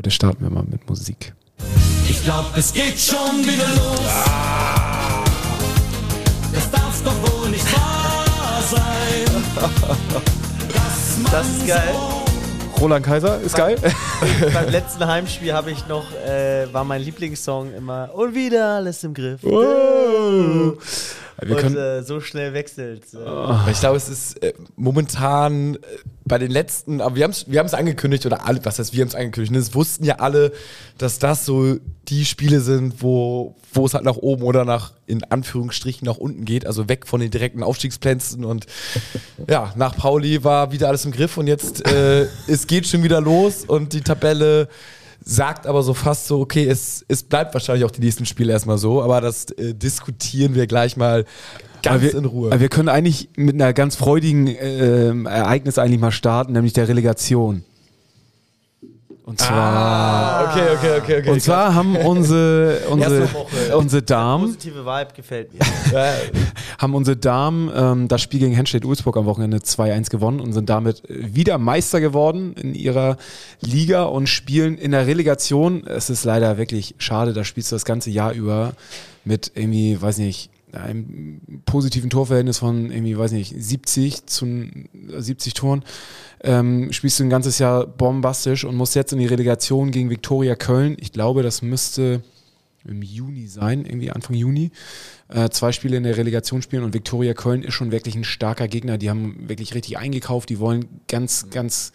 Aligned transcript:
Heute 0.00 0.10
starten 0.12 0.44
wir 0.44 0.48
mal 0.48 0.64
mit 0.66 0.88
Musik. 0.88 1.34
Ich 2.08 2.24
glaub, 2.24 2.56
es 2.56 2.72
geht 2.72 2.98
schon 2.98 3.44
wieder 3.44 3.68
los. 3.68 4.00
Das 6.54 6.70
darf's 6.70 7.02
doch 7.02 7.12
wohl 7.20 7.50
nicht 7.50 7.70
wahr 7.70 8.62
sein. 8.70 9.44
Das, 11.30 11.46
ist 11.48 11.66
geil. 11.66 11.94
Roland 12.80 13.04
Kaiser 13.04 13.42
ist 13.42 13.54
geil. 13.54 13.76
Beim 14.54 14.70
letzten 14.70 15.06
Heimspiel 15.06 15.52
habe 15.52 15.70
ich 15.70 15.86
noch, 15.86 16.10
äh, 16.26 16.72
war 16.72 16.84
mein 16.84 17.02
Lieblingssong 17.02 17.74
immer 17.74 18.08
und 18.14 18.34
wieder 18.34 18.76
alles 18.76 19.04
im 19.04 19.12
Griff. 19.12 19.42
Wow. 19.42 20.78
Wir 21.42 21.56
und 21.56 21.62
können, 21.62 21.76
äh, 21.76 22.02
so 22.02 22.20
schnell 22.20 22.52
wechselt. 22.54 23.02
Äh, 23.14 23.18
Weil 23.18 23.72
Ich 23.72 23.80
glaube, 23.80 23.96
es 23.96 24.08
ist 24.08 24.42
äh, 24.42 24.52
momentan 24.76 25.76
äh, 25.76 25.78
bei 26.24 26.38
den 26.38 26.50
letzten, 26.50 27.00
aber 27.00 27.16
wir 27.16 27.24
haben 27.24 27.30
es 27.30 27.50
wir 27.50 27.58
haben's 27.58 27.74
angekündigt, 27.74 28.26
oder 28.26 28.46
alle, 28.46 28.64
was 28.64 28.78
heißt, 28.78 28.92
wir 28.92 29.00
haben 29.00 29.08
es 29.08 29.14
angekündigt, 29.14 29.52
ne? 29.52 29.58
es 29.58 29.74
wussten 29.74 30.04
ja 30.04 30.16
alle, 30.16 30.52
dass 30.98 31.18
das 31.18 31.46
so 31.46 31.76
die 32.08 32.24
Spiele 32.24 32.60
sind, 32.60 33.02
wo, 33.02 33.56
wo 33.72 33.86
es 33.86 33.94
halt 33.94 34.04
nach 34.04 34.16
oben 34.16 34.42
oder 34.42 34.64
nach, 34.64 34.92
in 35.06 35.24
Anführungsstrichen, 35.24 36.04
nach 36.06 36.16
unten 36.16 36.44
geht, 36.44 36.66
also 36.66 36.88
weg 36.88 37.06
von 37.06 37.20
den 37.20 37.30
direkten 37.30 37.62
Aufstiegsplätzen 37.62 38.44
und 38.44 38.66
ja, 39.48 39.72
nach 39.76 39.96
Pauli 39.96 40.44
war 40.44 40.72
wieder 40.72 40.88
alles 40.88 41.04
im 41.04 41.12
Griff 41.12 41.36
und 41.36 41.46
jetzt, 41.46 41.86
äh, 41.86 42.26
es 42.46 42.66
geht 42.66 42.86
schon 42.86 43.02
wieder 43.02 43.20
los 43.20 43.64
und 43.66 43.92
die 43.92 44.02
Tabelle 44.02 44.68
sagt 45.22 45.66
aber 45.66 45.82
so 45.82 45.94
fast 45.94 46.26
so, 46.26 46.40
okay, 46.40 46.66
es, 46.66 47.04
es 47.08 47.22
bleibt 47.22 47.54
wahrscheinlich 47.54 47.84
auch 47.84 47.90
die 47.90 48.00
nächsten 48.00 48.26
Spiele 48.26 48.52
erstmal 48.52 48.78
so, 48.78 49.02
aber 49.02 49.20
das 49.20 49.50
äh, 49.52 49.74
diskutieren 49.74 50.54
wir 50.54 50.66
gleich 50.66 50.96
mal 50.96 51.24
ganz 51.82 52.02
wir, 52.02 52.14
in 52.14 52.24
Ruhe. 52.24 52.60
wir 52.60 52.68
können 52.68 52.88
eigentlich 52.88 53.28
mit 53.36 53.54
einer 53.54 53.72
ganz 53.72 53.96
freudigen 53.96 54.46
ähm, 54.46 55.26
Ereignis 55.26 55.78
eigentlich 55.78 56.00
mal 56.00 56.12
starten, 56.12 56.52
nämlich 56.52 56.72
der 56.72 56.88
Relegation. 56.88 57.64
Und 59.24 59.38
zwar, 59.38 59.50
Ah, 59.50 60.50
okay, 60.50 60.76
okay, 60.76 61.00
okay, 61.00 61.18
okay. 61.20 61.30
und 61.30 61.40
zwar 61.40 61.74
haben 61.74 61.94
unsere, 61.96 62.80
unsere, 62.90 63.28
unsere 63.76 64.02
Damen, 64.02 64.46
positive 64.46 64.84
Vibe 64.84 65.12
gefällt 65.14 65.52
mir. 65.52 65.60
Haben 66.78 66.94
unsere 66.94 67.16
Damen 67.16 67.70
ähm, 67.74 68.08
das 68.08 68.22
Spiel 68.22 68.40
gegen 68.40 68.54
Henstedt 68.54 68.84
Ulzburg 68.84 69.16
am 69.18 69.26
Wochenende 69.26 69.58
2-1 69.58 70.08
gewonnen 70.10 70.40
und 70.40 70.52
sind 70.54 70.70
damit 70.70 71.02
wieder 71.08 71.58
Meister 71.58 72.00
geworden 72.00 72.54
in 72.54 72.74
ihrer 72.74 73.18
Liga 73.60 74.04
und 74.04 74.28
spielen 74.28 74.78
in 74.78 74.92
der 74.92 75.06
Relegation. 75.06 75.86
Es 75.86 76.08
ist 76.08 76.24
leider 76.24 76.56
wirklich 76.56 76.94
schade, 76.98 77.34
da 77.34 77.44
spielst 77.44 77.70
du 77.70 77.76
das 77.76 77.84
ganze 77.84 78.10
Jahr 78.10 78.32
über 78.32 78.72
mit 79.24 79.52
irgendwie, 79.54 80.00
weiß 80.00 80.18
nicht, 80.18 80.50
einem 80.72 81.40
positiven 81.66 82.10
Torverhältnis 82.10 82.58
von 82.58 82.90
irgendwie, 82.90 83.18
weiß 83.18 83.32
nicht, 83.32 83.54
70 83.56 84.26
zu 84.26 84.66
70 85.18 85.54
Toren. 85.54 85.84
Ähm, 86.42 86.90
spielst 86.92 87.20
du 87.20 87.24
ein 87.24 87.30
ganzes 87.30 87.58
Jahr 87.58 87.86
bombastisch 87.86 88.64
und 88.64 88.74
musst 88.74 88.94
jetzt 88.94 89.12
in 89.12 89.18
die 89.18 89.26
Relegation 89.26 89.90
gegen 89.90 90.08
Viktoria 90.08 90.54
Köln. 90.54 90.96
Ich 90.98 91.12
glaube, 91.12 91.42
das 91.42 91.60
müsste 91.60 92.22
im 92.84 93.02
Juni 93.02 93.46
sein, 93.46 93.84
irgendwie 93.84 94.10
Anfang 94.10 94.34
Juni, 94.34 94.70
äh, 95.28 95.50
zwei 95.50 95.72
Spiele 95.72 95.96
in 95.96 96.02
der 96.02 96.16
Relegation 96.16 96.62
spielen 96.62 96.82
und 96.82 96.94
Viktoria 96.94 97.34
Köln 97.34 97.62
ist 97.62 97.74
schon 97.74 97.92
wirklich 97.92 98.14
ein 98.14 98.24
starker 98.24 98.68
Gegner. 98.68 98.98
Die 98.98 99.10
haben 99.10 99.48
wirklich 99.48 99.74
richtig 99.74 99.98
eingekauft, 99.98 100.48
die 100.48 100.58
wollen 100.58 100.86
ganz, 101.08 101.50
ganz, 101.50 101.92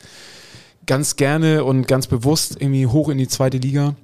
ganz 0.85 1.15
gerne 1.15 1.63
und 1.63 1.87
ganz 1.87 2.07
bewusst 2.07 2.57
irgendwie 2.59 2.85
hoch 2.85 3.09
in 3.09 3.17
die 3.17 3.27
zweite 3.27 3.57
Liga. 3.57 3.95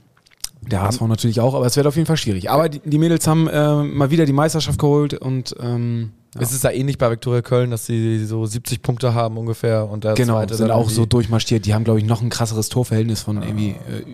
Der 0.61 0.81
HSV 0.81 1.01
natürlich 1.01 1.39
auch, 1.39 1.55
aber 1.55 1.65
es 1.65 1.75
wird 1.75 1.87
auf 1.87 1.95
jeden 1.95 2.05
Fall 2.05 2.17
schwierig. 2.17 2.51
Aber 2.51 2.69
die, 2.69 2.81
die 2.83 2.99
Mädels 2.99 3.25
haben 3.25 3.47
äh, 3.47 3.83
mal 3.83 4.11
wieder 4.11 4.25
die 4.25 4.33
Meisterschaft 4.33 4.77
geholt 4.77 5.15
und 5.15 5.55
ähm, 5.59 6.11
ja. 6.35 6.41
Es 6.41 6.51
ist 6.53 6.63
ja 6.63 6.71
ähnlich 6.71 6.97
bei 6.97 7.11
Viktoria 7.11 7.41
Köln, 7.41 7.71
dass 7.71 7.85
sie 7.85 8.25
so 8.25 8.45
70 8.45 8.81
Punkte 8.81 9.13
haben 9.13 9.37
ungefähr 9.37 9.89
und 9.89 10.03
der 10.03 10.13
Genau, 10.13 10.35
zweite 10.35 10.55
sind 10.55 10.71
auch 10.71 10.89
so 10.89 11.05
durchmarschiert. 11.05 11.65
Die 11.65 11.73
haben, 11.73 11.83
glaube 11.83 11.99
ich, 11.99 12.05
noch 12.05 12.21
ein 12.21 12.29
krasseres 12.29 12.69
Torverhältnis 12.69 13.21
von 13.21 13.41
irgendwie 13.41 13.71
äh, 13.71 14.05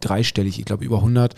dreistellig, 0.00 0.58
ich 0.58 0.64
glaube 0.64 0.84
über 0.84 0.98
100. 0.98 1.34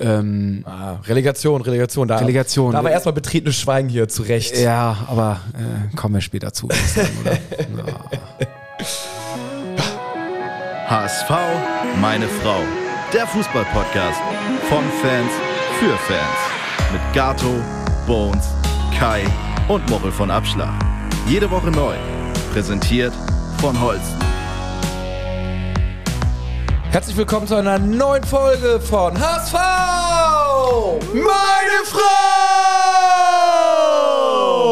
Ähm, 0.00 0.64
Ah, 0.64 1.00
Relegation, 1.04 1.60
Relegation. 1.60 2.08
Da, 2.08 2.18
Relegation. 2.18 2.72
Da 2.72 2.78
aber 2.78 2.90
erstmal 2.92 3.12
betretenes 3.14 3.56
Schweigen 3.56 3.88
hier 3.88 4.08
zurecht. 4.08 4.56
Ja, 4.56 4.96
aber 5.08 5.40
äh, 5.54 5.94
kommen 5.96 6.14
wir 6.14 6.20
später 6.20 6.52
zu. 6.52 6.68
sagen. 6.94 7.08
HSV, 10.88 11.30
meine 12.00 12.28
Frau. 12.28 12.60
Der 13.12 13.26
Fußballpodcast 13.26 14.20
von 14.68 14.84
Fans 15.02 15.32
für 15.78 15.96
Fans. 15.96 16.92
Mit 16.92 17.00
Gato, 17.12 17.54
Bones, 18.06 18.46
Kai 18.98 19.24
und 19.68 19.88
Mochel 19.90 20.10
von 20.10 20.30
Abschlag. 20.30 20.72
Jede 21.28 21.50
Woche 21.50 21.70
neu. 21.70 21.94
Präsentiert 22.52 23.12
von 23.58 23.78
Holsten. 23.80 24.18
Herzlich 26.90 27.16
willkommen 27.18 27.46
zu 27.46 27.54
einer 27.54 27.78
neuen 27.78 28.24
Folge 28.24 28.80
von 28.80 29.18
HSV! 29.18 29.52
Meine 31.12 31.84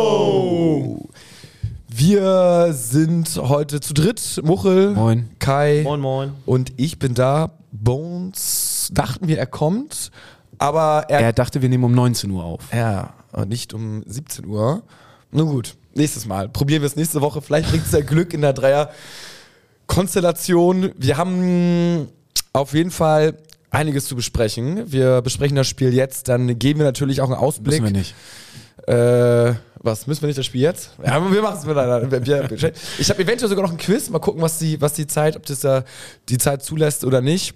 Frau! 0.07 1.09
Wir 1.89 2.73
sind 2.73 3.37
heute 3.37 3.81
zu 3.81 3.93
dritt. 3.93 4.41
Muchel, 4.43 4.93
Moin. 4.93 5.29
Kai 5.39 5.83
Moin, 5.85 6.01
moin. 6.01 6.33
und 6.47 6.73
ich 6.79 6.99
bin 6.99 7.13
da. 7.15 7.51
Bones 7.73 8.91
dachten 8.95 9.29
wir, 9.29 9.39
er 9.39 9.47
kommt, 9.47 10.11
aber 10.57 11.05
er 11.09 11.21
Er 11.21 11.33
dachte, 11.35 11.61
wir 11.61 11.69
nehmen 11.69 11.85
um 11.85 11.93
19 11.93 12.31
Uhr 12.31 12.43
auf. 12.45 12.73
Ja, 12.73 13.11
nicht 13.45 13.75
um 13.75 14.03
17 14.07 14.47
Uhr. 14.47 14.83
Nun 15.31 15.49
gut, 15.49 15.77
nächstes 15.95 16.27
Mal. 16.27 16.49
Probieren 16.49 16.83
wir 16.83 16.87
es 16.87 16.97
nächste 16.97 17.21
Woche. 17.21 17.41
Vielleicht 17.43 17.71
bringt 17.71 17.87
es 17.87 17.93
ja 17.93 18.01
Glück 18.01 18.33
in 18.33 18.41
der 18.41 18.53
Dreier-Konstellation. 18.53 20.91
Wir 20.97 21.19
haben 21.19 22.09
auf 22.53 22.73
jeden 22.73 22.91
Fall 22.91 23.37
einiges 23.71 24.07
zu 24.07 24.17
besprechen. 24.17 24.91
Wir 24.91 25.21
besprechen 25.23 25.57
das 25.57 25.67
Spiel 25.67 25.93
jetzt, 25.93 26.29
dann 26.29 26.59
geben 26.59 26.81
wir 26.81 26.87
natürlich 26.87 27.21
auch 27.21 27.27
einen 27.27 27.35
Ausblick. 27.35 27.83
Müssen 27.83 27.95
wir 27.95 28.01
nicht. 28.01 28.15
Äh, 28.87 29.55
was, 29.79 30.07
müssen 30.07 30.23
wir 30.23 30.29
nicht 30.29 30.39
das 30.39 30.47
Spiel 30.47 30.63
jetzt? 30.63 30.93
Ja, 31.05 31.13
aber 31.13 31.31
wir 31.33 31.43
machen 31.43 31.59
es 31.59 31.67
miteinander. 31.67 32.09
Ich 32.99 33.11
habe 33.11 33.23
eventuell 33.23 33.49
sogar 33.49 33.65
noch 33.65 33.73
ein 33.73 33.79
Quiz. 33.79 34.11
Mal 34.11 34.19
gucken, 34.19 34.43
was 34.43 34.59
die, 34.59 34.81
was 34.81 34.95
die 34.95 35.07
Zeit, 35.07 35.37
ob 35.37 35.47
das 35.47 35.61
da 35.61 35.85
die 36.29 36.39
Zeit 36.39 36.63
zulässt 36.63 37.05
oder 37.05 37.21
nicht. 37.21 37.55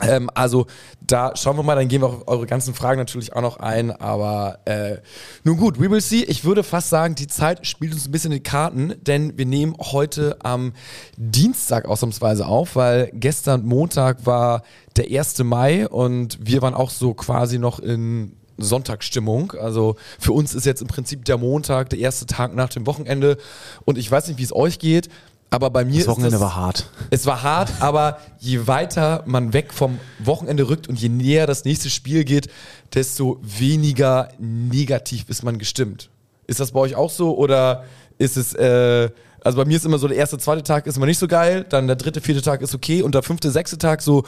Ähm, 0.00 0.30
also 0.34 0.66
da 1.00 1.34
schauen 1.36 1.56
wir 1.56 1.62
mal, 1.62 1.74
dann 1.74 1.88
gehen 1.88 2.02
wir 2.02 2.08
auf 2.08 2.28
eure 2.28 2.46
ganzen 2.46 2.74
Fragen 2.74 2.98
natürlich 2.98 3.32
auch 3.34 3.40
noch 3.40 3.58
ein. 3.58 3.90
Aber 3.90 4.58
äh, 4.66 4.98
nun 5.44 5.56
gut, 5.56 5.80
we 5.80 5.90
will 5.90 6.00
see. 6.00 6.22
Ich 6.24 6.44
würde 6.44 6.62
fast 6.62 6.90
sagen, 6.90 7.14
die 7.14 7.26
Zeit 7.26 7.66
spielt 7.66 7.92
uns 7.92 8.06
ein 8.06 8.12
bisschen 8.12 8.32
in 8.32 8.38
die 8.38 8.42
Karten, 8.42 8.94
denn 9.02 9.36
wir 9.38 9.46
nehmen 9.46 9.74
heute 9.78 10.36
am 10.42 10.74
Dienstag 11.16 11.86
ausnahmsweise 11.86 12.46
auf, 12.46 12.76
weil 12.76 13.10
gestern 13.14 13.64
Montag 13.64 14.26
war 14.26 14.62
der 14.96 15.06
1. 15.06 15.38
Mai 15.44 15.88
und 15.88 16.38
wir 16.40 16.62
waren 16.62 16.74
auch 16.74 16.90
so 16.90 17.14
quasi 17.14 17.58
noch 17.58 17.78
in 17.78 18.36
Sonntagsstimmung. 18.58 19.52
Also 19.52 19.96
für 20.18 20.32
uns 20.32 20.54
ist 20.54 20.66
jetzt 20.66 20.82
im 20.82 20.88
Prinzip 20.88 21.24
der 21.24 21.38
Montag 21.38 21.90
der 21.90 21.98
erste 21.98 22.26
Tag 22.26 22.54
nach 22.54 22.68
dem 22.68 22.86
Wochenende 22.86 23.36
und 23.84 23.98
ich 23.98 24.10
weiß 24.10 24.28
nicht, 24.28 24.38
wie 24.38 24.44
es 24.44 24.54
euch 24.54 24.78
geht. 24.78 25.08
Aber 25.50 25.70
bei 25.70 25.84
mir 25.84 25.98
Das 25.98 26.08
Wochenende 26.08 26.36
ist 26.36 26.40
das, 26.40 26.40
war 26.40 26.56
hart. 26.56 26.90
es 27.10 27.26
war 27.26 27.42
hart, 27.42 27.70
aber 27.80 28.18
je 28.40 28.66
weiter 28.66 29.22
man 29.26 29.52
weg 29.52 29.72
vom 29.72 29.98
Wochenende 30.18 30.68
rückt 30.68 30.88
und 30.88 31.00
je 31.00 31.08
näher 31.08 31.46
das 31.46 31.64
nächste 31.64 31.88
Spiel 31.88 32.24
geht, 32.24 32.48
desto 32.94 33.38
weniger 33.42 34.28
negativ 34.38 35.28
ist 35.28 35.44
man 35.44 35.58
gestimmt. 35.58 36.10
Ist 36.46 36.60
das 36.60 36.72
bei 36.72 36.80
euch 36.80 36.94
auch 36.96 37.10
so 37.10 37.36
oder 37.36 37.84
ist 38.18 38.36
es, 38.36 38.54
äh, 38.54 39.10
also 39.46 39.58
bei 39.58 39.64
mir 39.64 39.76
ist 39.76 39.86
immer 39.86 39.98
so, 39.98 40.08
der 40.08 40.16
erste, 40.16 40.38
zweite 40.38 40.62
Tag 40.62 40.86
ist 40.86 40.96
immer 40.96 41.06
nicht 41.06 41.18
so 41.18 41.28
geil, 41.28 41.64
dann 41.68 41.86
der 41.86 41.96
dritte, 41.96 42.20
vierte 42.20 42.42
Tag 42.42 42.62
ist 42.62 42.74
okay 42.74 43.02
und 43.02 43.14
der 43.14 43.22
fünfte, 43.22 43.50
sechste 43.50 43.78
Tag, 43.78 44.02
so 44.02 44.24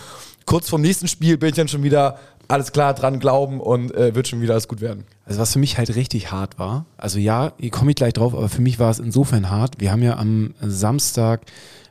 kurz 0.47 0.69
vorm 0.69 0.81
nächsten 0.81 1.09
Spiel 1.09 1.37
bin 1.37 1.51
ich 1.51 1.57
dann 1.57 1.69
schon 1.69 1.83
wieder 1.83 2.19
alles 2.47 2.73
klar 2.73 2.95
dran 2.95 3.19
glauben 3.19 3.61
und 3.61 3.95
äh, 3.95 4.15
wird 4.15 4.29
schon 4.29 4.41
wieder 4.41 4.55
alles 4.55 4.69
gut 4.69 4.81
werden. 4.81 5.05
Also 5.27 5.41
was 5.41 5.53
für 5.53 5.59
mich 5.59 5.77
halt 5.77 5.95
richtig 5.95 6.31
hart 6.31 6.59
war, 6.59 6.87
also 6.97 7.19
ja, 7.19 7.53
hier 7.59 7.71
komme 7.71 7.91
ich 7.91 7.97
gleich 7.97 8.15
drauf, 8.15 8.33
aber 8.33 8.49
für 8.49 8.63
mich 8.63 8.79
war 8.79 8.91
es 8.91 9.01
insofern 9.01 9.51
hart. 9.51 9.81
Wir 9.81 9.93
haben 9.93 10.03
ja 10.03 10.17
am 10.17 10.55
Samstag 10.63 11.43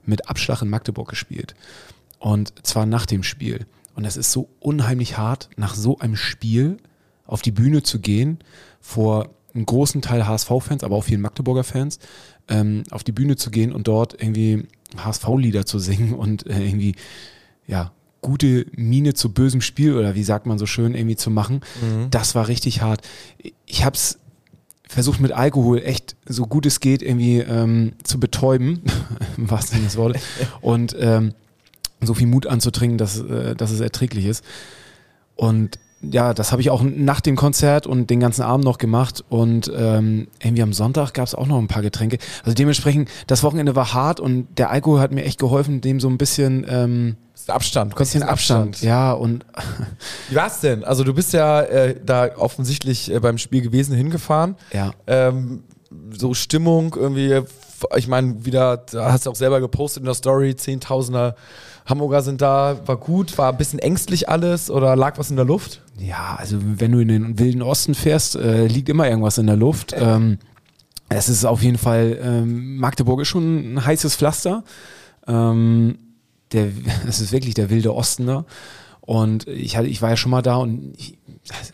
mit 0.06 0.30
Abschlag 0.30 0.62
in 0.62 0.70
Magdeburg 0.70 1.10
gespielt. 1.10 1.54
Und 2.20 2.66
zwar 2.66 2.86
nach 2.86 3.06
dem 3.06 3.24
Spiel. 3.24 3.68
Und 3.94 4.06
es 4.06 4.18
ist 4.18 4.32
so 4.32 4.48
unheimlich 4.60 5.18
hart, 5.18 5.50
nach 5.58 5.76
so 5.76 6.00
einem 6.00 6.16
Spiel 6.16 6.78
auf 7.26 7.42
die 7.42 7.52
Bühne 7.52 7.84
zu 7.84 8.00
gehen, 8.00 8.40
vor 8.80 9.30
einem 9.54 9.66
großen 9.66 10.02
Teil 10.02 10.26
HSV-Fans, 10.26 10.84
aber 10.84 10.96
auch 10.96 11.04
vielen 11.04 11.22
Magdeburger 11.22 11.64
Fans, 11.64 12.00
ähm, 12.50 12.84
auf 12.92 13.04
die 13.04 13.12
Bühne 13.12 13.36
zu 13.36 13.52
gehen 13.52 13.72
und 13.72 13.88
dort 13.88 14.14
irgendwie 14.14 14.68
HSV-Lieder 14.98 15.66
zu 15.66 15.80
singen 15.80 16.14
und 16.14 16.48
äh, 16.48 16.64
irgendwie, 16.64 16.96
ja, 17.68 17.92
gute 18.22 18.66
Miene 18.76 19.14
zu 19.14 19.32
bösem 19.32 19.62
Spiel 19.62 19.96
oder 19.96 20.16
wie 20.16 20.24
sagt 20.24 20.46
man 20.46 20.58
so 20.58 20.66
schön 20.66 20.96
irgendwie 20.96 21.16
zu 21.16 21.30
machen. 21.30 21.62
Das 22.10 22.36
war 22.36 22.48
richtig 22.48 22.82
hart. 22.82 23.02
Ich 23.66 23.86
habe 23.86 23.96
es 23.96 24.20
versucht 24.88 25.20
mit 25.20 25.32
Alkohol 25.32 25.82
echt 25.84 26.16
so 26.26 26.46
gut 26.46 26.66
es 26.66 26.80
geht 26.80 27.02
irgendwie 27.02 27.40
ähm, 27.40 27.94
zu 28.04 28.20
betäuben, 28.20 28.82
im 29.38 29.50
wahrsten 29.50 29.76
Sinne 29.78 29.88
des 29.88 29.98
Wortes, 29.98 30.22
und 30.62 30.96
ähm, 31.00 31.34
so 32.02 32.14
viel 32.14 32.28
Mut 32.28 32.48
anzutrinken, 32.48 32.98
dass, 32.98 33.20
äh, 33.20 33.56
dass 33.56 33.72
es 33.72 33.80
erträglich 33.80 34.26
ist. 34.26 34.44
Und 35.36 35.80
ja, 36.02 36.34
das 36.34 36.52
habe 36.52 36.62
ich 36.62 36.70
auch 36.70 36.84
nach 36.84 37.22
dem 37.22 37.36
Konzert 37.36 37.88
und 37.88 38.10
den 38.10 38.20
ganzen 38.20 38.44
Abend 38.44 38.66
noch 38.66 38.78
gemacht. 38.78 39.24
Und 39.30 39.72
ähm, 39.76 40.28
irgendwie 40.42 40.62
am 40.62 40.74
Sonntag 40.74 41.14
gab 41.14 41.26
es 41.26 41.36
auch 41.36 41.48
noch 41.48 41.58
ein 41.58 41.68
paar 41.68 41.82
Getränke. 41.82 42.18
Also 42.44 42.54
dementsprechend, 42.54 43.10
das 43.28 43.44
Wochenende 43.44 43.76
war 43.76 43.94
hart 43.94 44.20
und 44.20 44.48
der 44.58 44.70
Alkohol 44.70 45.00
hat 45.00 45.12
mir 45.12 45.24
echt 45.24 45.40
geholfen, 45.40 45.82
dem 45.82 46.00
so 46.00 46.08
ein 46.08 46.18
bisschen, 46.18 46.66
ähm, 46.70 47.18
Abstand. 47.48 47.96
Kannst 47.96 48.12
bisschen 48.12 48.22
diesen 48.22 48.30
Abstand. 48.30 48.82
Ja, 48.82 49.14
und 49.14 49.46
Wie 50.30 50.36
war's 50.36 50.60
denn? 50.60 50.84
Also 50.84 51.06
du 51.06 51.14
bist 51.14 51.32
ja 51.34 51.62
äh, 51.62 51.96
da 52.04 52.36
offensichtlich 52.36 53.10
äh, 53.10 53.20
beim 53.20 53.38
Spiel 53.38 53.62
gewesen, 53.62 53.96
hingefahren. 53.96 54.56
ja. 54.74 54.92
Ähm, 55.08 55.64
so 56.12 56.34
Stimmung 56.34 56.96
irgendwie, 57.00 57.42
ich 57.96 58.10
meine, 58.10 58.46
wieder, 58.46 58.78
da 58.78 59.14
hast 59.14 59.26
du 59.26 59.30
auch 59.32 59.36
selber 59.36 59.62
gepostet 59.62 60.02
in 60.02 60.06
der 60.06 60.16
Story, 60.16 60.56
Zehntausender 60.56 61.36
Hamburger 61.88 62.22
sind 62.22 62.42
da, 62.42 62.80
war 62.86 62.98
gut, 62.98 63.38
war 63.38 63.52
ein 63.52 63.58
bisschen 63.58 63.80
ängstlich 63.80 64.28
alles 64.30 64.70
oder 64.70 64.96
lag 64.96 65.18
was 65.18 65.30
in 65.30 65.38
der 65.38 65.46
Luft? 65.46 65.82
Ja, 65.98 66.36
also 66.38 66.58
wenn 66.62 66.92
du 66.92 67.00
in 67.00 67.08
den 67.08 67.40
wilden 67.40 67.62
Osten 67.62 67.96
fährst, 67.96 68.36
äh, 68.36 68.68
liegt 68.68 68.90
immer 68.90 69.10
irgendwas 69.10 69.38
in 69.38 69.48
der 69.48 69.56
Luft. 69.56 69.96
Ähm, 69.98 70.38
es 71.10 71.30
ist 71.30 71.46
auf 71.46 71.64
jeden 71.64 71.78
Fall, 71.78 72.20
ähm, 72.22 72.78
Magdeburg 72.78 73.22
ist 73.22 73.30
schon 73.30 73.74
ein 73.76 73.86
heißes 73.86 74.18
Pflaster. 74.18 74.64
Ähm, 75.28 75.98
der, 76.52 76.68
es 77.08 77.22
ist 77.22 77.32
wirklich 77.32 77.54
der 77.54 77.70
wilde 77.70 77.96
Osten 77.96 78.28
da. 78.28 78.46
Und 79.02 79.48
ich, 79.48 79.78
hatte, 79.78 79.88
ich 79.88 80.02
war 80.02 80.10
ja 80.10 80.18
schon 80.18 80.32
mal 80.32 80.42
da 80.42 80.58
und 80.58 80.94
ich, 80.98 81.18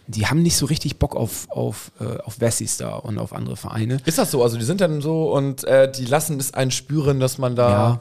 die 0.05 0.27
haben 0.27 0.43
nicht 0.43 0.55
so 0.55 0.67
richtig 0.67 0.99
Bock 0.99 1.15
auf, 1.15 1.47
auf, 1.49 1.91
äh, 1.99 2.19
auf 2.19 2.39
Wessis 2.39 2.77
da 2.77 2.93
und 2.93 3.17
auf 3.17 3.33
andere 3.33 3.57
Vereine. 3.57 3.97
Ist 4.05 4.19
das 4.19 4.29
so? 4.29 4.43
Also 4.43 4.59
die 4.59 4.63
sind 4.63 4.81
dann 4.81 5.01
so 5.01 5.33
und 5.33 5.63
äh, 5.63 5.91
die 5.91 6.05
lassen 6.05 6.39
es 6.39 6.53
einen 6.53 6.69
spüren, 6.69 7.19
dass 7.19 7.39
man 7.39 7.55
da 7.55 7.69
Ja. 7.69 7.99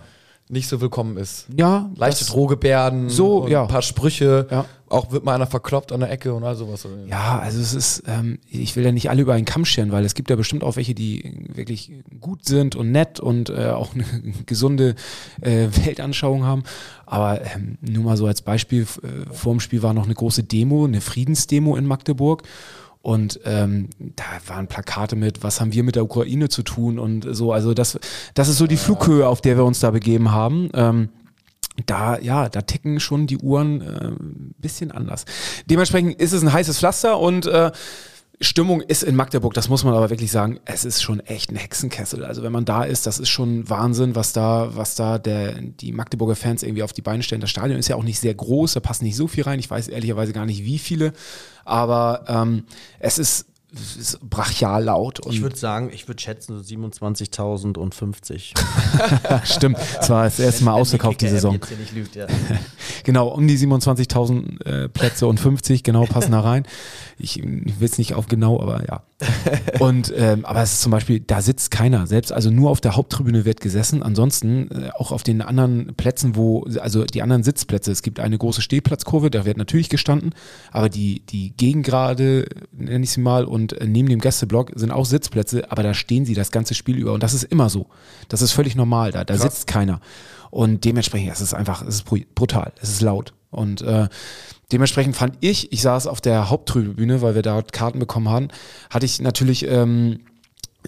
Nicht 0.52 0.68
so 0.68 0.80
willkommen 0.82 1.16
ist. 1.16 1.46
Ja, 1.56 1.90
Leichte 1.96 2.24
Drohgebärden, 2.26 3.08
So, 3.08 3.48
ja. 3.48 3.62
ein 3.62 3.68
paar 3.68 3.80
Sprüche, 3.80 4.46
Ja. 4.50 4.66
auch 4.90 5.10
wird 5.10 5.24
mal 5.24 5.34
einer 5.34 5.46
verkloppt 5.46 5.92
an 5.92 6.00
der 6.00 6.10
Ecke 6.10 6.34
und 6.34 6.44
all 6.44 6.54
sowas. 6.56 6.86
Ja, 7.06 7.38
also 7.38 7.58
es 7.58 7.72
ist, 7.72 8.02
ähm, 8.06 8.38
ich 8.50 8.76
will 8.76 8.84
ja 8.84 8.92
nicht 8.92 9.08
alle 9.08 9.22
über 9.22 9.32
einen 9.32 9.46
Kamm 9.46 9.64
scheren, 9.64 9.92
weil 9.92 10.04
es 10.04 10.12
gibt 10.14 10.28
ja 10.28 10.36
bestimmt 10.36 10.62
auch 10.62 10.76
welche, 10.76 10.94
die 10.94 11.48
wirklich 11.54 11.90
gut 12.20 12.44
sind 12.44 12.76
und 12.76 12.92
nett 12.92 13.18
und 13.18 13.48
äh, 13.48 13.70
auch 13.70 13.94
eine 13.94 14.04
gesunde 14.46 14.94
äh, 15.40 15.68
Weltanschauung 15.84 16.44
haben. 16.44 16.64
Aber 17.06 17.40
ähm, 17.54 17.78
nur 17.80 18.04
mal 18.04 18.18
so 18.18 18.26
als 18.26 18.42
Beispiel, 18.42 18.82
äh, 18.82 19.32
vor 19.34 19.54
dem 19.54 19.60
Spiel 19.60 19.82
war 19.82 19.94
noch 19.94 20.04
eine 20.04 20.14
große 20.14 20.42
Demo, 20.44 20.84
eine 20.84 21.00
Friedensdemo 21.00 21.76
in 21.76 21.86
Magdeburg. 21.86 22.42
Und 23.02 23.40
ähm, 23.44 23.90
da 23.98 24.24
waren 24.46 24.68
Plakate 24.68 25.16
mit, 25.16 25.42
was 25.42 25.60
haben 25.60 25.72
wir 25.72 25.82
mit 25.82 25.96
der 25.96 26.04
Ukraine 26.04 26.48
zu 26.48 26.62
tun 26.62 27.00
und 27.00 27.26
so. 27.34 27.52
Also 27.52 27.74
das, 27.74 27.98
das 28.34 28.48
ist 28.48 28.58
so 28.58 28.68
die 28.68 28.76
Flughöhe, 28.76 29.26
auf 29.26 29.40
der 29.40 29.56
wir 29.56 29.64
uns 29.64 29.80
da 29.80 29.90
begeben 29.90 30.30
haben. 30.30 30.70
Ähm, 30.72 31.08
da, 31.86 32.18
ja, 32.18 32.48
da 32.48 32.62
ticken 32.62 33.00
schon 33.00 33.26
die 33.26 33.38
Uhren 33.38 33.80
äh, 33.80 34.08
ein 34.08 34.54
bisschen 34.58 34.92
anders. 34.92 35.24
Dementsprechend 35.68 36.20
ist 36.20 36.32
es 36.32 36.42
ein 36.42 36.52
heißes 36.52 36.78
Pflaster 36.78 37.18
und 37.18 37.46
äh, 37.46 37.72
Stimmung 38.40 38.80
ist 38.80 39.02
in 39.02 39.14
Magdeburg, 39.14 39.54
das 39.54 39.68
muss 39.68 39.84
man 39.84 39.94
aber 39.94 40.10
wirklich 40.10 40.32
sagen, 40.32 40.58
es 40.64 40.84
ist 40.84 41.02
schon 41.02 41.20
echt 41.20 41.50
ein 41.50 41.56
Hexenkessel. 41.56 42.24
Also 42.24 42.42
wenn 42.42 42.52
man 42.52 42.64
da 42.64 42.82
ist, 42.82 43.06
das 43.06 43.18
ist 43.18 43.28
schon 43.28 43.68
Wahnsinn, 43.68 44.16
was 44.16 44.32
da, 44.32 44.70
was 44.74 44.94
da 44.94 45.18
der, 45.18 45.60
die 45.60 45.92
Magdeburger 45.92 46.34
Fans 46.34 46.62
irgendwie 46.62 46.82
auf 46.82 46.92
die 46.92 47.02
Beine 47.02 47.22
stellen. 47.22 47.40
Das 47.40 47.50
Stadion 47.50 47.78
ist 47.78 47.88
ja 47.88 47.96
auch 47.96 48.02
nicht 48.02 48.18
sehr 48.18 48.34
groß, 48.34 48.72
da 48.74 48.80
passt 48.80 49.02
nicht 49.02 49.16
so 49.16 49.28
viel 49.28 49.44
rein. 49.44 49.60
Ich 49.60 49.70
weiß 49.70 49.88
ehrlicherweise 49.88 50.32
gar 50.32 50.46
nicht, 50.46 50.64
wie 50.64 50.78
viele, 50.78 51.12
aber 51.64 52.24
ähm, 52.26 52.64
es 52.98 53.18
ist, 53.18 53.46
es 53.74 53.96
ist 53.96 54.20
brachial 54.28 54.84
laut. 54.84 55.20
Ich 55.30 55.40
würde 55.40 55.56
sagen, 55.56 55.90
ich 55.92 56.06
würde 56.08 56.20
schätzen 56.20 56.56
so 56.56 56.62
27.000 56.62 57.78
und 57.78 57.94
50. 57.94 58.54
stimmt, 59.44 59.78
es 60.00 60.10
war 60.10 60.24
das 60.24 60.38
erste 60.38 60.64
Mal 60.64 60.74
ausverkauft 60.74 61.20
die 61.20 61.28
Saison. 61.28 61.58
Lügt, 61.94 62.14
ja. 62.14 62.26
Genau, 63.04 63.28
um 63.28 63.48
die 63.48 63.58
27.000 63.58 64.64
äh, 64.64 64.88
Plätze 64.88 65.26
und 65.26 65.40
50 65.40 65.82
genau 65.82 66.04
passen 66.04 66.32
da 66.32 66.40
rein. 66.40 66.64
Ich, 67.18 67.38
ich 67.38 67.80
will 67.80 67.88
es 67.88 67.98
nicht 67.98 68.14
auf 68.14 68.26
genau, 68.26 68.60
aber 68.60 68.86
ja. 68.86 69.02
Und 69.78 70.12
ähm, 70.16 70.44
aber 70.44 70.62
es 70.62 70.74
ist 70.74 70.82
zum 70.82 70.92
Beispiel, 70.92 71.20
da 71.20 71.42
sitzt 71.42 71.70
keiner. 71.70 72.06
Selbst 72.06 72.32
also 72.32 72.50
nur 72.50 72.70
auf 72.70 72.80
der 72.80 72.96
Haupttribüne 72.96 73.44
wird 73.44 73.60
gesessen. 73.60 74.02
Ansonsten 74.02 74.70
äh, 74.70 74.90
auch 74.96 75.12
auf 75.12 75.22
den 75.22 75.42
anderen 75.42 75.94
Plätzen, 75.94 76.36
wo 76.36 76.64
also 76.80 77.04
die 77.04 77.22
anderen 77.22 77.42
Sitzplätze. 77.42 77.92
Es 77.92 78.02
gibt 78.02 78.20
eine 78.20 78.38
große 78.38 78.62
Stehplatzkurve, 78.62 79.30
da 79.30 79.44
wird 79.44 79.56
natürlich 79.56 79.88
gestanden, 79.88 80.34
aber 80.70 80.88
die 80.88 81.20
die 81.26 81.52
Gegengrade 81.56 82.46
nenne 82.72 83.04
ich 83.04 83.10
sie 83.12 83.20
mal 83.20 83.44
und 83.44 83.72
äh, 83.74 83.86
neben 83.86 84.08
dem 84.08 84.20
Gästeblock 84.20 84.72
sind 84.74 84.90
auch 84.90 85.06
Sitzplätze, 85.06 85.70
aber 85.70 85.82
da 85.82 85.94
stehen 85.94 86.24
sie 86.24 86.34
das 86.34 86.50
ganze 86.50 86.74
Spiel 86.74 86.96
über 86.96 87.12
und 87.12 87.22
das 87.22 87.34
ist 87.34 87.44
immer 87.44 87.68
so. 87.68 87.86
Das 88.28 88.42
ist 88.42 88.52
völlig 88.52 88.74
normal 88.76 89.12
da. 89.12 89.24
Da 89.24 89.34
sitzt 89.36 89.66
keiner. 89.66 90.00
Und 90.50 90.84
dementsprechend, 90.84 91.32
es 91.32 91.40
ist 91.40 91.54
einfach, 91.54 91.82
es 91.82 91.96
ist 91.96 92.06
bru- 92.06 92.26
brutal, 92.34 92.72
es 92.80 92.90
ist 92.90 93.00
laut. 93.00 93.32
Und 93.50 93.82
äh, 93.82 94.08
dementsprechend 94.72 95.16
fand 95.16 95.36
ich, 95.40 95.72
ich 95.72 95.82
saß 95.82 96.06
auf 96.06 96.20
der 96.20 96.50
Haupttribüne, 96.50 97.22
weil 97.22 97.34
wir 97.34 97.42
dort 97.42 97.72
Karten 97.72 97.98
bekommen 97.98 98.28
haben, 98.28 98.48
hatte 98.90 99.06
ich 99.06 99.20
natürlich, 99.20 99.66
ähm, 99.68 100.20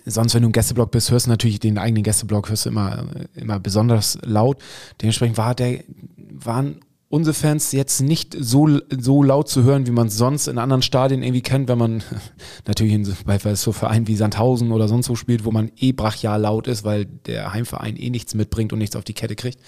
sonst 0.04 0.34
wenn 0.34 0.42
du 0.42 0.48
im 0.48 0.52
Gästeblock 0.52 0.90
bist, 0.90 1.10
hörst 1.10 1.26
du 1.26 1.30
natürlich 1.30 1.60
den 1.60 1.78
eigenen 1.78 2.02
Gästeblock, 2.02 2.48
hörst 2.48 2.66
du 2.66 2.70
immer, 2.70 3.04
immer 3.34 3.60
besonders 3.60 4.18
laut. 4.22 4.58
Dementsprechend 5.00 5.36
war 5.36 5.54
der, 5.54 5.84
waren 6.16 6.80
unsere 7.08 7.34
Fans 7.34 7.70
jetzt 7.70 8.00
nicht 8.00 8.34
so, 8.36 8.80
so 8.90 9.22
laut 9.22 9.48
zu 9.48 9.62
hören, 9.62 9.86
wie 9.86 9.92
man 9.92 10.08
es 10.08 10.16
sonst 10.16 10.48
in 10.48 10.58
anderen 10.58 10.82
Stadien 10.82 11.22
irgendwie 11.22 11.42
kennt, 11.42 11.68
wenn 11.68 11.78
man 11.78 12.02
natürlich 12.66 12.92
in 12.92 13.16
bei 13.24 13.38
so 13.54 13.70
Vereinen 13.70 14.08
wie 14.08 14.16
Sandhausen 14.16 14.72
oder 14.72 14.88
sonst 14.88 15.08
wo 15.08 15.14
spielt, 15.14 15.44
wo 15.44 15.52
man 15.52 15.70
eh 15.76 15.92
brachial 15.92 16.40
laut 16.40 16.66
ist, 16.66 16.82
weil 16.82 17.04
der 17.04 17.52
Heimverein 17.52 17.96
eh 17.96 18.10
nichts 18.10 18.34
mitbringt 18.34 18.72
und 18.72 18.80
nichts 18.80 18.96
auf 18.96 19.04
die 19.04 19.14
Kette 19.14 19.36
kriegt. 19.36 19.60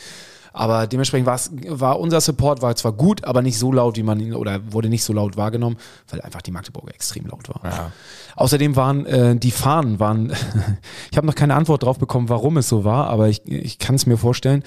Aber 0.57 0.87
dementsprechend 0.87 1.29
war 1.69 2.01
unser 2.01 2.23
Support 2.23 2.63
war 2.63 2.75
zwar 2.77 2.93
gut, 2.93 3.25
aber 3.25 3.43
nicht 3.43 3.59
so 3.59 3.73
laut, 3.73 3.99
wie 3.99 4.03
man 4.03 4.19
ihn, 4.21 4.33
oder 4.33 4.73
wurde 4.73 4.89
nicht 4.89 5.05
so 5.05 5.13
laut 5.13 5.37
wahrgenommen, 5.37 5.77
weil 6.09 6.23
einfach 6.23 6.41
die 6.41 6.51
Magdeburger 6.51 6.95
extrem 6.95 7.27
laut 7.27 7.47
war. 7.51 7.93
Außerdem 8.37 8.75
waren 8.75 9.05
äh, 9.05 9.37
die 9.37 9.51
Fahnen 9.51 10.01
waren, 10.01 10.33
ich 11.11 11.19
habe 11.19 11.27
noch 11.27 11.35
keine 11.35 11.55
Antwort 11.55 11.83
drauf 11.83 11.99
bekommen, 11.99 12.31
warum 12.31 12.57
es 12.57 12.71
so 12.71 12.85
war, 12.85 13.09
aber 13.09 13.29
ich, 13.29 13.47
ich 13.47 13.79
kann 13.79 13.97
es 13.97 14.07
mir 14.07 14.17
vorstellen. 14.17 14.63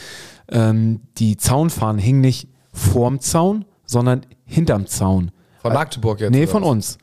Ähm, 0.47 1.01
die 1.18 1.38
Zaunfahnen 1.38 2.00
hingen 2.00 2.21
nicht 2.21 2.50
vorm 2.71 3.19
Zaun, 3.19 3.65
sondern 3.88 4.27
hinterm 4.45 4.85
Zaun. 4.85 5.31
Von 5.63 5.74
Magdeburg 5.74 6.19
jetzt? 6.19 6.30
Nee, 6.30 6.45
von 6.45 6.62
uns. 6.62 7.00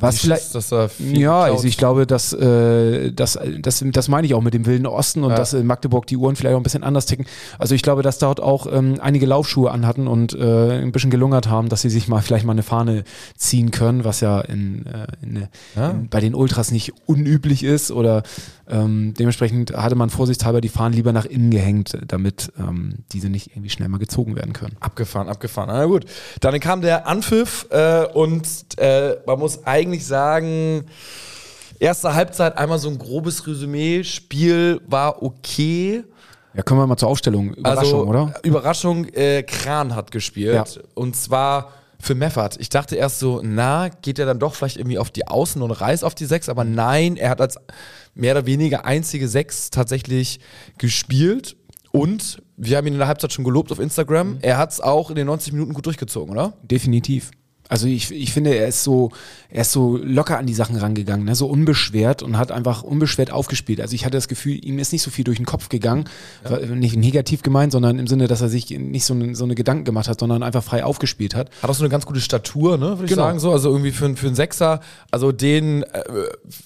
Was 0.00 0.20
vielleicht- 0.20 0.52
Schiss, 0.52 0.68
dass 0.70 0.96
Ja, 0.98 1.40
also 1.42 1.66
ich 1.66 1.76
glaube, 1.76 2.06
dass, 2.06 2.32
äh, 2.32 3.12
das, 3.12 3.38
das, 3.60 3.84
das 3.86 4.08
meine 4.08 4.26
ich 4.26 4.34
auch 4.34 4.40
mit 4.40 4.54
dem 4.54 4.66
Wilden 4.66 4.86
Osten 4.86 5.24
und 5.24 5.30
Ja. 5.30 5.36
dass 5.36 5.52
in 5.52 5.66
Magdeburg 5.66 6.06
die 6.06 6.16
Uhren 6.16 6.36
vielleicht 6.36 6.54
auch 6.54 6.60
ein 6.60 6.62
bisschen 6.62 6.82
anders 6.84 7.06
ticken. 7.06 7.26
Also 7.58 7.74
ich 7.74 7.82
glaube, 7.82 8.02
dass 8.02 8.18
dort 8.18 8.40
auch 8.40 8.66
ähm, 8.72 8.96
einige 9.00 9.26
Laufschuhe 9.26 9.70
anhatten 9.70 10.06
und 10.06 10.34
äh, 10.34 10.80
ein 10.82 10.92
bisschen 10.92 11.10
gelungert 11.10 11.48
haben, 11.48 11.68
dass 11.68 11.82
sie 11.82 11.90
sich 11.90 12.08
mal 12.08 12.22
vielleicht 12.22 12.44
mal 12.44 12.52
eine 12.52 12.62
Fahne 12.62 13.04
ziehen 13.36 13.70
können, 13.70 14.04
was 14.04 14.20
ja, 14.20 14.40
in, 14.40 14.86
äh, 14.86 15.06
in, 15.22 15.48
Ja. 15.76 15.90
in, 15.90 16.08
bei 16.08 16.20
den 16.20 16.34
Ultras 16.34 16.70
nicht 16.70 16.92
unüblich 17.06 17.64
ist 17.64 17.90
oder 17.90 18.22
ähm, 18.68 19.12
dementsprechend 19.18 19.72
hatte 19.76 19.96
man 19.96 20.08
vorsichtshalber 20.08 20.60
die 20.60 20.68
Fahnen 20.68 20.94
lieber 20.94 21.12
nach 21.12 21.24
innen 21.26 21.50
gehängt, 21.50 21.98
damit 22.06 22.52
ähm, 22.58 22.94
diese 23.12 23.28
nicht 23.28 23.48
irgendwie 23.50 23.68
schnell 23.70 23.88
mal 23.88 23.98
gezogen 23.98 24.36
werden 24.36 24.52
können. 24.52 24.76
Abgefahren, 24.80 25.28
abgefahren. 25.28 25.68
Na 25.70 25.84
gut. 25.84 26.04
Dann 26.40 26.58
kam 26.60 26.80
der 26.80 27.06
Anpfiff 27.06 27.66
äh, 27.70 28.04
und 28.14 28.46
äh, 28.78 29.16
man 29.26 29.38
muss 29.38 29.66
eigentlich 29.66 29.81
sagen, 30.04 30.84
erste 31.78 32.14
Halbzeit 32.14 32.56
einmal 32.56 32.78
so 32.78 32.88
ein 32.88 32.98
grobes 32.98 33.46
Resümee. 33.46 34.04
Spiel 34.04 34.80
war 34.86 35.22
okay. 35.22 36.04
Ja, 36.54 36.62
kommen 36.62 36.80
wir 36.80 36.86
mal 36.86 36.96
zur 36.96 37.08
Aufstellung. 37.08 37.54
Überraschung, 37.54 38.00
also, 38.00 38.06
oder? 38.06 38.34
Überraschung, 38.42 39.08
äh, 39.08 39.42
Kran 39.42 39.94
hat 39.94 40.10
gespielt. 40.10 40.54
Ja. 40.76 40.82
Und 40.94 41.16
zwar 41.16 41.72
für 41.98 42.14
Meffert. 42.14 42.56
Ich 42.60 42.68
dachte 42.68 42.96
erst 42.96 43.20
so, 43.20 43.40
na, 43.44 43.88
geht 43.88 44.18
er 44.18 44.26
dann 44.26 44.38
doch 44.38 44.54
vielleicht 44.54 44.76
irgendwie 44.76 44.98
auf 44.98 45.10
die 45.10 45.28
Außen 45.28 45.62
und 45.62 45.70
reißt 45.70 46.04
auf 46.04 46.14
die 46.14 46.24
Sechs, 46.24 46.48
aber 46.48 46.64
nein, 46.64 47.16
er 47.16 47.30
hat 47.30 47.40
als 47.40 47.58
mehr 48.14 48.34
oder 48.34 48.44
weniger 48.44 48.84
einzige 48.84 49.28
Sechs 49.28 49.70
tatsächlich 49.70 50.40
gespielt. 50.78 51.56
Und 51.92 52.42
wir 52.56 52.76
haben 52.76 52.86
ihn 52.86 52.94
in 52.94 52.98
der 52.98 53.08
Halbzeit 53.08 53.32
schon 53.32 53.44
gelobt 53.44 53.70
auf 53.70 53.78
Instagram. 53.78 54.38
Er 54.40 54.56
hat 54.58 54.72
es 54.72 54.80
auch 54.80 55.10
in 55.10 55.16
den 55.16 55.26
90 55.26 55.52
Minuten 55.52 55.74
gut 55.74 55.86
durchgezogen, 55.86 56.32
oder? 56.32 56.54
Definitiv. 56.62 57.30
Also 57.72 57.86
ich, 57.86 58.12
ich 58.12 58.34
finde, 58.34 58.54
er 58.54 58.68
ist 58.68 58.84
so, 58.84 59.12
er 59.48 59.62
ist 59.62 59.72
so 59.72 59.96
locker 59.96 60.36
an 60.36 60.44
die 60.44 60.52
Sachen 60.52 60.76
rangegangen, 60.76 61.24
ne? 61.24 61.34
so 61.34 61.46
unbeschwert 61.46 62.22
und 62.22 62.36
hat 62.36 62.52
einfach 62.52 62.82
unbeschwert 62.82 63.30
aufgespielt. 63.32 63.80
Also 63.80 63.94
ich 63.94 64.04
hatte 64.04 64.18
das 64.18 64.28
Gefühl, 64.28 64.62
ihm 64.62 64.78
ist 64.78 64.92
nicht 64.92 65.00
so 65.00 65.10
viel 65.10 65.24
durch 65.24 65.38
den 65.38 65.46
Kopf 65.46 65.70
gegangen, 65.70 66.04
War 66.44 66.60
nicht 66.60 66.96
negativ 66.96 67.40
gemeint, 67.40 67.72
sondern 67.72 67.98
im 67.98 68.06
Sinne, 68.06 68.28
dass 68.28 68.42
er 68.42 68.50
sich 68.50 68.68
nicht 68.68 69.06
so 69.06 69.14
eine, 69.14 69.34
so 69.34 69.44
eine 69.44 69.54
Gedanken 69.54 69.84
gemacht 69.84 70.06
hat, 70.06 70.20
sondern 70.20 70.42
einfach 70.42 70.62
frei 70.62 70.84
aufgespielt 70.84 71.34
hat. 71.34 71.48
Hat 71.62 71.70
auch 71.70 71.74
so 71.74 71.82
eine 71.82 71.88
ganz 71.88 72.04
gute 72.04 72.20
Statur, 72.20 72.76
ne, 72.76 72.90
würde 72.90 73.04
ich 73.04 73.10
Genau. 73.10 73.22
sagen. 73.22 73.38
So. 73.38 73.52
Also 73.52 73.70
irgendwie 73.70 73.92
für, 73.92 74.04
einen- 74.04 74.16
für 74.16 74.26
einen 74.26 74.36
Sechser. 74.36 74.80
Also 75.10 75.32
den 75.32 75.82
äh, 75.84 76.02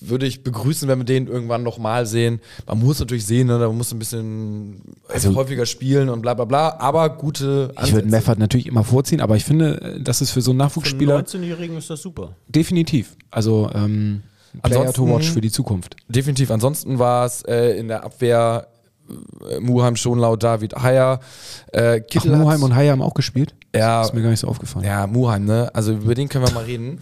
würde 0.01 0.27
ich 0.27 0.43
begrüßen, 0.43 0.89
wenn 0.89 0.99
wir 0.99 1.05
den 1.05 1.29
irgendwann 1.29 1.63
nochmal 1.63 2.05
sehen. 2.07 2.41
Man 2.67 2.81
muss 2.81 2.99
natürlich 2.99 3.27
sehen, 3.27 3.47
ne, 3.47 3.61
da 3.61 3.69
muss 3.71 3.93
ein 3.93 4.01
bisschen 4.01 4.81
Also- 5.07 5.37
häufiger 5.37 5.67
spielen 5.67 6.09
und 6.09 6.21
bla 6.21 6.35
bla 6.35 6.45
bla. 6.47 6.79
Aber 6.81 7.11
gute 7.11 7.73
Ich 7.85 7.93
würde 7.93 8.09
Meffert 8.09 8.41
natürlich 8.41 8.67
immer 8.67 8.83
vorziehen, 8.83 9.21
aber 9.21 9.37
ich 9.37 9.45
finde, 9.45 10.01
das 10.03 10.21
ist 10.21 10.33
für 10.33 10.43
so 10.43 10.51
einen 10.51 10.57
Für 10.71 10.81
Nachwuchsspieler 11.05 11.19
19-Jährigen 11.45 11.77
ist 11.79 11.91
das 11.91 12.01
super. 12.03 12.35
definitiv. 12.49 13.17
Also 13.31 13.71
ähm, 13.75 14.23
Player 14.63 14.75
to 14.75 15.03
Ansonsten- 15.03 15.11
watch 15.15 15.31
für 15.31 15.41
die 15.41 15.51
Zukunft. 15.51 15.97
Definitiv. 16.09 16.51
Ansonsten 16.51 16.99
war 16.99 17.27
es 17.27 17.43
äh, 17.43 17.79
in 17.79 17.89
der 17.89 18.05
Abwehr 18.05 18.69
äh, 19.51 19.61
Muheim, 19.61 19.97
Schonlau, 19.97 20.37
David, 20.37 20.75
Haier. 20.77 21.21
Äh, 21.73 22.01
Ach, 22.03 22.07
Kittel 22.09 22.35
Muheim 22.37 22.63
und 22.63 22.75
Haier 22.75 22.93
haben 22.93 23.03
auch 23.03 23.15
gespielt? 23.15 23.55
Ja. 23.75 23.99
Das 24.01 24.09
ist 24.09 24.15
mir 24.15 24.23
gar 24.23 24.31
nicht 24.31 24.41
so 24.41 24.49
aufgefallen. 24.49 24.85
Ja, 24.87 25.07
Muheim, 25.07 25.45
ne? 25.45 25.71
Also 25.75 25.93
über 25.93 26.15
den 26.15 26.29
können 26.29 26.47
wir 26.47 26.53
mal 26.55 26.65
reden. 26.65 27.01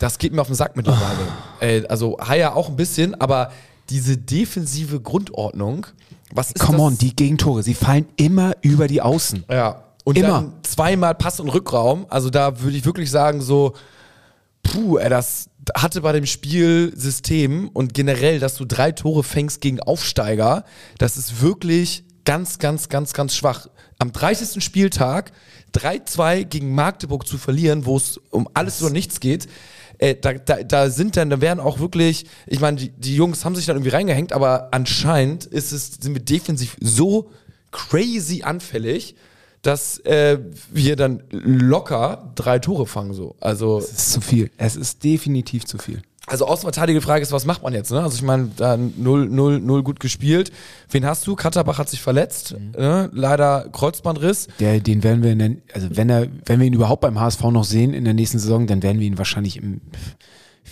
Das 0.00 0.18
geht 0.18 0.32
mir 0.32 0.40
auf 0.40 0.48
den 0.48 0.56
Sack 0.56 0.76
mittlerweile. 0.76 1.18
Äh, 1.60 1.86
also 1.86 2.18
Haier 2.20 2.56
auch 2.56 2.68
ein 2.68 2.76
bisschen, 2.76 3.14
aber 3.20 3.52
diese 3.88 4.16
defensive 4.16 5.00
Grundordnung, 5.00 5.86
was 6.34 6.48
ist 6.50 6.58
Come 6.60 6.78
das? 6.78 6.86
on, 6.86 6.98
die 6.98 7.14
Gegentore, 7.14 7.62
sie 7.62 7.74
fallen 7.74 8.06
immer 8.16 8.54
über 8.62 8.88
die 8.88 9.00
Außen. 9.00 9.44
Ja. 9.48 9.84
Und 10.04 10.18
Immer. 10.18 10.28
dann 10.28 10.52
zweimal 10.62 11.14
Pass 11.14 11.40
und 11.40 11.48
Rückraum. 11.48 12.06
Also 12.08 12.30
da 12.30 12.60
würde 12.60 12.76
ich 12.76 12.84
wirklich 12.84 13.10
sagen, 13.10 13.40
so, 13.40 13.74
puh, 14.62 14.98
ey, 14.98 15.08
das 15.08 15.48
hatte 15.76 16.00
bei 16.00 16.12
dem 16.12 16.26
Spielsystem 16.26 17.68
und 17.68 17.94
generell, 17.94 18.40
dass 18.40 18.56
du 18.56 18.64
drei 18.64 18.92
Tore 18.92 19.22
fängst 19.22 19.60
gegen 19.60 19.80
Aufsteiger, 19.80 20.64
das 20.98 21.16
ist 21.16 21.40
wirklich 21.40 22.04
ganz, 22.24 22.58
ganz, 22.58 22.88
ganz, 22.88 23.12
ganz 23.12 23.34
schwach. 23.34 23.68
Am 23.98 24.12
30. 24.12 24.62
Spieltag 24.62 25.32
3-2 25.74 26.44
gegen 26.44 26.74
Magdeburg 26.74 27.26
zu 27.26 27.38
verlieren, 27.38 27.86
wo 27.86 27.96
es 27.96 28.18
um 28.30 28.48
alles 28.54 28.82
oder 28.82 28.92
nichts 28.92 29.20
geht, 29.20 29.48
äh, 29.98 30.16
da, 30.20 30.34
da, 30.34 30.62
da 30.62 30.90
sind 30.90 31.16
dann, 31.16 31.30
da 31.30 31.40
werden 31.40 31.60
auch 31.60 31.78
wirklich, 31.78 32.26
ich 32.46 32.60
meine, 32.60 32.76
die, 32.76 32.88
die 32.90 33.14
Jungs 33.14 33.44
haben 33.44 33.54
sich 33.54 33.66
dann 33.66 33.76
irgendwie 33.76 33.94
reingehängt, 33.94 34.32
aber 34.32 34.68
anscheinend 34.72 35.44
ist 35.44 35.72
es, 35.72 35.98
sind 36.00 36.14
wir 36.14 36.22
defensiv 36.22 36.76
so 36.80 37.30
crazy 37.70 38.42
anfällig, 38.42 39.14
dass 39.62 39.98
äh, 40.00 40.38
wir 40.72 40.96
dann 40.96 41.22
locker 41.30 42.32
drei 42.34 42.58
Tore 42.58 42.86
fangen 42.86 43.14
so. 43.14 43.36
Also 43.40 43.78
Es 43.78 43.92
ist 43.92 44.12
zu 44.12 44.20
viel. 44.20 44.50
Es 44.58 44.76
ist 44.76 45.04
definitiv 45.04 45.64
zu 45.64 45.78
viel. 45.78 46.02
also 46.26 46.46
außenverteidige 46.46 47.00
Frage 47.00 47.22
ist, 47.22 47.30
was 47.32 47.46
macht 47.46 47.62
man 47.62 47.72
jetzt? 47.72 47.92
Ne? 47.92 48.00
Also 48.02 48.16
ich 48.16 48.22
meine, 48.22 48.50
da 48.56 48.76
0 48.76 49.28
0 49.28 49.60
0 49.60 49.82
gut 49.84 50.00
gespielt. 50.00 50.50
Wen 50.90 51.06
hast 51.06 51.26
du? 51.26 51.36
Katterbach 51.36 51.78
hat 51.78 51.88
sich 51.88 52.00
verletzt, 52.02 52.56
ne? 52.76 53.08
leider 53.12 53.68
Kreuzbandriss. 53.72 54.48
Der, 54.58 54.80
den 54.80 55.02
werden 55.04 55.22
wir 55.22 55.32
in 55.32 55.38
der, 55.38 55.50
also 55.74 55.88
wenn 55.96 56.10
er, 56.10 56.26
wenn 56.44 56.58
wir 56.58 56.66
ihn 56.66 56.74
überhaupt 56.74 57.00
beim 57.02 57.20
HSV 57.20 57.42
noch 57.44 57.64
sehen 57.64 57.94
in 57.94 58.04
der 58.04 58.14
nächsten 58.14 58.38
Saison, 58.40 58.66
dann 58.66 58.82
werden 58.82 58.98
wir 59.00 59.06
ihn 59.06 59.18
wahrscheinlich 59.18 59.56
im, 59.58 59.80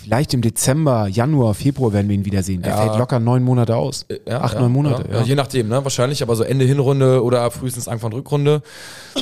vielleicht 0.03 0.33
im 0.33 0.41
Dezember, 0.41 1.07
Januar, 1.07 1.53
Februar 1.53 1.93
werden 1.93 2.07
wir 2.09 2.15
ihn 2.15 2.25
wiedersehen. 2.25 2.61
Der 2.61 2.73
Ja. 2.73 2.77
fällt 2.85 2.97
locker 2.97 3.19
neun 3.19 3.43
Monate 3.43 3.75
aus. 3.75 4.05
Ja, 4.27 4.41
Acht, 4.41 4.55
ja, 4.55 4.61
neun 4.61 4.71
Monate, 4.71 5.05
Ja. 5.11 5.21
Je 5.21 5.35
nachdem, 5.35 5.67
ne? 5.69 5.83
Wahrscheinlich, 5.83 6.21
aber 6.23 6.35
so 6.35 6.43
Ende 6.43 6.65
Hinrunde 6.65 7.23
oder 7.23 7.49
frühestens 7.51 7.87
Anfang 7.87 8.11
Rückrunde. 8.13 8.61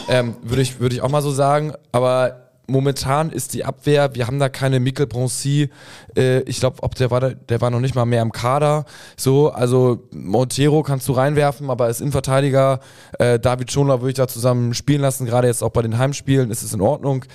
ähm, 0.09 0.35
Würde 0.41 0.61
ich, 0.61 0.79
würde 0.79 0.95
ich 0.95 1.01
auch 1.01 1.09
mal 1.09 1.21
so 1.21 1.31
sagen. 1.31 1.73
Aber 1.91 2.48
momentan 2.69 3.29
ist 3.31 3.53
die 3.53 3.65
Abwehr, 3.65 4.15
wir 4.15 4.27
haben 4.27 4.39
da 4.39 4.47
keine 4.49 4.79
Mikkel 4.79 5.07
Broncy, 5.07 5.69
äh, 6.15 6.39
ich 6.41 6.59
glaube, 6.59 6.77
ob 6.83 6.95
der 6.95 7.11
war, 7.11 7.19
da- 7.19 7.33
der 7.33 7.61
war 7.61 7.69
noch 7.69 7.79
nicht 7.79 7.95
mal 7.95 8.05
mehr 8.05 8.21
im 8.21 8.31
Kader. 8.31 8.85
So, 9.17 9.49
also 9.49 10.07
Montero 10.11 10.83
kannst 10.83 11.07
du 11.07 11.13
reinwerfen, 11.13 11.69
aber 11.69 11.85
als 11.85 12.01
Innenverteidiger, 12.01 12.79
äh, 13.17 13.39
David 13.39 13.71
Schonler 13.71 14.01
würde 14.01 14.09
ich 14.11 14.15
da 14.15 14.27
zusammen 14.27 14.73
spielen 14.73 15.01
lassen, 15.01 15.25
gerade 15.25 15.47
jetzt 15.47 15.63
auch 15.63 15.71
bei 15.71 15.81
den 15.81 15.97
Heimspielen 15.97 16.51
ist 16.51 16.63
es 16.63 16.73
in 16.73 16.81
Ordnung. 16.81 17.25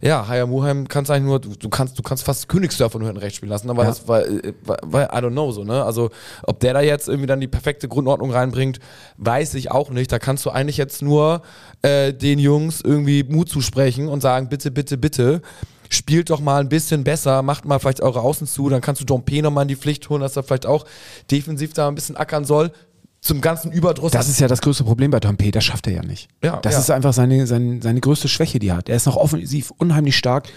Ja, 0.00 0.28
Haya 0.28 0.44
Muheim 0.44 0.86
kannst 0.86 1.10
eigentlich 1.10 1.24
nur, 1.24 1.40
du, 1.40 1.50
du 1.58 1.68
kannst, 1.70 1.98
du 1.98 2.02
kannst 2.02 2.24
fast 2.24 2.46
Königsdörfer 2.48 2.98
nur 2.98 3.08
hinten 3.08 3.22
rechts 3.22 3.36
spielen 3.36 3.48
lassen, 3.48 3.70
aber 3.70 3.84
Ja. 3.84 3.88
das 3.88 4.06
war, 4.06 4.26
äh, 4.26 4.52
war, 4.62 4.76
war, 4.82 5.02
I 5.04 5.22
don't 5.22 5.30
know 5.30 5.50
so, 5.50 5.64
ne? 5.64 5.82
Also, 5.82 6.10
ob 6.42 6.60
der 6.60 6.74
da 6.74 6.82
jetzt 6.82 7.08
irgendwie 7.08 7.26
dann 7.26 7.40
die 7.40 7.46
perfekte 7.48 7.88
Grundordnung 7.88 8.30
reinbringt, 8.30 8.80
weiß 9.16 9.54
ich 9.54 9.70
auch 9.70 9.88
nicht. 9.90 10.12
Da 10.12 10.18
kannst 10.18 10.44
du 10.44 10.50
eigentlich 10.50 10.76
jetzt 10.76 11.00
nur 11.00 11.40
äh, 11.80 12.12
den 12.12 12.38
Jungs 12.38 12.82
irgendwie 12.82 13.22
Mut 13.24 13.48
zusprechen 13.48 14.08
und 14.08 14.20
sagen, 14.20 14.48
bitte, 14.50 14.70
bitte, 14.70 14.83
bitte, 14.84 15.42
spielt 15.90 16.30
doch 16.30 16.40
mal 16.40 16.60
ein 16.60 16.68
bisschen 16.68 17.04
besser, 17.04 17.42
macht 17.42 17.64
mal 17.64 17.78
vielleicht 17.78 18.00
eure 18.00 18.20
Außen 18.20 18.46
zu, 18.46 18.68
dann 18.68 18.80
kannst 18.80 19.00
du 19.00 19.04
Dompe 19.04 19.42
nochmal 19.42 19.62
in 19.62 19.68
die 19.68 19.76
Pflicht 19.76 20.08
holen, 20.08 20.20
dass 20.20 20.36
er 20.36 20.42
vielleicht 20.42 20.66
auch 20.66 20.84
defensiv 21.30 21.72
da 21.72 21.88
ein 21.88 21.94
bisschen 21.94 22.16
ackern 22.16 22.44
soll. 22.44 22.72
Zum 23.20 23.40
ganzen 23.40 23.72
Überdruss. 23.72 24.12
Das 24.12 24.28
ist 24.28 24.38
ja 24.38 24.48
das 24.48 24.60
größte 24.60 24.84
Problem 24.84 25.10
bei 25.10 25.18
Tom 25.18 25.38
P. 25.38 25.50
Das 25.50 25.64
schafft 25.64 25.86
er 25.86 25.94
ja 25.94 26.02
nicht. 26.02 26.28
Ja, 26.42 26.58
das 26.58 26.74
ja. 26.74 26.80
ist 26.80 26.90
einfach 26.90 27.14
seine, 27.14 27.46
seine, 27.46 27.80
seine 27.80 27.98
größte 28.00 28.28
Schwäche, 28.28 28.58
die 28.58 28.68
er 28.68 28.76
hat. 28.76 28.90
Er 28.90 28.96
ist 28.96 29.06
noch 29.06 29.16
offensiv 29.16 29.70
unheimlich 29.78 30.14
stark, 30.14 30.50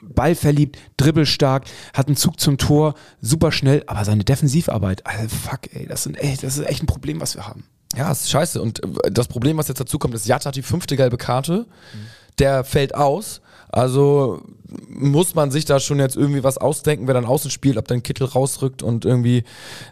ballverliebt, 0.00 0.78
dribbelstark, 0.96 1.64
hat 1.92 2.06
einen 2.06 2.16
Zug 2.16 2.40
zum 2.40 2.56
Tor, 2.56 2.94
super 3.20 3.52
schnell, 3.52 3.84
aber 3.88 4.06
seine 4.06 4.24
Defensivarbeit, 4.24 5.06
also 5.06 5.28
fuck, 5.28 5.74
ey, 5.74 5.86
das, 5.86 6.04
sind, 6.04 6.16
ey, 6.16 6.34
das 6.40 6.56
ist 6.56 6.66
echt 6.66 6.82
ein 6.82 6.86
Problem, 6.86 7.20
was 7.20 7.34
wir 7.34 7.46
haben. 7.46 7.64
Ja, 7.94 8.10
ist 8.10 8.30
scheiße. 8.30 8.60
Und 8.60 8.82
äh, 8.82 9.10
das 9.10 9.28
Problem, 9.28 9.58
was 9.58 9.68
jetzt 9.68 9.80
dazu 9.80 9.98
kommt, 9.98 10.14
ist, 10.14 10.26
Jatta 10.26 10.48
hat 10.48 10.56
die 10.56 10.62
fünfte 10.62 10.96
gelbe 10.96 11.18
Karte. 11.18 11.66
Der 12.38 12.64
fällt 12.64 12.94
aus. 12.94 13.42
Also 13.74 14.40
muss 14.88 15.34
man 15.34 15.50
sich 15.50 15.64
da 15.64 15.80
schon 15.80 15.98
jetzt 15.98 16.16
irgendwie 16.16 16.44
was 16.44 16.58
ausdenken, 16.58 17.08
wer 17.08 17.14
dann 17.14 17.24
außen 17.24 17.50
spielt, 17.50 17.76
ob 17.76 17.88
dann 17.88 18.04
Kittel 18.04 18.28
rausrückt 18.28 18.84
und 18.84 19.04
irgendwie, 19.04 19.42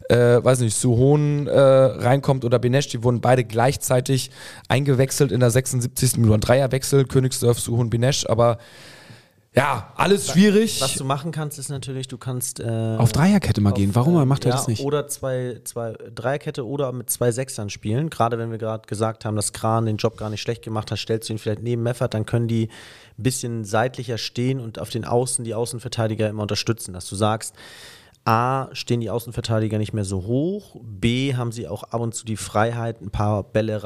äh, 0.08 0.42
weiß 0.42 0.60
nicht, 0.60 0.76
Suhon 0.76 1.48
äh, 1.48 1.58
reinkommt 1.58 2.44
oder 2.44 2.60
Benesch. 2.60 2.86
Die 2.90 3.02
wurden 3.02 3.20
beide 3.20 3.42
gleichzeitig 3.42 4.30
eingewechselt 4.68 5.32
in 5.32 5.40
der 5.40 5.50
76. 5.50 6.18
Minute. 6.18 6.34
Ein 6.34 6.40
Dreierwechsel, 6.40 7.06
Königsdorf, 7.06 7.58
Suhon, 7.58 7.90
Benesch. 7.90 8.24
Aber 8.26 8.58
ja, 9.54 9.92
alles 9.96 10.30
schwierig. 10.30 10.80
Was 10.80 10.94
du 10.94 11.04
machen 11.04 11.30
kannst, 11.30 11.58
ist 11.58 11.68
natürlich, 11.68 12.08
du 12.08 12.16
kannst 12.16 12.58
äh, 12.58 12.96
Auf 12.98 13.12
Dreierkette 13.12 13.60
mal 13.60 13.72
gehen. 13.72 13.94
Warum 13.94 14.16
ähm, 14.16 14.26
macht 14.26 14.46
er 14.46 14.50
ja, 14.50 14.56
das 14.56 14.66
nicht? 14.66 14.82
Oder 14.82 15.08
zwei, 15.08 15.60
zwei 15.64 15.92
Dreierkette 16.14 16.66
oder 16.66 16.90
mit 16.92 17.10
zwei 17.10 17.32
Sechsern 17.32 17.68
spielen. 17.68 18.08
Gerade 18.08 18.38
wenn 18.38 18.50
wir 18.50 18.56
gerade 18.56 18.86
gesagt 18.86 19.26
haben, 19.26 19.36
dass 19.36 19.52
Kran 19.52 19.84
den 19.84 19.98
Job 19.98 20.16
gar 20.16 20.30
nicht 20.30 20.40
schlecht 20.40 20.62
gemacht 20.62 20.90
hat, 20.90 20.98
stellst 20.98 21.28
du 21.28 21.34
ihn 21.34 21.38
vielleicht 21.38 21.62
neben 21.62 21.82
Meffert, 21.82 22.14
dann 22.14 22.24
können 22.24 22.48
die 22.48 22.68
ein 23.18 23.22
bisschen 23.22 23.64
seitlicher 23.64 24.16
stehen 24.16 24.58
und 24.58 24.78
auf 24.78 24.88
den 24.88 25.04
Außen 25.04 25.44
die 25.44 25.54
Außenverteidiger 25.54 26.30
immer 26.30 26.42
unterstützen, 26.42 26.94
dass 26.94 27.06
du 27.06 27.14
sagst, 27.14 27.54
A, 28.24 28.68
stehen 28.72 29.00
die 29.00 29.10
Außenverteidiger 29.10 29.76
nicht 29.76 29.92
mehr 29.92 30.04
so 30.04 30.24
hoch, 30.24 30.76
B, 30.82 31.34
haben 31.34 31.52
sie 31.52 31.68
auch 31.68 31.82
ab 31.82 32.00
und 32.00 32.14
zu 32.14 32.24
die 32.24 32.36
Freiheit, 32.36 33.02
ein 33.02 33.10
paar 33.10 33.42
Bälle 33.42 33.82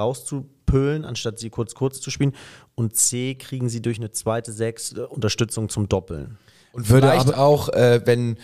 rauszupölen, 0.66 1.04
anstatt 1.04 1.38
sie 1.38 1.50
kurz 1.50 1.74
kurz 1.74 2.00
zu 2.00 2.10
spielen 2.10 2.34
und 2.74 2.96
C, 2.96 3.34
kriegen 3.34 3.68
sie 3.68 3.80
durch 3.80 3.98
eine 3.98 4.12
zweite 4.12 4.52
Sechs 4.52 4.92
äh, 4.92 5.00
Unterstützung 5.00 5.68
zum 5.68 5.88
Doppeln. 5.88 6.38
Und 6.72 6.88
Würde 6.90 7.08
vielleicht 7.08 7.28
aber- 7.28 7.38
auch, 7.38 7.68
äh, 7.70 8.00
wenn 8.04 8.36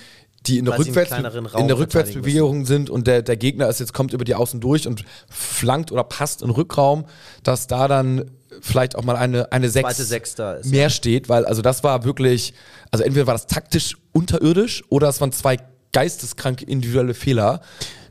die 0.47 0.59
in 0.59 0.64
der, 0.64 0.76
Rückwärts 0.76 1.12
in 1.12 1.69
der 1.69 1.79
Rückwärtsbewegung 1.79 2.67
sind 2.67 2.91
und 2.91 3.07
der, 3.07 3.23
der 3.23 3.37
Gegner 3.37 3.69
ist 3.69 3.79
jetzt 3.79 3.95
kommt 3.95 4.12
über 4.12 4.25
die 4.25 4.35
Außen 4.35 4.61
durch 4.61 4.88
und 4.88 5.05
flankt 5.29 5.93
oder 5.93 6.02
passt 6.02 6.43
in 6.43 6.50
Rückraum, 6.50 7.05
dass 7.45 7.69
da 7.69 7.87
dann 7.87 8.33
vielleicht 8.61 8.97
auch 8.97 9.05
mal 9.05 9.14
eine, 9.14 9.52
eine 9.52 9.71
Sechs 9.71 9.99
Sechs 9.99 10.35
ist, 10.35 10.67
mehr 10.67 10.91
steht, 10.91 11.29
weil 11.29 11.45
also 11.47 11.62
das 11.62 11.85
war 11.85 12.02
wirklich, 12.05 12.55
also 12.91 13.05
entweder 13.05 13.29
war 13.29 13.35
das 13.35 13.47
taktisch 13.47 13.97
unterirdisch 14.11 14.83
oder 14.88 15.09
es 15.09 15.21
waren 15.21 15.31
zwei 15.31 15.59
geisteskranke 15.93 16.64
individuelle 16.64 17.14
Fehler. 17.14 17.61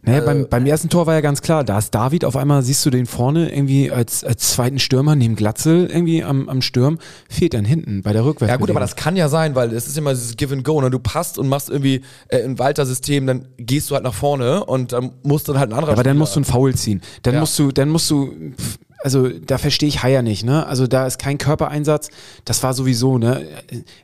Naja, 0.04 0.20
Äh, 0.20 0.26
beim, 0.26 0.48
beim 0.50 0.66
ersten 0.66 0.90
Tor 0.90 1.06
war 1.06 1.14
ja 1.14 1.22
ganz 1.22 1.42
klar, 1.42 1.64
da 1.64 1.78
ist 1.78 1.94
David, 1.94 2.26
auf 2.26 2.36
einmal 2.36 2.64
siehst 2.64 2.84
du 2.86 2.90
den 2.90 3.06
vorne 3.06 3.52
irgendwie 3.54 3.92
als, 3.92 4.24
als 4.24 4.52
zweiten 4.54 4.80
Stürmer 4.80 5.16
neben 5.16 5.36
Glatzel 5.36 5.86
irgendwie 5.88 6.24
am, 6.24 6.50
am 6.50 6.62
Sturm, 6.62 6.98
fehlt 7.30 7.54
dann 7.54 7.66
hinten 7.66 8.02
bei 8.02 8.12
der 8.14 8.26
Rückwärts. 8.26 8.50
Ja 8.52 8.58
gut, 8.58 8.70
aber 8.72 8.80
das 8.80 8.96
kann 8.96 9.16
ja 9.16 9.30
sein, 9.30 9.54
weil 9.54 9.72
es 9.74 9.88
ist 9.88 9.98
immer 9.98 10.12
dieses 10.14 10.36
Give 10.38 10.54
and 10.54 10.64
Go. 10.64 10.82
Ne? 10.82 10.90
Du 10.90 11.00
passt 11.00 11.38
und 11.38 11.48
machst 11.50 11.70
irgendwie 11.70 12.02
äh, 12.30 12.44
ein 12.44 12.58
Walter-System, 12.58 13.28
dann 13.28 13.48
gehst 13.58 13.92
du 13.92 13.96
halt 13.96 14.04
nach 14.04 14.14
vorne 14.16 14.66
und 14.66 14.92
dann 14.92 15.12
musst 15.24 15.48
dann 15.50 15.60
halt 15.60 15.70
ein 15.70 15.74
anderer 15.74 15.92
aber 15.94 16.04
dann 16.04 16.18
musst 16.18 16.36
du 16.36 16.40
einen 16.40 16.46
Foul 16.46 16.74
ziehen. 16.74 17.02
Dann 17.22 17.36
Ja. 17.36 17.40
musst 17.42 17.58
du, 17.60 17.72
dann 17.72 17.90
musst 17.90 18.10
du, 18.10 18.32
pf, 18.58 18.80
also 19.04 19.30
da 19.30 19.58
verstehe 19.58 19.90
ich 19.90 20.04
Haier 20.04 20.22
nicht, 20.22 20.44
ne? 20.46 20.66
Also 20.68 20.86
da 20.86 21.08
ist 21.08 21.18
kein 21.18 21.40
Körpereinsatz. 21.40 22.10
Das 22.46 22.62
war 22.62 22.74
sowieso, 22.76 23.18
ne? 23.18 23.48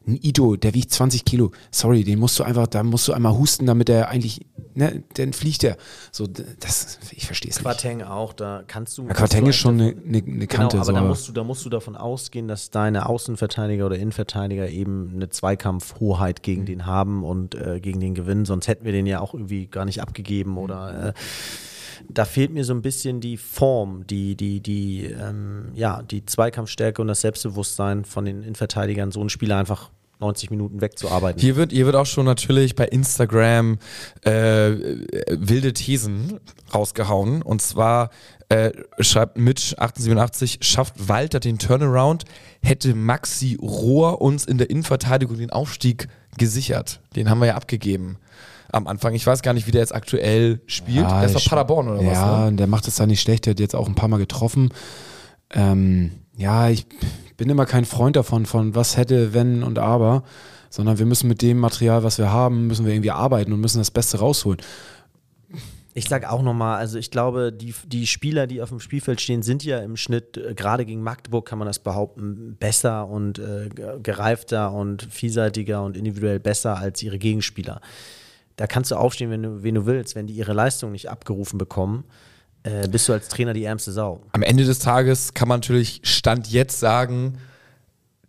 Ein 0.08 0.20
Ito, 0.24 0.56
der 0.56 0.74
wiegt 0.74 0.92
20 0.92 1.24
Kilo. 1.24 1.52
Sorry, 1.72 2.04
den 2.04 2.18
musst 2.18 2.40
du 2.40 2.44
einfach, 2.44 2.66
da 2.66 2.82
musst 2.82 3.08
du 3.08 3.14
einmal 3.14 3.38
husten, 3.38 3.68
damit 3.68 3.90
er 3.90 4.10
eigentlich, 4.10 4.42
ne? 4.78 5.04
Dann 5.16 5.34
fliegt 5.34 5.64
er. 5.64 5.78
So, 6.12 6.28
das, 6.28 7.00
ich 7.12 7.26
verstehe 7.26 7.52
es 7.52 7.58
nicht. 7.58 7.64
Quateng 7.66 8.04
auch, 8.04 8.34
da 8.34 8.64
kannst 8.68 8.98
du. 8.98 9.08
Ja, 9.08 9.14
Quateng 9.14 9.46
ist 9.48 9.58
schon 9.58 9.82
eine, 9.82 9.90
eine, 9.90 10.18
eine 10.18 10.48
Genau, 10.48 10.48
Kante. 10.48 10.78
aber 10.78 10.86
so, 10.86 10.92
da 10.94 11.02
musst, 11.02 11.28
du, 11.28 11.32
da 11.34 11.44
musst 11.44 11.66
du 11.66 11.70
davon 11.70 11.96
ausgehen, 11.96 12.48
dass 12.48 12.70
deine 12.70 13.08
Außenverteidiger 13.08 13.86
oder 13.86 13.98
Innenverteidiger 13.98 14.70
eben 14.70 15.12
eine 15.16 15.30
Zweikampfhoheit 15.30 16.44
gegen 16.44 16.66
den 16.66 16.86
haben 16.86 17.24
und 17.24 17.56
äh, 17.56 17.80
gegen 17.82 18.00
den 18.00 18.14
gewinnen. 18.14 18.46
Sonst 18.46 18.68
hätten 18.68 18.86
wir 18.86 18.92
den 18.92 19.06
ja 19.06 19.20
auch 19.20 19.34
irgendwie 19.34 19.68
gar 19.68 19.86
nicht 19.86 20.02
abgegeben 20.02 20.58
oder. 20.58 21.08
Äh, 21.10 21.14
da 22.10 22.26
fehlt 22.26 22.54
mir 22.54 22.64
so 22.64 22.74
ein 22.74 22.84
bisschen 22.84 23.22
die 23.22 23.38
Form, 23.38 24.06
die, 24.06 24.36
die, 24.36 24.62
die, 24.62 25.06
ähm, 25.06 25.70
ja, 25.74 26.04
die 26.04 26.26
Zweikampfstärke 26.26 27.02
und 27.02 27.08
das 27.08 27.22
Selbstbewusstsein 27.22 28.06
von 28.06 28.24
den 28.24 28.44
Innenverteidigern, 28.44 29.12
so 29.12 29.20
einen 29.20 29.30
Spieler 29.30 29.58
einfach 29.58 29.90
90 30.20 30.50
Minuten 30.50 30.82
wegzuarbeiten. 30.82 31.40
Hier 31.40 31.56
wird, 31.56 31.72
hier 31.72 31.86
wird 31.86 31.96
auch 31.96 32.06
schon 32.06 32.26
natürlich 32.26 32.76
bei 32.76 32.86
Instagram 32.86 33.78
äh, 34.22 34.32
wilde 35.30 35.74
Thesen 35.74 36.40
rausgehauen. 36.74 37.42
Und 37.42 37.62
zwar 37.62 38.10
äh, 38.50 38.72
schreibt 39.00 39.38
Mitch1887, 39.38 40.64
schafft 40.64 41.08
Walter 41.08 41.40
den 41.40 41.60
Turnaround, 41.60 42.26
hätte 42.64 42.96
Maxi 42.96 43.58
Rohr 43.62 44.22
uns 44.22 44.46
in 44.46 44.58
der 44.58 44.70
Innenverteidigung 44.70 45.38
den 45.38 45.52
Aufstieg 45.52 46.08
gesichert. 46.38 47.02
Den 47.16 47.30
haben 47.30 47.40
wir 47.40 47.48
ja 47.48 47.56
abgegeben 47.56 48.18
am 48.72 48.88
Anfang. 48.88 49.14
Ich 49.14 49.26
weiß 49.26 49.42
gar 49.42 49.54
nicht, 49.54 49.68
wie 49.68 49.72
der 49.72 49.82
jetzt 49.82 49.96
aktuell 49.96 50.62
spielt. 50.66 51.10
Ja, 51.10 51.20
der 51.20 51.26
ist 51.26 51.36
doch 51.36 51.46
Paderborn 51.46 51.88
oder 51.88 52.02
ja, 52.02 52.12
was? 52.12 52.42
Ne? 52.42 52.48
und 52.48 52.58
der 52.58 52.68
macht 52.68 52.88
es 52.88 52.96
da 52.96 53.06
nicht 53.06 53.22
schlecht. 53.22 53.46
Der 53.46 53.52
hat 53.52 53.60
jetzt 53.60 53.76
auch 53.76 53.88
ein 53.88 53.96
paar 53.96 54.10
Mal 54.10 54.18
getroffen. 54.18 54.70
Ähm, 55.52 56.12
ja, 56.36 56.70
ich 56.70 56.86
bin 57.38 57.50
immer 57.50 57.66
kein 57.66 57.86
Freund 57.86 58.16
davon, 58.16 58.46
von 58.46 58.76
was 58.76 58.98
hätte, 58.98 59.34
wenn 59.34 59.64
und 59.64 59.80
aber, 59.80 60.24
sondern 60.70 61.00
wir 61.00 61.06
müssen 61.06 61.28
mit 61.28 61.42
dem 61.42 61.60
Material, 61.60 62.04
was 62.04 62.18
wir 62.18 62.32
haben, 62.32 62.68
müssen 62.68 62.86
wir 62.86 62.94
irgendwie 62.94 63.12
arbeiten 63.12 63.54
und 63.54 63.62
müssen 63.62 63.78
das 63.78 63.92
Beste 63.92 64.20
rausholen. 64.20 64.60
Ich 65.94 66.10
sag 66.10 66.30
auch 66.32 66.44
nochmal, 66.44 66.78
also 66.78 67.00
ich 67.00 67.10
glaube, 67.10 67.52
die, 67.52 67.74
die 67.88 68.06
Spieler, 68.06 68.46
die 68.46 68.62
auf 68.62 68.70
dem 68.70 68.80
Spielfeld 68.80 69.20
stehen, 69.20 69.42
sind 69.42 69.64
ja 69.64 69.80
im 69.80 69.98
Schnitt, 69.98 70.38
äh, 70.38 70.54
gerade 70.54 70.86
gegen 70.86 71.02
Magdeburg 71.02 71.48
kann 71.48 71.58
man 71.58 71.68
das 71.68 71.80
behaupten, 71.80 72.56
besser 72.60 73.08
und 73.08 73.40
äh, 73.40 73.70
ge- 73.70 74.00
gereifter 74.04 74.74
und 74.74 75.08
vielseitiger 75.10 75.84
und 75.84 75.98
individuell 75.98 76.40
besser 76.40 76.78
als 76.78 77.02
ihre 77.02 77.18
Gegenspieler. 77.18 77.82
Da 78.58 78.68
kannst 78.68 78.92
du 78.92 78.96
aufstehen, 78.96 79.32
wenn 79.32 79.42
du, 79.42 79.64
wen 79.64 79.74
du 79.74 79.88
willst. 79.88 80.14
Wenn 80.16 80.28
die 80.28 80.34
ihre 80.34 80.54
Leistung 80.54 80.92
nicht 80.92 81.10
abgerufen 81.10 81.58
bekommen, 81.58 82.04
äh, 82.68 82.88
bist 82.90 83.08
du 83.08 83.14
als 83.14 83.28
Trainer 83.30 83.54
die 83.54 83.64
ärmste 83.64 83.92
Sau. 83.92 84.22
Am 84.34 84.44
Ende 84.44 84.66
des 84.66 84.80
Tages 84.80 85.34
kann 85.34 85.48
man 85.48 85.60
natürlich 85.60 86.02
Stand 86.04 86.50
jetzt 86.50 86.80
sagen, 86.80 87.38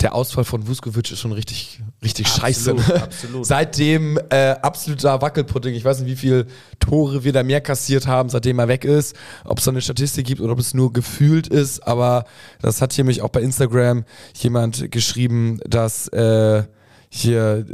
der 0.01 0.15
Ausfall 0.15 0.45
von 0.45 0.69
Vuskovic 0.69 1.11
ist 1.11 1.19
schon 1.19 1.33
richtig, 1.33 1.83
richtig 2.05 2.29
scheiße. 2.29 2.71
Absolut, 2.71 2.89
Ne? 2.89 3.03
absolut. 3.03 3.47
Seitdem 3.47 4.21
äh, 4.31 4.51
absoluter 4.51 5.21
Wackelpudding. 5.21 5.75
Ich 5.75 5.85
weiß 5.85 6.01
nicht, 6.01 6.09
wie 6.09 6.17
viele 6.17 6.47
Tore 6.79 7.25
wir 7.25 7.33
da 7.33 7.43
mehr 7.43 7.61
kassiert 7.61 8.07
haben, 8.07 8.29
seitdem 8.29 8.61
er 8.61 8.69
weg 8.69 8.85
ist. 8.85 9.17
Ob 9.45 9.59
es 9.59 9.65
da 9.65 9.73
eine 9.73 9.81
Statistik 9.81 10.25
gibt 10.25 10.41
oder 10.41 10.53
ob 10.53 10.61
es 10.61 10.73
nur 10.73 10.93
gefühlt 10.93 11.49
ist. 11.49 11.81
Aber 11.81 12.27
das 12.63 12.81
hat 12.81 12.93
hier 12.93 13.03
mich 13.03 13.23
auch 13.23 13.31
bei 13.31 13.43
Instagram 13.43 14.05
jemand 14.35 14.93
geschrieben, 14.93 15.59
dass 15.67 16.07
äh, 16.09 16.63
hier, 17.11 17.65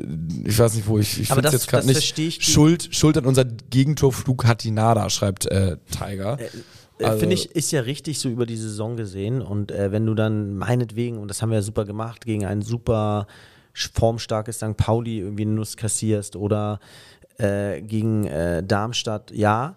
ich 0.44 0.58
weiß 0.58 0.74
nicht 0.74 0.86
wo, 0.86 0.98
ich, 0.98 1.20
ich 1.20 1.26
finde 1.28 1.42
das- 1.42 1.52
jetzt 1.52 1.68
gerade 1.68 1.86
nicht. 1.86 2.18
ich 2.18 2.44
Schuld, 2.44 2.88
Schuld 2.94 3.16
an 3.18 3.26
unser 3.26 3.44
Gegentorflug 3.44 4.44
hat 4.46 4.62
die 4.64 4.70
Nada, 4.70 5.10
schreibt 5.10 5.46
äh, 5.46 5.76
Tiger. 5.90 6.38
Äh, 6.40 7.04
Also- 7.04 7.18
Finde 7.18 7.34
ich, 7.34 7.50
ist 7.50 7.72
ja 7.72 7.80
richtig 7.80 8.20
so 8.20 8.28
über 8.28 8.46
die 8.46 8.56
Saison 8.56 8.96
gesehen. 8.96 9.42
Und 9.42 9.72
äh, 9.72 9.90
wenn 9.90 10.06
du 10.06 10.14
dann 10.14 10.56
meinetwegen, 10.56 11.18
und 11.18 11.26
das 11.26 11.42
haben 11.42 11.50
wir 11.50 11.56
ja 11.56 11.62
super 11.62 11.84
gemacht, 11.84 12.24
gegen 12.24 12.44
ein 12.46 12.62
super 12.62 13.26
formstarkes 13.72 14.58
St. 14.58 14.76
Pauli 14.76 15.18
irgendwie 15.18 15.42
eine 15.42 15.52
Nuss 15.54 15.76
kassierst 15.76 16.36
oder 16.36 16.78
äh, 17.38 17.82
gegen 17.82 18.24
äh, 18.26 18.62
Darmstadt, 18.62 19.32
ja. 19.32 19.76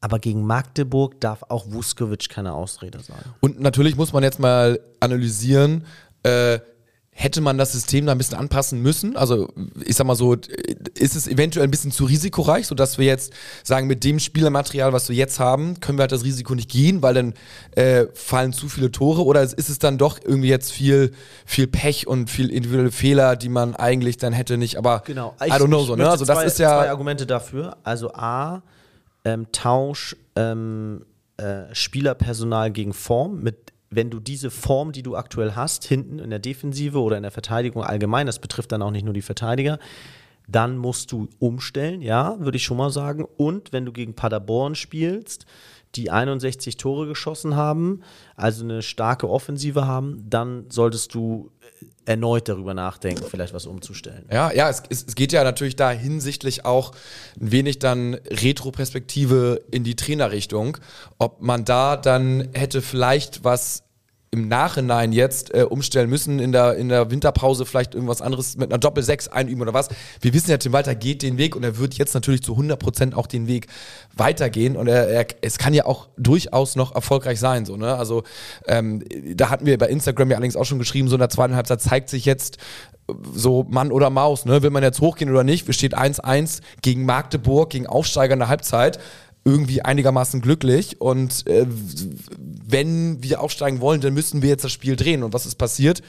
Aber 0.00 0.18
gegen 0.18 0.44
Magdeburg 0.44 1.20
darf 1.20 1.44
auch 1.48 1.66
Vuskovic 1.70 2.28
keine 2.28 2.52
Ausrede 2.54 2.98
sein. 3.00 3.20
Und 3.38 3.60
natürlich 3.60 3.94
muss 3.94 4.12
man 4.12 4.24
jetzt 4.24 4.40
mal 4.40 4.80
analysieren, 4.98 5.84
äh, 6.24 6.58
hätte 7.14 7.42
man 7.42 7.58
das 7.58 7.72
System 7.72 8.06
da 8.06 8.12
ein 8.12 8.18
bisschen 8.18 8.38
anpassen 8.38 8.80
müssen? 8.80 9.16
Also 9.16 9.48
ich 9.84 9.96
sag 9.96 10.06
mal 10.06 10.16
so, 10.16 10.34
ist 10.34 11.14
es 11.14 11.28
eventuell 11.28 11.64
ein 11.64 11.70
bisschen 11.70 11.92
zu 11.92 12.06
risikoreich, 12.06 12.66
sodass 12.66 12.96
wir 12.96 13.04
jetzt 13.04 13.32
sagen, 13.62 13.86
mit 13.86 14.02
dem 14.02 14.18
Spielermaterial, 14.18 14.92
was 14.94 15.10
wir 15.10 15.16
jetzt 15.16 15.38
haben, 15.38 15.78
können 15.80 15.98
wir 15.98 16.02
halt 16.02 16.12
das 16.12 16.24
Risiko 16.24 16.54
nicht 16.54 16.70
gehen, 16.70 17.02
weil 17.02 17.14
dann 17.14 17.34
äh, 17.72 18.06
fallen 18.14 18.54
zu 18.54 18.68
viele 18.68 18.90
Tore? 18.90 19.24
Oder 19.24 19.42
ist 19.42 19.68
es 19.68 19.78
dann 19.78 19.98
doch 19.98 20.18
irgendwie 20.24 20.48
jetzt 20.48 20.72
viel, 20.72 21.12
viel 21.44 21.66
Pech 21.66 22.06
und 22.06 22.30
viel 22.30 22.50
individuelle 22.50 22.90
Fehler, 22.90 23.36
die 23.36 23.50
man 23.50 23.76
eigentlich 23.76 24.16
dann 24.16 24.32
hätte 24.32 24.56
nicht, 24.56 24.76
aber 24.76 25.02
Genau. 25.04 25.34
I 25.40 25.50
don't 25.50 25.66
know 25.66 25.84
so, 25.84 25.94
ne? 25.94 26.08
Also 26.08 26.24
das 26.24 26.38
zwei, 26.38 26.44
ist 26.46 26.58
ja... 26.58 26.78
zwei 26.78 26.90
Argumente 26.90 27.26
dafür. 27.26 27.76
Also 27.84 28.12
A, 28.14 28.62
ähm, 29.24 29.46
Tausch 29.52 30.16
ähm, 30.34 31.04
äh, 31.36 31.64
Spielerpersonal 31.72 32.70
gegen 32.70 32.94
Form 32.94 33.42
mit 33.42 33.71
wenn 33.94 34.10
du 34.10 34.20
diese 34.20 34.50
Form, 34.50 34.92
die 34.92 35.02
du 35.02 35.16
aktuell 35.16 35.54
hast, 35.54 35.84
hinten 35.84 36.18
in 36.18 36.30
der 36.30 36.38
Defensive 36.38 36.98
oder 36.98 37.16
in 37.16 37.22
der 37.22 37.30
Verteidigung 37.30 37.84
allgemein, 37.84 38.26
das 38.26 38.38
betrifft 38.38 38.72
dann 38.72 38.82
auch 38.82 38.90
nicht 38.90 39.04
nur 39.04 39.14
die 39.14 39.22
Verteidiger, 39.22 39.78
dann 40.48 40.76
musst 40.78 41.12
du 41.12 41.28
umstellen, 41.38 42.02
ja, 42.02 42.38
würde 42.40 42.56
ich 42.56 42.64
schon 42.64 42.78
mal 42.78 42.90
sagen. 42.90 43.26
Und 43.36 43.72
wenn 43.72 43.84
du 43.84 43.92
gegen 43.92 44.14
Paderborn 44.14 44.74
spielst, 44.74 45.46
die 45.94 46.10
61 46.10 46.78
Tore 46.78 47.06
geschossen 47.06 47.54
haben, 47.54 48.00
also 48.34 48.64
eine 48.64 48.82
starke 48.82 49.28
Offensive 49.28 49.86
haben, 49.86 50.24
dann 50.28 50.64
solltest 50.70 51.14
du 51.14 51.50
erneut 52.04 52.48
darüber 52.48 52.74
nachdenken, 52.74 53.24
vielleicht 53.28 53.54
was 53.54 53.66
umzustellen. 53.66 54.24
Ja, 54.30 54.52
ja, 54.52 54.68
es, 54.68 54.82
es, 54.88 55.14
geht 55.14 55.32
ja 55.32 55.44
natürlich 55.44 55.76
da 55.76 55.90
hinsichtlich 55.90 56.64
auch 56.64 56.92
ein 57.40 57.52
wenig 57.52 57.78
dann 57.78 58.14
Retro-Perspektive 58.14 59.62
in 59.70 59.84
die 59.84 59.94
Trainerrichtung, 59.94 60.78
ob 61.18 61.40
man 61.42 61.64
da 61.64 61.96
dann 61.96 62.48
hätte 62.52 62.82
vielleicht 62.82 63.44
was 63.44 63.84
im 64.34 64.48
Nachhinein 64.48 65.12
jetzt 65.12 65.54
äh, 65.54 65.64
umstellen 65.64 66.08
müssen, 66.08 66.38
in 66.38 66.52
der, 66.52 66.76
in 66.76 66.88
der 66.88 67.10
Winterpause 67.10 67.66
vielleicht 67.66 67.94
irgendwas 67.94 68.22
anderes 68.22 68.56
mit 68.56 68.72
einer 68.72 68.78
Doppel-6 68.78 69.28
einüben 69.28 69.60
oder 69.60 69.74
was. 69.74 69.90
Wir 70.22 70.32
wissen 70.32 70.50
ja, 70.50 70.56
Tim 70.56 70.72
Walter 70.72 70.94
geht 70.94 71.20
den 71.20 71.36
Weg 71.36 71.54
und 71.54 71.64
er 71.64 71.76
wird 71.76 71.94
jetzt 71.94 72.14
natürlich 72.14 72.42
zu 72.42 72.56
100% 72.56 73.14
auch 73.14 73.26
den 73.26 73.46
Weg 73.46 73.66
weitergehen 74.16 74.78
und 74.78 74.88
er, 74.88 75.08
er, 75.08 75.26
es 75.42 75.58
kann 75.58 75.74
ja 75.74 75.84
auch 75.84 76.08
durchaus 76.16 76.76
noch 76.76 76.94
erfolgreich 76.94 77.38
sein, 77.40 77.66
so, 77.66 77.76
ne? 77.76 77.94
Also, 77.94 78.22
ähm, 78.66 79.04
da 79.34 79.50
hatten 79.50 79.66
wir 79.66 79.76
bei 79.76 79.88
Instagram 79.88 80.30
ja 80.30 80.36
allerdings 80.36 80.56
auch 80.56 80.64
schon 80.64 80.78
geschrieben, 80.78 81.08
so 81.08 81.16
in 81.16 81.20
der 81.20 81.28
zweiten 81.28 81.54
Halbzeit 81.54 81.82
zeigt 81.82 82.08
sich 82.08 82.24
jetzt, 82.24 82.56
so 83.34 83.66
Mann 83.68 83.92
oder 83.92 84.08
Maus, 84.08 84.46
ne? 84.46 84.62
Will 84.62 84.70
man 84.70 84.82
jetzt 84.82 85.02
hochgehen 85.02 85.30
oder 85.30 85.44
nicht? 85.44 85.66
Wir 85.66 85.74
steht 85.74 85.94
1-1 85.94 86.62
gegen 86.80 87.04
Magdeburg, 87.04 87.68
gegen 87.68 87.86
Aufsteiger 87.86 88.32
in 88.32 88.38
der 88.38 88.48
Halbzeit. 88.48 88.98
Irgendwie 89.44 89.82
einigermaßen 89.82 90.40
glücklich. 90.40 91.00
Und 91.00 91.46
äh, 91.48 91.66
wenn 92.72 93.22
wir 93.22 93.40
aufsteigen 93.40 93.80
wollen, 93.80 94.00
dann 94.00 94.14
müssen 94.14 94.42
wir 94.42 94.48
jetzt 94.48 94.64
das 94.64 94.72
Spiel 94.72 94.96
drehen. 94.96 95.22
Und 95.22 95.32
was 95.32 95.46
ist 95.46 95.56
passiert? 95.56 96.02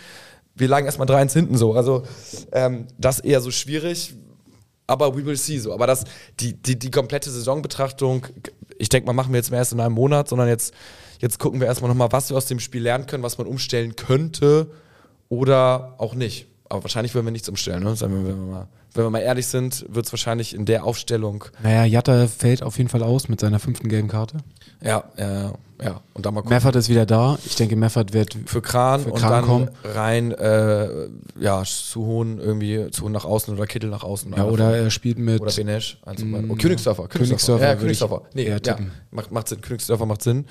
Wir 0.56 0.67
lagen 0.67 0.86
erstmal 0.86 1.08
3-1 1.08 1.34
hinten 1.34 1.58
so. 1.58 1.73
Also 1.73 2.04
ähm, 2.52 2.88
das 2.97 3.19
eher 3.19 3.41
so 3.41 3.52
schwierig. 3.52 4.15
Aber 4.88 5.15
we 5.15 5.26
will 5.26 5.38
see 5.38 5.60
so. 5.60 5.73
Aber 5.73 5.88
das, 5.88 6.04
die, 6.39 6.54
die, 6.54 6.78
die 6.78 6.91
komplette 6.91 7.30
Saisonbetrachtung, 7.32 8.28
ich 8.78 8.89
denke 8.89 9.06
mal, 9.06 9.13
machen 9.13 9.32
wir 9.32 9.38
jetzt 9.38 9.49
mehr 9.49 9.60
erst 9.60 9.73
in 9.73 9.80
einem 9.80 9.95
Monat, 9.95 10.28
sondern 10.28 10.47
jetzt, 10.47 10.73
jetzt 11.19 11.39
gucken 11.39 11.60
wir 11.60 11.67
erstmal 11.67 11.89
nochmal, 11.89 12.12
was 12.12 12.30
wir 12.30 12.38
aus 12.38 12.47
dem 12.47 12.60
Spiel 12.60 12.82
lernen 12.82 13.06
können, 13.06 13.23
was 13.23 13.38
man 13.38 13.47
umstellen 13.47 13.95
könnte 13.95 14.69
oder 15.30 15.95
auch 15.99 16.15
nicht. 16.15 16.47
Aber 16.74 16.84
wahrscheinlich 16.84 17.14
würden 17.14 17.28
wir 17.28 17.32
nichts 17.32 17.48
umstellen, 17.50 17.84
ne? 17.84 17.96
Sagen 17.96 18.14
wir, 18.16 18.28
wenn, 18.34 18.40
wir 18.48 18.52
mal, 18.52 18.68
wenn 18.96 19.04
wir 19.06 19.10
mal 19.12 19.20
ehrlich 19.20 19.46
sind, 19.46 19.86
wird 19.90 20.08
es 20.08 20.12
wahrscheinlich 20.12 20.56
in 20.56 20.66
der 20.66 20.86
Aufstellung. 20.86 21.46
Naja, 21.62 21.86
Jatta 21.86 22.28
fällt 22.28 22.64
auf 22.64 22.78
jeden 22.78 22.90
Fall 22.90 23.04
aus 23.04 23.30
mit 23.30 23.40
seiner 23.40 23.60
fünften 23.60 23.90
gelben 23.90 24.08
Karte. 24.08 24.38
Ja, 24.82 25.04
äh, 25.16 25.52
ja. 25.84 26.02
Und 26.14 26.26
dann 26.26 26.34
mal 26.34 26.42
gucken. 26.42 26.56
Meffert 26.56 26.76
ist 26.76 26.90
wieder 26.90 27.06
da. 27.06 27.38
Ich 27.46 27.56
denke, 27.56 27.76
Meffert 27.76 28.14
wird 28.14 28.36
für 28.48 28.62
Kran 28.64 29.02
für 29.02 29.12
und 29.12 29.20
Kran 29.20 29.32
dann 29.32 29.46
kommen. 29.46 29.70
rein, 29.84 30.32
äh, 30.32 31.08
ja, 31.40 31.64
zu 31.64 32.06
hohen 32.06 32.40
irgendwie, 32.40 32.90
zu 32.90 33.04
hohen 33.04 33.12
nach 33.12 33.26
außen 33.26 33.54
oder 33.54 33.68
Kittel 33.68 33.90
nach 33.92 34.04
außen. 34.04 34.34
Ja, 34.36 34.46
oder 34.46 34.76
er 34.76 34.90
spielt 34.90 35.20
mit. 35.20 35.42
Oder 35.42 35.52
Benesch. 35.54 36.00
Mm, 36.24 36.50
Oh, 36.52 36.56
Königsdörfer. 36.56 37.08
Königsdörfer 37.08 37.64
Ja, 37.66 37.76
Königsdörfer. 37.76 38.24
Nee, 38.34 38.50
ja, 38.50 38.78
macht, 39.12 39.32
macht 39.32 39.48
Sinn. 39.48 39.62
Königsdörfer 39.62 40.06
macht 40.08 40.24
Sinn. 40.24 40.46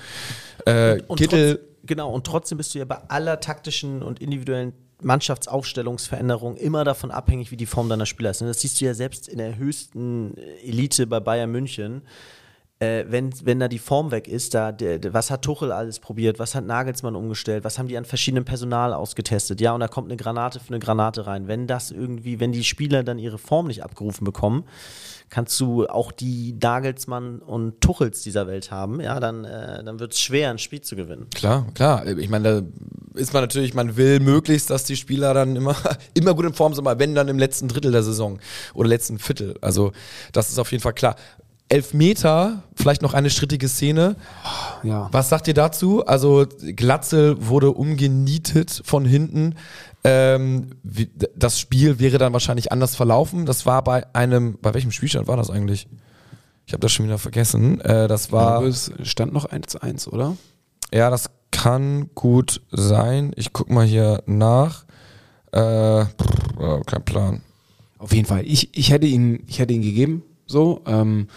Äh, 0.65 1.01
Und 1.07 1.17
Kittel, 1.19 1.55
trotz, 1.57 1.65
genau, 1.85 2.11
und 2.13 2.25
trotzdem 2.25 2.57
bist 2.57 2.73
du 2.73 2.79
ja 2.79 2.85
bei 2.85 2.97
aller 3.09 3.39
taktischen 3.41 4.01
und 4.01 4.19
individuellen 4.21 4.73
Mannschaftsaufstellungsveränderung 5.03 6.55
immer 6.55 6.83
davon 6.83 7.11
abhängig, 7.11 7.51
wie 7.51 7.57
die 7.57 7.65
Form 7.65 7.89
deiner 7.89 8.05
Spieler 8.05 8.31
ist. 8.31 8.41
Und 8.41 8.47
das 8.47 8.61
siehst 8.61 8.79
du 8.81 8.85
ja 8.85 8.93
selbst 8.93 9.27
in 9.27 9.37
der 9.37 9.57
höchsten 9.57 10.35
Elite 10.63 11.07
bei 11.07 11.19
Bayern 11.19 11.51
München. 11.51 12.03
Äh, 12.79 13.05
wenn, 13.07 13.31
wenn 13.45 13.59
da 13.59 13.67
die 13.67 13.79
Form 13.79 14.11
weg 14.11 14.27
ist, 14.27 14.53
da, 14.53 14.71
der, 14.71 14.99
der, 14.99 15.13
was 15.13 15.31
hat 15.31 15.43
Tuchel 15.43 15.71
alles 15.71 15.99
probiert, 15.99 16.39
was 16.39 16.53
hat 16.53 16.65
Nagelsmann 16.65 17.15
umgestellt, 17.15 17.63
was 17.63 17.79
haben 17.79 17.87
die 17.87 17.97
an 17.97 18.03
verschiedenem 18.03 18.45
Personal 18.45 18.93
ausgetestet, 18.93 19.61
ja, 19.61 19.73
und 19.73 19.79
da 19.79 19.87
kommt 19.87 20.09
eine 20.09 20.17
Granate 20.17 20.59
für 20.59 20.69
eine 20.69 20.79
Granate 20.79 21.25
rein. 21.25 21.47
Wenn 21.47 21.67
das 21.67 21.91
irgendwie, 21.91 22.39
wenn 22.39 22.51
die 22.51 22.63
Spieler 22.63 23.03
dann 23.03 23.19
ihre 23.19 23.37
Form 23.37 23.67
nicht 23.67 23.83
abgerufen 23.83 24.25
bekommen, 24.25 24.65
kannst 25.29 25.59
du 25.59 25.87
auch 25.87 26.11
die 26.11 26.55
Nagelsmann 26.61 27.39
und 27.39 27.81
Tuchels 27.81 28.21
dieser 28.21 28.47
Welt 28.47 28.71
haben, 28.71 29.01
ja, 29.01 29.19
dann, 29.19 29.45
äh, 29.45 29.83
dann 29.83 29.99
wird 29.99 30.13
es 30.13 30.19
schwer, 30.19 30.49
ein 30.49 30.59
Spiel 30.59 30.81
zu 30.81 30.95
gewinnen. 30.95 31.27
Klar, 31.33 31.67
klar. 31.73 32.05
Ich 32.05 32.29
meine, 32.29 32.61
da 32.61 33.19
ist 33.19 33.33
man 33.33 33.43
natürlich, 33.43 33.73
man 33.73 33.97
will 33.97 34.19
möglichst, 34.19 34.69
dass 34.69 34.83
die 34.83 34.95
Spieler 34.95 35.33
dann 35.33 35.55
immer, 35.55 35.75
immer 36.13 36.33
gut 36.33 36.45
in 36.45 36.53
Form 36.53 36.73
sind, 36.73 36.85
aber 36.85 36.99
wenn 36.99 37.15
dann 37.15 37.27
im 37.27 37.39
letzten 37.39 37.67
Drittel 37.67 37.91
der 37.91 38.03
Saison 38.03 38.39
oder 38.73 38.89
letzten 38.89 39.19
Viertel. 39.19 39.55
Also, 39.61 39.91
das 40.31 40.49
ist 40.49 40.59
auf 40.59 40.71
jeden 40.71 40.81
Fall 40.81 40.93
klar. 40.93 41.15
Elfmeter, 41.73 42.61
vielleicht 42.75 43.01
noch 43.01 43.15
eine 43.15 43.31
strittige 43.31 43.67
Szene. 43.67 44.15
Ja. 44.83 45.09
Was 45.11 45.29
sagt 45.29 45.47
ihr 45.47 45.55
dazu? 45.55 46.05
Also, 46.05 46.45
Glatzel 46.75 47.47
wurde 47.47 47.71
umgenietet 47.71 48.83
von 48.85 49.05
hinten. 49.05 49.55
Ähm, 50.03 50.67
wie, 50.83 51.09
das 51.35 51.59
Spiel 51.59 51.97
wäre 51.97 52.19
dann 52.19 52.31
wahrscheinlich 52.31 52.71
anders 52.71 52.95
verlaufen. 52.95 53.47
Das 53.47 53.65
war 53.65 53.83
bei 53.83 54.05
einem, 54.13 54.59
bei 54.61 54.75
welchem 54.75 54.91
Spielstand 54.91 55.27
war 55.27 55.35
das 55.35 55.49
eigentlich? 55.49 55.87
Ich 56.67 56.73
habe 56.73 56.81
das 56.81 56.91
schon 56.91 57.07
wieder 57.07 57.17
vergessen. 57.17 57.81
Äh, 57.81 58.07
das 58.07 58.31
war. 58.31 58.59
glaube, 58.59 58.67
es 58.67 58.91
stand 59.01 59.33
noch 59.33 59.47
1-1, 59.47 60.07
oder? 60.09 60.37
Ja, 60.93 61.09
das 61.09 61.31
kann 61.49 62.11
gut 62.13 62.61
sein. 62.69 63.31
Ich 63.35 63.51
guck 63.51 63.71
mal 63.71 63.85
hier 63.85 64.21
nach. 64.27 64.85
Äh, 65.51 66.05
pff, 66.05 66.59
oh, 66.59 66.81
kein 66.85 67.03
Plan. 67.03 67.41
Auf 67.97 68.13
jeden 68.13 68.27
Fall. 68.27 68.45
Ich, 68.45 68.77
ich, 68.77 68.91
hätte, 68.91 69.07
ihn, 69.07 69.43
ich 69.47 69.57
hätte 69.57 69.73
ihn 69.73 69.81
gegeben. 69.81 70.23
So. 70.45 70.81
Ähm, 70.85 71.27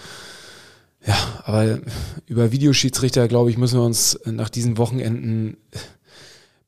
ja, 1.06 1.16
aber 1.44 1.80
über 2.26 2.50
Videoschiedsrichter, 2.50 3.28
glaube 3.28 3.50
ich, 3.50 3.58
müssen 3.58 3.78
wir 3.78 3.84
uns 3.84 4.18
nach 4.24 4.48
diesen 4.48 4.76
Wochenenden 4.76 5.56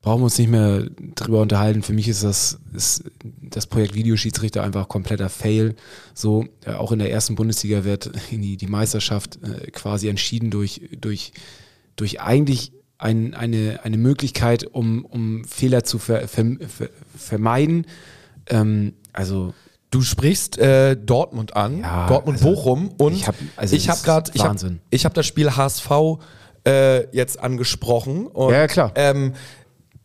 brauchen 0.01 0.21
wir 0.21 0.25
uns 0.25 0.37
nicht 0.37 0.49
mehr 0.49 0.87
drüber 1.15 1.41
unterhalten. 1.41 1.83
Für 1.83 1.93
mich 1.93 2.07
ist 2.07 2.23
das, 2.23 2.59
ist 2.73 3.03
das 3.41 3.67
Projekt 3.67 3.95
Videoschiedsrichter 3.95 4.63
einfach 4.63 4.87
kompletter 4.87 5.29
Fail. 5.29 5.75
So, 6.13 6.45
ja, 6.65 6.79
auch 6.79 6.91
in 6.91 6.99
der 6.99 7.11
ersten 7.11 7.35
Bundesliga 7.35 7.83
wird 7.83 8.11
die, 8.31 8.57
die 8.57 8.67
Meisterschaft 8.67 9.39
äh, 9.43 9.71
quasi 9.71 10.07
entschieden 10.07 10.51
durch, 10.51 10.89
durch, 10.99 11.33
durch 11.95 12.21
eigentlich 12.21 12.71
ein, 12.97 13.33
eine, 13.33 13.81
eine 13.83 13.97
Möglichkeit, 13.97 14.65
um, 14.65 15.05
um 15.05 15.43
Fehler 15.45 15.83
zu 15.83 15.99
ver, 15.99 16.27
ver, 16.27 16.45
ver, 16.67 16.89
vermeiden. 17.15 17.85
Ähm, 18.47 18.93
also 19.11 19.53
Du 19.91 20.01
sprichst 20.01 20.57
äh, 20.59 20.95
Dortmund 20.95 21.55
an, 21.55 21.79
Ja, 21.81 22.07
Dortmund 22.07 22.37
also, 22.37 22.49
Bochum 22.53 22.89
und 22.97 23.13
ich 23.13 23.27
hab- 23.27 23.35
also 23.55 23.75
habe 23.75 24.01
gerade 24.03 24.31
ich 24.33 24.43
habe 24.43 24.75
hab 25.05 25.13
das 25.15 25.25
Spiel 25.25 25.55
HSV 25.55 25.89
äh, 26.67 27.07
jetzt 27.15 27.39
angesprochen 27.39 28.27
und, 28.27 28.51
Ja, 28.51 28.59
ja, 28.59 28.67
klar. 28.67 28.91
Ähm, 28.95 29.33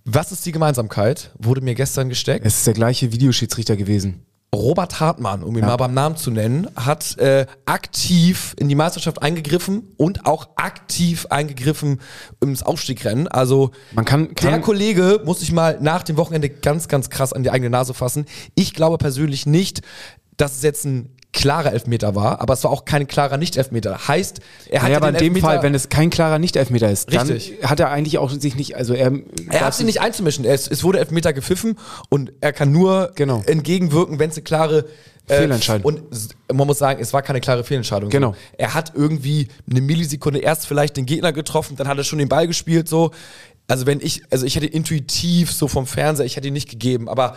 was 0.07 0.33
ist 0.33 0.45
die 0.47 0.53
Gemeinsamkeit? 0.53 1.31
Wurde 1.39 1.61
mir 1.61 1.75
gestern 1.75 2.09
gesteckt. 2.09 2.45
Es 2.47 2.59
ist 2.59 2.67
der 2.67 2.75
gleiche 2.75 3.13
Videoschiedsrichter 3.13 3.77
gewesen. 3.77 4.25
Robert 4.55 5.01
Hartmann, 5.01 5.43
um 5.43 5.57
ihn 5.57 5.65
mal 5.67 5.77
beim 5.77 5.93
Namen 5.95 6.17
zu 6.17 6.31
nennen, 6.31 6.69
hat 6.77 7.19
äh, 7.19 7.47
aktiv 7.67 8.55
in 8.59 8.69
die 8.69 8.75
Meisterschaft 8.75 9.23
eingegriffen 9.23 9.93
und 9.97 10.27
auch 10.27 10.49
aktiv 10.57 11.27
eingegriffen 11.31 12.01
ins 12.41 12.63
Aufstiegrennen. 12.63 13.29
Also 13.29 13.71
Man 13.93 14.05
kann- 14.05 14.35
der 14.35 14.51
kann- 14.53 14.63
Kollege 14.63 15.21
muss 15.25 15.41
sich 15.41 15.53
mal 15.53 15.79
nach 15.81 16.03
dem 16.03 16.17
Wochenende 16.17 16.49
ganz, 16.49 16.89
ganz 16.89 17.11
krass 17.11 17.33
an 17.33 17.43
die 17.43 17.51
eigene 17.51 17.71
Nase 17.71 17.95
fassen. 17.95 18.25
Ich 18.55 18.75
glaube 18.75 18.99
persönlich 18.99 19.47
nicht, 19.47 19.83
dass 20.37 20.57
es 20.57 20.63
jetzt 20.63 20.85
ein 20.85 21.14
klarer 21.35 21.73
Elfmeter 21.73 22.15
war, 22.15 22.41
aber 22.41 22.55
es 22.55 22.65
war 22.65 22.71
auch 22.71 22.87
kein 22.87 23.07
klarer 23.07 23.37
Nicht-Elfmeter. 23.37 24.09
Heißt, 24.09 24.41
er 24.71 24.81
hat 24.81 24.89
Naja, 24.89 24.97
aber 24.97 25.09
in 25.11 25.15
dem 25.17 25.23
Elfmeter, 25.35 25.47
Fall, 25.47 25.63
wenn 25.63 25.75
es 25.75 25.91
kein 25.91 26.09
klarer 26.09 26.39
Nicht-Elfmeter 26.39 26.91
ist, 26.91 27.13
Richtig. 27.13 27.59
dann 27.61 27.69
hat 27.71 27.81
er 27.81 27.91
eigentlich 27.91 28.17
auch 28.19 28.31
sich 28.31 28.55
nicht, 28.57 28.77
also 28.77 28.95
er... 28.95 29.13
Er 29.51 29.61
hat 29.67 29.75
sich 29.75 29.85
nicht 29.85 30.01
einzumischen. 30.01 30.45
Ist, 30.45 30.71
es 30.73 30.83
wurde 30.85 31.01
Elfmeter 31.01 31.33
gepfiffen 31.35 31.77
und 32.09 32.33
er 32.41 32.53
kann 32.55 32.73
nur 32.73 33.13
Genau. 33.17 33.43
entgegenwirken, 33.47 34.19
wenn 34.19 34.31
es 34.31 34.37
eine 34.37 34.45
klare 34.45 34.87
äh, 35.27 35.37
Fehlentscheidung. 35.39 35.85
Und 35.85 36.13
s- 36.13 36.29
man 36.53 36.67
muss 36.67 36.79
sagen, 36.79 37.01
es 37.03 37.13
war 37.13 37.23
keine 37.23 37.41
klare 37.41 37.65
Fehlentscheidung. 37.65 38.09
Genau. 38.11 38.31
So. 38.33 38.37
Er 38.57 38.73
hat 38.75 38.93
irgendwie 38.95 39.49
eine 39.71 39.81
Millisekunde 39.81 40.39
erst 40.39 40.67
vielleicht 40.67 40.97
den 40.97 41.05
Gegner 41.05 41.33
getroffen, 41.33 41.77
dann 41.77 41.89
hat 41.89 41.99
er 41.99 42.05
schon 42.05 42.19
den 42.21 42.29
Ball 42.29 42.47
gespielt. 42.47 42.89
So. 42.89 43.11
Also 43.67 43.87
wenn 43.87 44.01
ich, 44.01 44.23
also 44.31 44.47
ich 44.47 44.55
hätte 44.57 44.67
intuitiv 44.67 45.51
so 45.53 45.67
vom 45.69 45.87
Fernseher, 45.87 46.27
ich 46.27 46.37
hätte 46.37 46.49
ihn 46.49 46.55
nicht 46.55 46.69
gegeben, 46.71 47.09
aber 47.09 47.37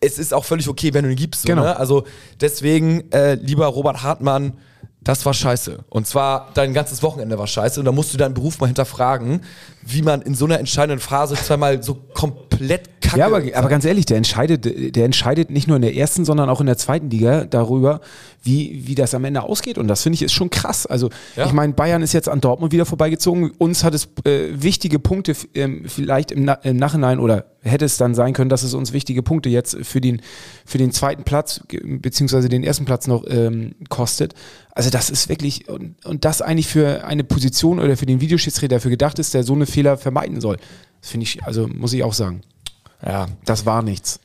es 0.00 0.18
ist 0.18 0.32
auch 0.34 0.44
völlig 0.44 0.68
okay, 0.68 0.92
wenn 0.94 1.04
du 1.04 1.10
ihn 1.10 1.16
gibst. 1.16 1.42
So, 1.42 1.48
Genau. 1.48 1.62
ne? 1.62 1.76
Also 1.76 2.04
deswegen, 2.40 3.10
äh, 3.12 3.34
lieber 3.34 3.66
Robert 3.66 4.02
Hartmann, 4.02 4.54
das 5.04 5.24
war 5.26 5.34
scheiße. 5.34 5.84
Und 5.90 6.06
zwar 6.06 6.50
dein 6.54 6.72
ganzes 6.72 7.02
Wochenende 7.02 7.38
war 7.38 7.46
scheiße. 7.46 7.78
Und 7.78 7.86
da 7.86 7.92
musst 7.92 8.12
du 8.14 8.18
deinen 8.18 8.34
Beruf 8.34 8.58
mal 8.58 8.66
hinterfragen, 8.66 9.42
wie 9.82 10.00
man 10.02 10.22
in 10.22 10.34
so 10.34 10.46
einer 10.46 10.58
entscheidenden 10.58 10.98
Phase 11.00 11.34
zweimal 11.34 11.82
so 11.82 11.94
komplett 12.14 13.02
kacke. 13.02 13.18
Ja, 13.18 13.26
aber, 13.26 13.42
aber 13.54 13.68
ganz 13.68 13.84
ehrlich, 13.84 14.06
der 14.06 14.16
entscheidet, 14.16 14.96
der 14.96 15.04
entscheidet 15.04 15.50
nicht 15.50 15.68
nur 15.68 15.76
in 15.76 15.82
der 15.82 15.94
ersten, 15.94 16.24
sondern 16.24 16.48
auch 16.48 16.60
in 16.60 16.66
der 16.66 16.78
zweiten 16.78 17.10
Liga 17.10 17.44
darüber, 17.44 18.00
wie, 18.42 18.86
wie 18.86 18.94
das 18.94 19.14
am 19.14 19.24
Ende 19.24 19.42
ausgeht. 19.42 19.76
Und 19.76 19.88
das 19.88 20.02
finde 20.02 20.14
ich 20.14 20.22
ist 20.22 20.32
schon 20.32 20.48
krass. 20.50 20.86
Also 20.86 21.10
Ja. 21.36 21.44
ich 21.46 21.52
meine, 21.52 21.74
Bayern 21.74 22.02
ist 22.02 22.14
jetzt 22.14 22.28
an 22.28 22.40
Dortmund 22.40 22.72
wieder 22.72 22.86
vorbeigezogen. 22.86 23.50
Uns 23.58 23.84
hat 23.84 23.94
es 23.94 24.08
äh, 24.24 24.48
wichtige 24.52 24.98
Punkte 24.98 25.34
ähm, 25.54 25.84
vielleicht 25.86 26.30
im, 26.30 26.44
Na 26.44 26.54
im 26.54 26.76
Nachhinein 26.76 27.18
oder 27.18 27.44
hätte 27.60 27.84
es 27.84 27.96
dann 27.96 28.14
sein 28.14 28.32
können, 28.32 28.50
dass 28.50 28.62
es 28.62 28.74
uns 28.74 28.92
wichtige 28.92 29.22
Punkte 29.22 29.48
jetzt 29.48 29.76
für 29.82 30.00
den, 30.00 30.20
für 30.64 30.78
den 30.78 30.92
zweiten 30.92 31.24
Platz 31.24 31.60
beziehungsweise 31.82 32.48
den 32.48 32.62
ersten 32.62 32.84
Platz 32.84 33.06
noch 33.06 33.24
ähm, 33.26 33.74
kostet. 33.88 34.34
Also 34.74 34.90
das 34.90 35.08
ist 35.08 35.28
wirklich, 35.28 35.68
und, 35.68 36.04
und 36.04 36.24
das 36.24 36.42
eigentlich 36.42 36.66
für 36.66 37.04
eine 37.04 37.22
Position 37.22 37.78
oder 37.78 37.96
für 37.96 38.06
den 38.06 38.20
Videoschiedsrichter 38.20 38.76
dafür 38.76 38.90
gedacht 38.90 39.18
ist, 39.18 39.32
der 39.32 39.44
so 39.44 39.54
eine 39.54 39.66
Fehler 39.66 39.96
vermeiden 39.96 40.40
soll. 40.40 40.56
Das 41.00 41.10
finde 41.10 41.24
ich, 41.24 41.44
also 41.44 41.68
muss 41.68 41.92
ich 41.92 42.02
auch 42.02 42.12
sagen. 42.12 42.42
ja, 43.04 43.28
Das 43.44 43.66
war 43.66 43.82
nichts. 43.82 44.18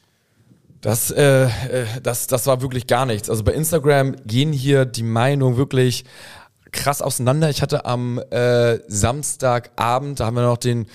Das, 0.82 1.12
äh, 1.12 1.44
äh, 1.44 1.50
das, 2.02 2.28
das 2.28 2.48
war 2.48 2.62
wirklich 2.62 2.88
gar 2.88 3.06
nichts. 3.06 3.30
Also 3.30 3.44
bei 3.44 3.54
Instagram 3.54 4.16
gehen 4.26 4.54
hier 4.54 4.86
die 4.86 5.04
Meinungen 5.04 5.58
wirklich 5.58 6.06
krass 6.72 7.02
auseinander. 7.02 7.50
Ich 7.50 7.62
hatte 7.62 7.86
am 7.86 8.20
äh, 8.32 8.80
Samstagabend, 8.88 10.20
da 10.20 10.26
haben 10.26 10.36
wir 10.36 10.44
noch 10.44 10.58
den 10.58 10.88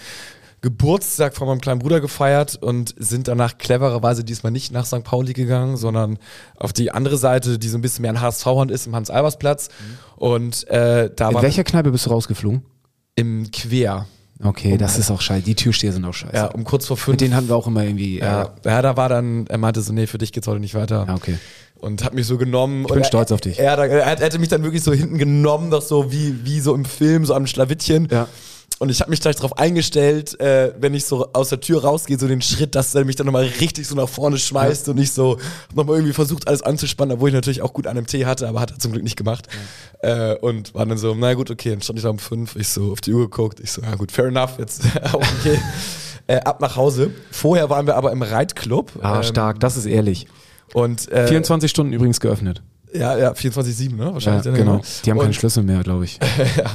Geburtstag 0.65 1.37
von 1.37 1.47
meinem 1.47 1.61
kleinen 1.61 1.81
Bruder 1.81 2.01
gefeiert 2.01 2.57
und 2.57 2.95
sind 2.97 3.29
danach 3.29 3.59
clevererweise 3.59 4.25
diesmal 4.25 4.51
nicht 4.51 4.73
nach 4.73 4.87
St. 4.87 5.05
Pauli 5.05 5.35
gegangen, 5.35 5.77
sondern 5.77 6.19
auf 6.57 6.73
die 6.73 6.91
andere 6.91 7.19
Seite, 7.19 7.59
die 7.59 7.69
so 7.69 7.77
ein 7.77 7.83
bisschen 7.83 8.01
mehr 8.01 8.13
an 8.13 8.23
HSV-Hand 8.23 8.71
ist, 8.71 8.87
im 8.87 8.97
Hans-Albers-Platz. 8.97 9.69
Und 10.17 10.67
äh, 10.69 11.11
da 11.15 11.29
In 11.29 11.35
war 11.35 11.43
welcher 11.43 11.65
Kneipe 11.65 11.91
bist 11.91 12.07
du 12.07 12.11
rausgeflogen? 12.11 12.63
im 13.17 13.51
Quer. 13.53 14.07
Okay, 14.43 14.77
das 14.77 14.99
ist 14.99 15.11
auch 15.11 15.21
scheiße. 15.21 15.45
Die 15.45 15.55
Türsteher 15.55 15.93
sind 15.93 16.05
auch 16.05 16.15
scheiße. 16.15 16.35
Ja, 16.35 16.47
um 16.47 16.65
kurz 16.65 16.87
vor 16.87 16.97
fünf. 16.97 17.15
Mit 17.15 17.21
denen 17.21 17.37
hatten 17.37 17.49
wir 17.49 17.57
auch 17.57 17.67
immer 17.67 17.85
irgendwie. 17.85 18.19
ja, 18.19 18.55
ja, 18.65 18.83
da 18.83 18.97
war 18.97 19.09
dann, 19.09 19.47
er 19.47 19.59
meinte 19.59 19.81
so, 19.83 19.93
nee, 19.93 20.07
für 20.07 20.19
dich 20.19 20.33
geht's 20.33 20.49
heute 20.49 20.61
nicht 20.61 20.75
weiter. 20.75 21.05
Äh, 21.05 21.09
ja 21.09 21.15
okay. 21.15 21.39
und 21.77 22.03
hat 22.03 22.15
mich 22.15 22.27
so 22.27 22.37
genommen. 22.37 22.87
Ich 22.89 22.93
bin 22.93 23.05
stolz 23.05 23.31
auf 23.31 23.41
dich. 23.41 23.59
Er, 23.59 23.79
er, 23.79 23.89
er, 23.89 24.03
er 24.03 24.19
hätte 24.19 24.39
mich 24.39 24.49
dann 24.49 24.63
wirklich 24.63 24.83
so 24.83 24.93
hinten 24.93 25.19
genommen, 25.19 25.71
doch 25.71 25.83
so 25.83 26.11
wie, 26.11 26.45
wie 26.45 26.61
so 26.61 26.75
im 26.75 26.85
Film, 26.85 27.25
so 27.25 27.35
am 27.35 27.47
Schlawittchen. 27.47 28.09
Ja. 28.11 28.29
Und 28.81 28.91
ich 28.91 29.01
habe 29.01 29.11
mich 29.11 29.21
gleich 29.21 29.37
darauf 29.37 29.57
eingestellt, 29.57 30.39
äh, 30.41 30.75
wenn 30.79 30.95
ich 30.95 31.05
so 31.05 31.33
aus 31.33 31.51
der 31.51 31.61
Tür 31.61 31.85
rausgehe, 31.85 32.19
so 32.19 32.27
den 32.27 32.43
Schritt, 32.43 32.75
dass 32.75 32.95
er 32.95 33.05
mich 33.05 33.15
dann 33.15 33.27
nochmal 33.27 33.45
richtig 33.61 33.87
so 33.87 33.95
nach 33.95 34.09
vorne 34.09 34.37
schmeißt 34.37 34.89
und 34.89 34.99
ich 34.99 35.13
so 35.13 35.39
nochmal 35.75 35.97
irgendwie 35.97 36.13
versucht, 36.13 36.49
alles 36.49 36.63
anzuspannen, 36.63 37.15
obwohl 37.15 37.29
ich 37.29 37.35
natürlich 37.35 37.63
auch 37.63 37.73
gut 37.73 37.87
an 37.87 37.97
einem 37.97 38.07
Tee 38.07 38.27
hatte, 38.27 38.49
aber 38.49 38.61
hat 38.61 38.73
er 38.73 38.79
zum 38.79 38.91
Glück 38.91 39.05
nicht 39.05 39.17
gemacht. 39.17 39.47
Äh, 40.01 40.35
und 40.37 40.75
war 40.75 40.85
dann 40.87 40.99
so, 40.99 41.15
na 41.15 41.35
gut, 41.35 41.51
okay, 41.51 41.71
dann 41.71 41.83
stand 41.83 41.99
ich 41.99 42.03
da 42.03 42.11
um 42.11 42.19
fünf, 42.19 42.57
ich 42.57 42.69
so 42.69 42.91
auf 42.91 43.01
die 43.01 43.13
Uhr 43.13 43.31
geguckt, 43.31 43.61
ich 43.61 43.71
so, 43.71 43.81
ja 43.81 43.95
gut, 43.95 44.11
fair 44.11 44.27
enough, 44.27 44.59
jetzt 44.59 44.83
okay. 45.13 45.59
äh, 46.27 46.41
ab 46.41 46.61
nach 46.61 46.77
Hause. 46.77 47.11
Vorher 47.31 47.71
waren 47.71 47.87
wir 47.87 47.97
aber 47.97 48.11
im 48.11 48.23
Reitclub. 48.23 48.93
Ah, 49.01 49.19
ähm, 49.19 49.23
stark, 49.23 49.61
das 49.61 49.77
ist 49.77 49.87
ehrlich. 49.87 50.27
Und, 50.73 51.11
äh, 51.13 51.29
24 51.29 51.71
Stunden 51.71 51.93
übrigens 51.93 52.19
geöffnet. 52.19 52.63
Ja, 52.95 53.17
ja, 53.19 53.33
24-7, 53.33 53.97
ne? 53.97 54.05
Ja, 54.05 54.13
Wahrscheinlich. 54.15 54.45
dann 54.45 54.55
genau. 54.55 54.81
Die 55.05 55.11
haben 55.11 55.19
keinen 55.19 55.27
Und- 55.29 55.35
Schlüssel 55.35 55.63
mehr, 55.65 55.83
glaube 55.83 56.05
ich. 56.05 56.19
ja, 56.57 56.71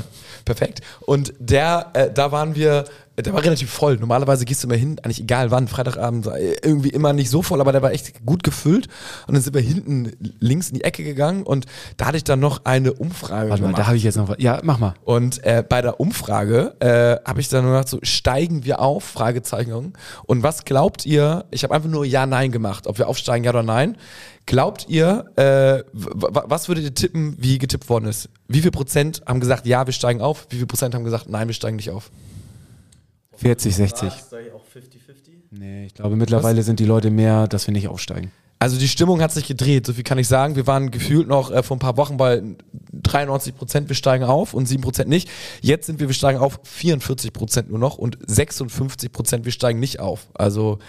perfekt. 0.45 0.81
Und 1.01 1.33
der, 1.39 1.87
äh, 1.93 2.11
da 2.13 2.31
waren 2.31 2.55
wir, 2.55 2.83
der 3.21 3.33
war 3.33 3.43
relativ 3.43 3.69
voll. 3.69 3.97
Normalerweise 3.97 4.45
gehst 4.45 4.63
du 4.63 4.67
immer 4.67 4.75
hin, 4.77 4.99
eigentlich 5.03 5.21
egal 5.21 5.51
wann, 5.51 5.67
Freitagabend, 5.67 6.29
irgendwie 6.63 6.89
immer 6.89 7.13
nicht 7.13 7.29
so 7.29 7.41
voll, 7.41 7.61
aber 7.61 7.71
der 7.71 7.81
war 7.81 7.91
echt 7.91 8.25
gut 8.25 8.43
gefüllt. 8.43 8.87
Und 9.27 9.33
dann 9.33 9.41
sind 9.43 9.53
wir 9.53 9.61
hinten 9.61 10.11
links 10.39 10.69
in 10.69 10.75
die 10.75 10.83
Ecke 10.83 11.03
gegangen 11.03 11.43
und 11.43 11.65
da 11.97 12.05
hatte 12.07 12.17
ich 12.17 12.23
dann 12.23 12.39
noch 12.39 12.65
eine 12.65 12.93
Umfrage 12.93 13.49
Warte 13.49 13.61
mal, 13.61 13.67
gemacht. 13.69 13.79
da 13.79 13.87
habe 13.87 13.97
ich 13.97 14.03
jetzt 14.03 14.17
noch 14.17 14.27
was. 14.29 14.37
Ja, 14.39 14.59
mach 14.63 14.79
mal. 14.79 14.93
Und 15.03 15.43
äh, 15.43 15.63
bei 15.67 15.81
der 15.81 15.99
Umfrage 15.99 16.75
äh, 16.79 17.27
habe 17.27 17.41
ich 17.41 17.49
dann 17.49 17.63
nur 17.63 17.73
gedacht, 17.73 17.89
so 17.89 17.99
steigen 18.03 18.65
wir 18.65 18.79
auf? 18.79 19.03
Fragezeichen. 19.03 19.93
Und 20.25 20.43
was 20.43 20.65
glaubt 20.65 21.05
ihr? 21.05 21.45
Ich 21.51 21.63
habe 21.63 21.73
einfach 21.75 21.89
nur 21.89 22.05
Ja, 22.05 22.25
Nein 22.25 22.51
gemacht, 22.51 22.87
ob 22.87 22.97
wir 22.97 23.07
aufsteigen, 23.07 23.43
ja 23.43 23.51
oder 23.51 23.63
nein. 23.63 23.97
Glaubt 24.45 24.87
ihr, 24.89 25.25
äh, 25.35 25.83
was 25.93 26.67
würdet 26.69 26.83
ihr 26.83 26.93
tippen, 26.95 27.35
wie 27.37 27.59
getippt 27.59 27.87
worden 27.87 28.05
ist? 28.05 28.29
Wie 28.47 28.61
viel 28.61 28.71
Prozent 28.71 29.21
haben 29.27 29.39
gesagt, 29.39 29.67
ja, 29.67 29.85
wir 29.85 29.93
steigen 29.93 30.21
auf? 30.21 30.47
Wie 30.49 30.57
viel 30.57 30.65
Prozent 30.65 30.95
haben 30.95 31.03
gesagt, 31.03 31.29
nein, 31.29 31.47
wir 31.47 31.53
steigen 31.53 31.75
nicht 31.75 31.91
auf? 31.91 32.09
40, 33.39 33.75
60. 33.75 34.13
Sag 34.29 34.41
ich 34.45 34.51
auch 34.51 34.63
50-50? 34.63 35.29
Nee, 35.51 35.85
ich 35.85 35.93
glaube 35.93 36.15
mittlerweile 36.15 36.63
sind 36.63 36.79
die 36.79 36.85
Leute 36.85 37.09
mehr, 37.09 37.47
dass 37.47 37.67
wir 37.67 37.71
nicht 37.71 37.87
aufsteigen. 37.87 38.31
Also 38.61 38.77
die 38.77 38.89
Stimmung 38.89 39.21
hat 39.21 39.31
sich 39.31 39.47
gedreht, 39.47 39.85
so 39.85 39.93
viel 39.93 40.03
kann 40.03 40.17
ich 40.17 40.27
sagen. 40.27 40.57
Wir 40.57 40.67
waren 40.67 40.91
gefühlt 40.91 41.29
noch 41.29 41.49
äh, 41.49 41.63
vor 41.63 41.77
ein 41.77 41.79
paar 41.79 41.95
Wochen 41.95 42.17
bei 42.17 42.43
93 42.91 43.55
Prozent, 43.55 43.87
wir 43.87 43.95
steigen 43.95 44.25
auf 44.25 44.53
und 44.53 44.65
7 44.65 44.83
Prozent 44.83 45.09
nicht. 45.09 45.29
Jetzt 45.61 45.85
sind 45.85 46.01
wir, 46.01 46.07
wir 46.07 46.13
steigen 46.13 46.39
auf 46.39 46.59
44 46.63 47.31
Prozent 47.31 47.69
nur 47.69 47.79
noch 47.79 47.97
und 47.97 48.17
56 48.27 49.13
Prozent, 49.13 49.45
wir 49.45 49.53
steigen 49.53 49.79
nicht 49.79 50.01
auf. 50.01 50.27
Also 50.33 50.79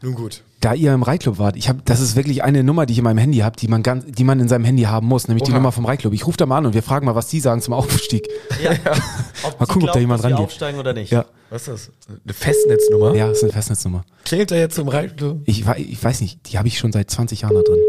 nun 0.00 0.14
gut. 0.14 0.42
Da 0.62 0.74
ihr 0.74 0.94
im 0.94 1.02
Reitclub 1.02 1.38
wart, 1.38 1.56
ich 1.56 1.68
habe, 1.68 1.80
das 1.84 1.98
ist 1.98 2.14
wirklich 2.14 2.44
eine 2.44 2.62
Nummer, 2.62 2.86
die 2.86 2.92
ich 2.92 2.98
in 2.98 3.04
meinem 3.04 3.18
Handy 3.18 3.38
habe, 3.38 3.56
die 3.56 3.66
man 3.66 3.82
ganz, 3.82 4.04
die 4.06 4.22
man 4.22 4.38
in 4.38 4.46
seinem 4.48 4.64
Handy 4.64 4.84
haben 4.84 5.08
muss, 5.08 5.26
nämlich 5.26 5.42
die 5.42 5.50
Oha. 5.50 5.58
Nummer 5.58 5.72
vom 5.72 5.84
Reitclub. 5.86 6.12
Ich 6.12 6.24
rufe 6.24 6.36
da 6.36 6.46
mal 6.46 6.58
an 6.58 6.66
und 6.66 6.74
wir 6.74 6.84
fragen 6.84 7.04
mal, 7.04 7.16
was 7.16 7.26
die 7.26 7.40
sagen 7.40 7.60
zum 7.60 7.74
Aufstieg. 7.74 8.28
Ja. 8.62 8.70
Ob 9.42 9.58
Mal 9.58 9.66
die 9.66 9.72
gucken, 9.72 9.72
ob 9.72 9.72
da 9.72 9.82
glauben, 9.82 9.98
jemand 10.00 10.22
rangeht. 10.22 10.38
aufsteigen 10.38 10.78
oder 10.78 10.92
nicht. 10.92 11.10
Ja, 11.10 11.24
Was 11.50 11.66
ist 11.66 11.90
das? 12.06 12.16
Eine 12.24 12.32
Festnetznummer? 12.32 13.14
ja, 13.16 13.26
das 13.26 13.38
ist 13.38 13.42
eine 13.42 13.52
Festnetznummer. 13.52 14.04
Klingelt 14.24 14.52
da 14.52 14.54
jetzt 14.54 14.76
zum 14.76 14.86
Reitclub? 14.86 15.40
Ich, 15.46 15.66
ich 15.66 16.04
weiß 16.04 16.20
nicht, 16.20 16.52
die 16.52 16.58
habe 16.58 16.68
ich 16.68 16.78
schon 16.78 16.92
seit 16.92 17.10
20 17.10 17.40
Jahren 17.40 17.54
da 17.56 17.62
drin. 17.62 17.80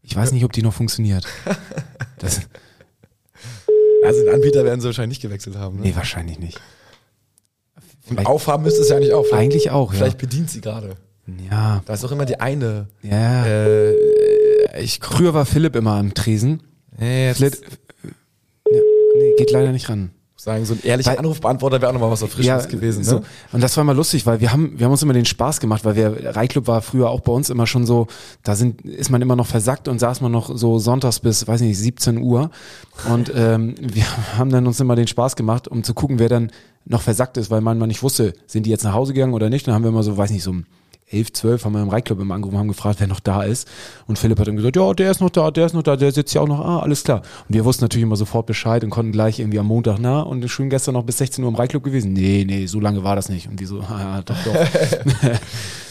Ich 0.00 0.16
weiß 0.16 0.32
nicht, 0.32 0.44
ob 0.46 0.52
die 0.52 0.62
noch 0.62 0.72
funktioniert. 0.74 1.26
Das, 2.18 2.40
Also 4.02 4.24
den 4.24 4.32
Anbieter 4.32 4.64
werden 4.64 4.80
sie 4.80 4.86
wahrscheinlich 4.86 5.18
nicht 5.18 5.22
gewechselt 5.28 5.56
haben. 5.56 5.76
Ne? 5.76 5.82
nee, 5.82 5.94
wahrscheinlich 5.94 6.38
nicht. 6.38 6.58
Und 8.08 8.24
aufhaben 8.24 8.62
müsste 8.62 8.80
es 8.80 8.88
ja 8.88 8.98
nicht 8.98 9.12
auf. 9.12 9.30
Eigentlich 9.34 9.68
auch, 9.70 9.92
ja. 9.92 9.98
Vielleicht 9.98 10.16
bedient 10.16 10.48
sie 10.50 10.62
gerade. 10.62 10.96
Ja, 11.50 11.82
Da 11.86 11.94
ist 11.94 12.04
doch 12.04 12.12
immer 12.12 12.24
die 12.26 12.38
eine. 12.40 12.86
ja. 13.02 13.44
Äh, 13.46 13.94
ich 14.82 15.00
Früher 15.02 15.32
war 15.34 15.46
Philipp 15.46 15.74
immer 15.74 15.92
am 15.92 16.12
Tresen. 16.14 16.62
nee, 16.98 17.28
jetzt 17.28 17.38
Philipp, 17.38 17.56
ja, 18.04 18.80
nee, 19.18 19.32
geht 19.38 19.50
leider 19.50 19.72
nicht 19.72 19.88
ran. 19.88 20.10
sagen, 20.36 20.64
so 20.66 20.74
ein 20.74 20.80
ehrlicher 20.84 21.10
Weil- 21.12 21.18
Anrufbeantworter 21.18 21.80
wäre 21.80 21.88
auch 21.88 21.94
nochmal 21.94 22.10
was 22.10 22.22
Erfrischendes 22.22 22.68
gewesen. 22.68 23.02
so. 23.02 23.16
Ne? 23.20 23.22
Und 23.52 23.62
das 23.62 23.76
war 23.76 23.82
immer 23.82 23.94
lustig, 23.94 24.26
weil 24.26 24.38
wir 24.40 24.52
haben, 24.52 24.78
wir 24.78 24.84
haben 24.84 24.92
uns 24.92 25.02
immer 25.02 25.14
den 25.14 25.24
Spaß 25.24 25.58
gemacht, 25.60 25.84
weil 25.84 25.96
wir, 25.96 26.36
Reitclub 26.36 26.68
war 26.68 26.82
früher 26.82 27.08
auch 27.10 27.20
bei 27.20 27.32
uns 27.32 27.50
immer 27.50 27.66
schon 27.66 27.84
so, 27.86 28.06
da 28.44 28.54
sind, 28.54 28.82
ist 28.82 29.10
man 29.10 29.22
immer 29.22 29.34
noch 29.34 29.46
versackt 29.46 29.88
und 29.88 29.98
saß 29.98 30.20
man 30.20 30.30
noch 30.30 30.54
so 30.56 30.78
sonntags 30.78 31.18
bis, 31.20 31.48
weiß 31.48 31.62
nicht, 31.62 31.76
17 31.78 32.18
Uhr. 32.18 32.50
Und 33.10 33.32
ähm, 33.34 33.74
wir 33.80 34.04
haben 34.38 34.50
dann 34.50 34.66
uns 34.68 34.78
immer 34.78 34.94
den 34.94 35.06
Spaß 35.08 35.34
gemacht, 35.34 35.66
um 35.66 35.82
zu 35.82 35.94
gucken, 35.94 36.18
wer 36.20 36.28
dann 36.28 36.52
noch 36.84 37.02
versackt 37.02 37.38
ist, 37.38 37.50
weil 37.50 37.62
man 37.62 37.78
mal 37.78 37.86
nicht 37.88 38.02
wusste, 38.04 38.34
sind 38.46 38.66
die 38.66 38.70
jetzt 38.70 38.84
nach 38.84 38.92
Hause 38.94 39.14
gegangen 39.14 39.34
oder 39.34 39.48
nicht. 39.50 39.66
Dann 39.66 39.74
haben 39.74 39.82
wir 39.82 39.88
immer 39.88 40.04
so, 40.04 40.16
weiß 40.16 40.30
nicht, 40.30 40.44
so 40.44 40.50
um 40.50 40.66
11, 41.08 41.32
12 41.34 41.64
haben 41.64 41.72
wir 41.72 41.82
im 41.82 41.88
Reitclub 41.88 42.18
immer 42.20 42.34
angerufen, 42.34 42.58
haben 42.58 42.68
gefragt, 42.68 42.98
wer 42.98 43.06
noch 43.06 43.20
da 43.20 43.44
ist. 43.44 43.68
Und 44.08 44.18
Philipp 44.18 44.40
hat 44.40 44.48
dann 44.48 44.56
gesagt, 44.56 44.74
ja, 44.74 44.92
der 44.92 45.10
ist 45.10 45.20
noch 45.20 45.30
da, 45.30 45.52
der 45.52 45.66
ist 45.66 45.72
noch 45.72 45.84
da, 45.84 45.94
der 45.94 46.10
sitzt 46.10 46.34
ja 46.34 46.40
auch 46.40 46.48
noch, 46.48 46.60
ah, 46.60 46.80
alles 46.80 47.04
klar. 47.04 47.22
Und 47.48 47.54
wir 47.54 47.64
wussten 47.64 47.84
natürlich 47.84 48.02
immer 48.02 48.16
sofort 48.16 48.46
Bescheid 48.46 48.82
und 48.82 48.90
konnten 48.90 49.12
gleich 49.12 49.38
irgendwie 49.38 49.60
am 49.60 49.66
Montag, 49.66 49.98
na, 50.00 50.22
und 50.22 50.48
schön 50.50 50.68
gestern 50.68 50.94
noch 50.94 51.04
bis 51.04 51.18
16 51.18 51.44
Uhr 51.44 51.50
im 51.50 51.54
Reitclub 51.54 51.84
gewesen. 51.84 52.12
Nee, 52.12 52.44
nee, 52.46 52.66
so 52.66 52.80
lange 52.80 53.04
war 53.04 53.14
das 53.14 53.28
nicht. 53.28 53.48
Und 53.48 53.60
die 53.60 53.66
so, 53.66 53.80
ah, 53.80 54.16
ja, 54.16 54.22
doch, 54.22 54.36
doch. 54.44 54.54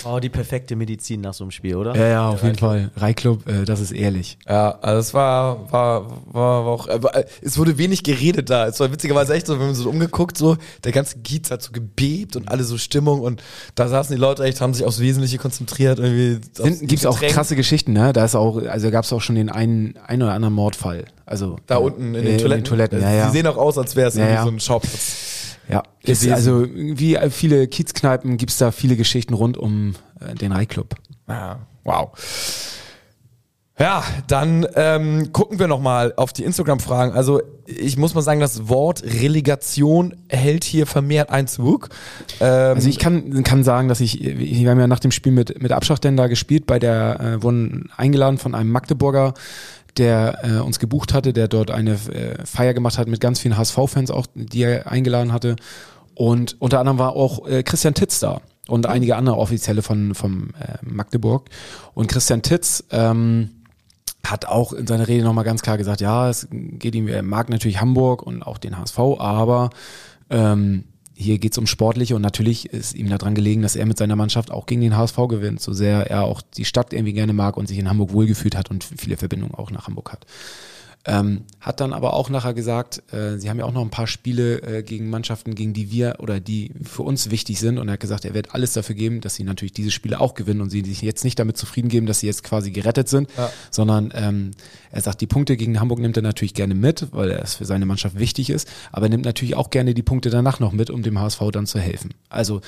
Oh, 0.07 0.19
die 0.19 0.29
perfekte 0.29 0.75
Medizin 0.75 1.21
nach 1.21 1.33
so 1.33 1.43
einem 1.43 1.49
Spiel, 1.49 1.75
oder? 1.77 1.95
Ja, 1.95 2.07
ja, 2.07 2.29
auf 2.29 2.43
jeden 2.43 2.59
Fall. 2.59 2.91
Reiclub, 2.95 3.47
äh, 3.49 3.65
das 3.65 3.79
ist 3.79 3.91
ehrlich. 3.91 4.37
Ja, 4.47 4.77
also 4.79 4.99
es 4.99 5.13
war, 5.15 5.71
war, 5.71 6.07
war, 6.31 6.63
war 6.63 6.71
auch, 6.71 6.87
äh, 6.87 7.25
es 7.41 7.57
wurde 7.57 7.79
wenig 7.79 8.03
geredet 8.03 8.51
da. 8.51 8.67
Es 8.67 8.79
war 8.79 8.91
witzigerweise 8.91 9.33
echt 9.33 9.47
so, 9.47 9.59
wenn 9.59 9.65
man 9.65 9.75
so 9.75 9.89
umgeguckt, 9.89 10.37
so, 10.37 10.57
der 10.83 10.91
ganze 10.91 11.17
Kiez 11.19 11.49
hat 11.49 11.63
so 11.63 11.71
gebebt 11.71 12.35
und 12.35 12.49
alle 12.49 12.63
so 12.63 12.77
Stimmung 12.77 13.21
und 13.21 13.41
da 13.73 13.87
saßen 13.87 14.15
die 14.15 14.21
Leute 14.21 14.43
echt, 14.43 14.61
haben 14.61 14.75
sich 14.75 14.85
aufs 14.85 14.99
Wesentliche 15.05 15.37
konzentriert. 15.37 15.99
Irgendwie 15.99 16.39
Gibt 16.85 16.99
es 16.99 17.05
auch 17.05 17.19
krasse 17.21 17.55
Geschichten, 17.55 17.93
ne? 17.93 18.11
Da 18.11 18.25
ist 18.25 18.35
auch, 18.35 18.61
also 18.65 18.89
gab 18.91 19.05
es 19.05 19.13
auch 19.13 19.21
schon 19.21 19.35
den 19.35 19.49
einen, 19.49 19.95
einen 20.05 20.23
oder 20.23 20.33
anderen 20.33 20.53
Mordfall. 20.53 21.05
Also 21.25 21.57
Da 21.67 21.75
äh, 21.75 21.79
unten 21.79 22.15
in 22.15 22.25
äh, 22.25 22.29
den 22.31 22.37
Toiletten. 22.39 22.63
Toiletten 22.63 23.01
ja, 23.01 23.11
ja. 23.13 23.25
Die 23.27 23.31
sehen 23.31 23.47
auch 23.47 23.57
aus, 23.57 23.77
als 23.77 23.95
wäre 23.95 24.09
es 24.09 24.15
Ja, 24.15 24.21
irgendwie 24.23 24.35
ja. 24.35 24.43
so 24.43 24.49
ein 24.49 24.59
Schauplatz. 24.59 25.57
ja. 25.69 25.83
Ist, 26.03 26.27
also 26.29 26.65
wie 26.71 27.17
viele 27.29 27.67
Kiezkneipen 27.67 28.37
gibt 28.37 28.51
es 28.51 28.57
da 28.57 28.71
viele 28.71 28.95
Geschichten 28.95 29.33
rund 29.33 29.57
um 29.57 29.93
äh, 30.19 30.33
den 30.35 30.51
Reiclub. 30.51 30.95
Ja, 31.27 31.59
wow. 31.83 32.09
Ja, 33.77 34.05
dann 34.27 34.65
ähm, 34.75 35.33
gucken 35.33 35.59
wir 35.59 35.67
nochmal 35.67 36.13
auf 36.15 36.31
die 36.31 36.45
Instagram-Fragen. 36.45 37.13
Also 37.13 37.41
ich 37.65 37.97
muss 37.97 38.13
mal 38.13 38.21
sagen, 38.21 38.39
das 38.39 38.69
Wort 38.69 39.03
Relegation 39.03 40.15
hält 40.29 40.63
hier 40.63 40.87
vermehrt 40.87 41.29
Einzug. 41.29 41.89
Ähm, 42.39 42.75
Also 42.75 42.87
ich 42.87 42.99
kann, 42.99 43.43
kann 43.43 43.65
sagen, 43.65 43.89
dass 43.89 43.99
ich, 43.99 44.21
wir 44.21 44.69
haben 44.69 44.79
ja 44.79 44.87
nach 44.87 44.99
dem 44.99 45.11
Spiel 45.11 45.33
mit, 45.33 45.61
mit 45.61 45.73
Abschach 45.73 45.99
da 45.99 46.27
gespielt, 46.27 46.65
bei 46.67 46.79
der 46.79 47.19
äh, 47.19 47.43
wurden 47.43 47.89
eingeladen 47.97 48.37
von 48.37 48.55
einem 48.55 48.71
Magdeburger, 48.71 49.33
der 49.97 50.39
äh, 50.43 50.59
uns 50.59 50.79
gebucht 50.79 51.13
hatte, 51.13 51.33
der 51.33 51.49
dort 51.49 51.69
eine 51.69 51.93
äh, 51.93 52.45
Feier 52.45 52.73
gemacht 52.73 52.97
hat 52.97 53.09
mit 53.09 53.19
ganz 53.19 53.39
vielen 53.39 53.57
HSV-Fans 53.57 54.09
auch, 54.09 54.27
die 54.35 54.63
er 54.63 54.89
eingeladen 54.89 55.33
hatte. 55.33 55.57
Und 56.13 56.55
unter 56.59 56.79
anderem 56.79 56.97
war 56.97 57.13
auch 57.13 57.45
äh, 57.45 57.61
Christian 57.61 57.93
Titz 57.93 58.19
da 58.21 58.39
und 58.69 58.85
einige 58.85 59.17
andere 59.17 59.35
Offizielle 59.37 59.81
von 59.81 60.15
vom 60.15 60.51
äh, 60.61 60.77
Magdeburg. 60.81 61.49
Und 61.93 62.07
Christian 62.07 62.41
Titz 62.41 62.85
ähm, 62.91 63.49
hat 64.31 64.45
auch 64.45 64.73
in 64.73 64.87
seiner 64.87 65.07
Rede 65.07 65.23
nochmal 65.23 65.43
ganz 65.43 65.61
klar 65.61 65.77
gesagt, 65.77 66.01
ja, 66.01 66.29
es 66.29 66.47
geht 66.51 66.95
ihm, 66.95 67.07
er 67.07 67.23
mag 67.23 67.49
natürlich 67.49 67.81
Hamburg 67.81 68.23
und 68.23 68.43
auch 68.43 68.57
den 68.57 68.77
HSV, 68.77 68.99
aber 69.19 69.69
ähm, 70.29 70.85
hier 71.13 71.39
geht's 71.39 71.57
um 71.57 71.65
Sportliche 71.65 72.15
und 72.15 72.21
natürlich 72.21 72.67
ist 72.67 72.93
ihm 72.93 73.09
daran 73.09 73.35
gelegen, 73.35 73.61
dass 73.61 73.75
er 73.75 73.85
mit 73.85 73.97
seiner 73.97 74.17
Mannschaft 74.17 74.51
auch 74.51 74.65
gegen 74.65 74.81
den 74.81 74.97
HSV 74.97 75.15
gewinnt, 75.29 75.61
so 75.61 75.71
sehr 75.71 76.09
er 76.11 76.23
auch 76.23 76.41
die 76.41 76.65
Stadt 76.65 76.91
irgendwie 76.91 77.13
gerne 77.13 77.33
mag 77.33 77.55
und 77.55 77.67
sich 77.67 77.77
in 77.77 77.89
Hamburg 77.89 78.11
wohlgefühlt 78.11 78.55
hat 78.55 78.69
und 78.69 78.83
viele 78.83 79.15
Verbindungen 79.15 79.55
auch 79.55 79.71
nach 79.71 79.87
Hamburg 79.87 80.11
hat. 80.11 80.25
Ähm, 81.07 81.43
hat 81.59 81.81
dann 81.81 81.93
aber 81.93 82.13
auch 82.13 82.29
nachher 82.29 82.53
gesagt, 82.53 83.03
äh, 83.13 83.37
sie 83.37 83.49
haben 83.49 83.59
ja 83.59 83.65
auch 83.65 83.73
noch 83.73 83.83
ein 83.83 83.91
paar 83.91 84.07
Spiele 84.07 84.61
äh, 84.61 84.83
gegen 84.83 85.09
Mannschaften, 85.09 85.53
gegen 85.53 85.73
die 85.73 85.91
wir 85.91 86.15
oder 86.19 86.39
die 86.39 86.71
für 86.83 87.03
uns 87.03 87.29
wichtig 87.29 87.59
sind. 87.59 87.77
Und 87.77 87.87
er 87.89 87.93
hat 87.93 87.99
gesagt, 87.99 88.25
er 88.25 88.33
wird 88.33 88.55
alles 88.55 88.73
dafür 88.73 88.95
geben, 88.95 89.21
dass 89.21 89.35
sie 89.35 89.43
natürlich 89.43 89.73
diese 89.73 89.91
Spiele 89.91 90.19
auch 90.19 90.33
gewinnen 90.33 90.61
und 90.61 90.71
sie 90.71 90.81
sich 90.81 91.01
jetzt 91.01 91.23
nicht 91.23 91.37
damit 91.37 91.57
zufrieden 91.57 91.89
geben, 91.89 92.07
dass 92.07 92.21
sie 92.21 92.27
jetzt 92.27 92.43
quasi 92.43 92.71
gerettet 92.71 93.07
sind, 93.07 93.29
sondern 93.69 94.11
ähm, 94.15 94.51
er 94.91 95.01
sagt, 95.01 95.21
die 95.21 95.27
Punkte 95.27 95.57
gegen 95.57 95.79
Hamburg 95.79 95.99
nimmt 95.99 96.17
er 96.17 96.23
natürlich 96.23 96.53
gerne 96.53 96.73
mit, 96.73 97.07
weil 97.11 97.31
es 97.31 97.55
für 97.55 97.65
seine 97.65 97.85
Mannschaft 97.85 98.17
wichtig 98.17 98.49
ist, 98.49 98.67
aber 98.91 99.07
er 99.07 99.09
nimmt 99.09 99.25
natürlich 99.25 99.55
auch 99.55 99.69
gerne 99.69 99.93
die 99.93 100.03
Punkte 100.03 100.29
danach 100.29 100.59
noch 100.59 100.71
mit, 100.71 100.89
um 100.89 101.03
dem 101.03 101.19
HSV 101.19 101.41
dann 101.51 101.67
zu 101.67 101.79
helfen. 101.79 102.13
Also 102.29 102.61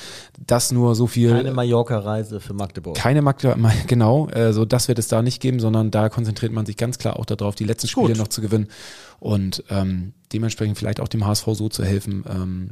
das 0.46 0.72
nur 0.72 0.94
so 0.94 1.08
viel. 1.08 1.34
Eine 1.34 1.54
Mallorca-Reise 1.54 2.40
für 2.40 2.54
Magdeburg. 2.54 2.96
Keine 2.98 3.22
Magda, 3.22 3.58
genau, 3.88 4.28
äh, 4.30 4.54
so 4.54 4.66
das 4.66 4.88
wird 4.88 5.00
es 5.00 5.08
da 5.08 5.22
nicht 5.22 5.42
geben, 5.42 5.60
sondern 5.60 5.90
da 5.90 6.10
konzentriert 6.10 6.52
man 6.52 6.66
sich 6.66 6.78
ganz 6.78 6.98
klar 6.98 7.18
auch 7.18 7.26
darauf, 7.26 7.56
die 7.56 7.64
letzten 7.64 7.88
Spiele 7.88 8.10
Gut. 8.10 8.18
noch 8.18 8.27
zu 8.30 8.42
gewinnen 8.42 8.68
und 9.20 9.64
ähm, 9.70 10.14
dementsprechend 10.34 10.78
vielleicht 10.78 11.00
auch 11.00 11.08
dem 11.08 11.26
HSV 11.26 11.46
so 11.54 11.70
zu 11.70 11.84
helfen. 11.84 12.24
Ähm, 12.30 12.70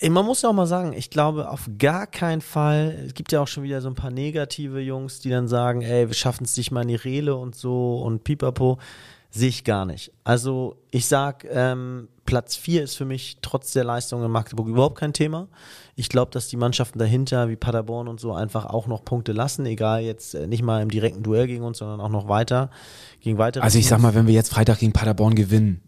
Ey, 0.00 0.10
Man 0.10 0.24
muss 0.24 0.42
ja 0.42 0.48
auch 0.48 0.54
mal 0.54 0.66
sagen, 0.66 0.92
ich 0.92 1.10
glaube 1.10 1.50
auf 1.50 1.68
gar 1.78 2.06
keinen 2.06 2.40
Fall, 2.40 3.04
es 3.06 3.14
gibt 3.14 3.32
ja 3.32 3.40
auch 3.40 3.48
schon 3.48 3.62
wieder 3.62 3.80
so 3.80 3.88
ein 3.88 3.94
paar 3.94 4.10
negative 4.10 4.80
Jungs, 4.80 5.20
die 5.20 5.30
dann 5.30 5.48
sagen, 5.48 5.82
ey, 5.82 6.08
wir 6.08 6.14
schaffen 6.14 6.44
es 6.44 6.56
nicht 6.56 6.70
mal 6.70 6.82
in 6.82 6.88
die 6.88 6.94
Rele 6.94 7.36
und 7.36 7.54
so 7.54 7.98
und 7.98 8.24
pipapo, 8.24 8.78
sehe 9.36 9.48
ich 9.48 9.64
gar 9.64 9.84
nicht. 9.84 10.12
Also 10.24 10.76
ich 10.90 11.06
sag, 11.06 11.46
ähm, 11.50 12.08
Platz 12.24 12.56
4 12.56 12.82
ist 12.82 12.96
für 12.96 13.04
mich 13.04 13.38
trotz 13.40 13.72
der 13.72 13.84
Leistung 13.84 14.24
in 14.24 14.30
Magdeburg 14.30 14.68
überhaupt 14.68 14.98
kein 14.98 15.12
Thema. 15.12 15.48
Ich 15.94 16.08
glaube, 16.08 16.32
dass 16.32 16.48
die 16.48 16.56
Mannschaften 16.56 16.98
dahinter, 16.98 17.48
wie 17.48 17.56
Paderborn 17.56 18.08
und 18.08 18.20
so, 18.20 18.32
einfach 18.32 18.66
auch 18.66 18.86
noch 18.86 19.04
Punkte 19.04 19.32
lassen, 19.32 19.64
egal 19.66 20.02
jetzt 20.02 20.34
äh, 20.34 20.46
nicht 20.46 20.62
mal 20.62 20.82
im 20.82 20.90
direkten 20.90 21.22
Duell 21.22 21.46
gegen 21.46 21.62
uns, 21.62 21.78
sondern 21.78 22.00
auch 22.00 22.08
noch 22.08 22.28
weiter, 22.28 22.70
gegen 23.20 23.38
weitere 23.38 23.62
also 23.62 23.78
ich 23.78 23.86
sag 23.86 24.00
mal, 24.00 24.14
wenn 24.14 24.26
wir 24.26 24.34
jetzt 24.34 24.52
Freitag 24.52 24.80
gegen 24.80 24.92
Paderborn 24.92 25.34
gewinnen, 25.34 25.80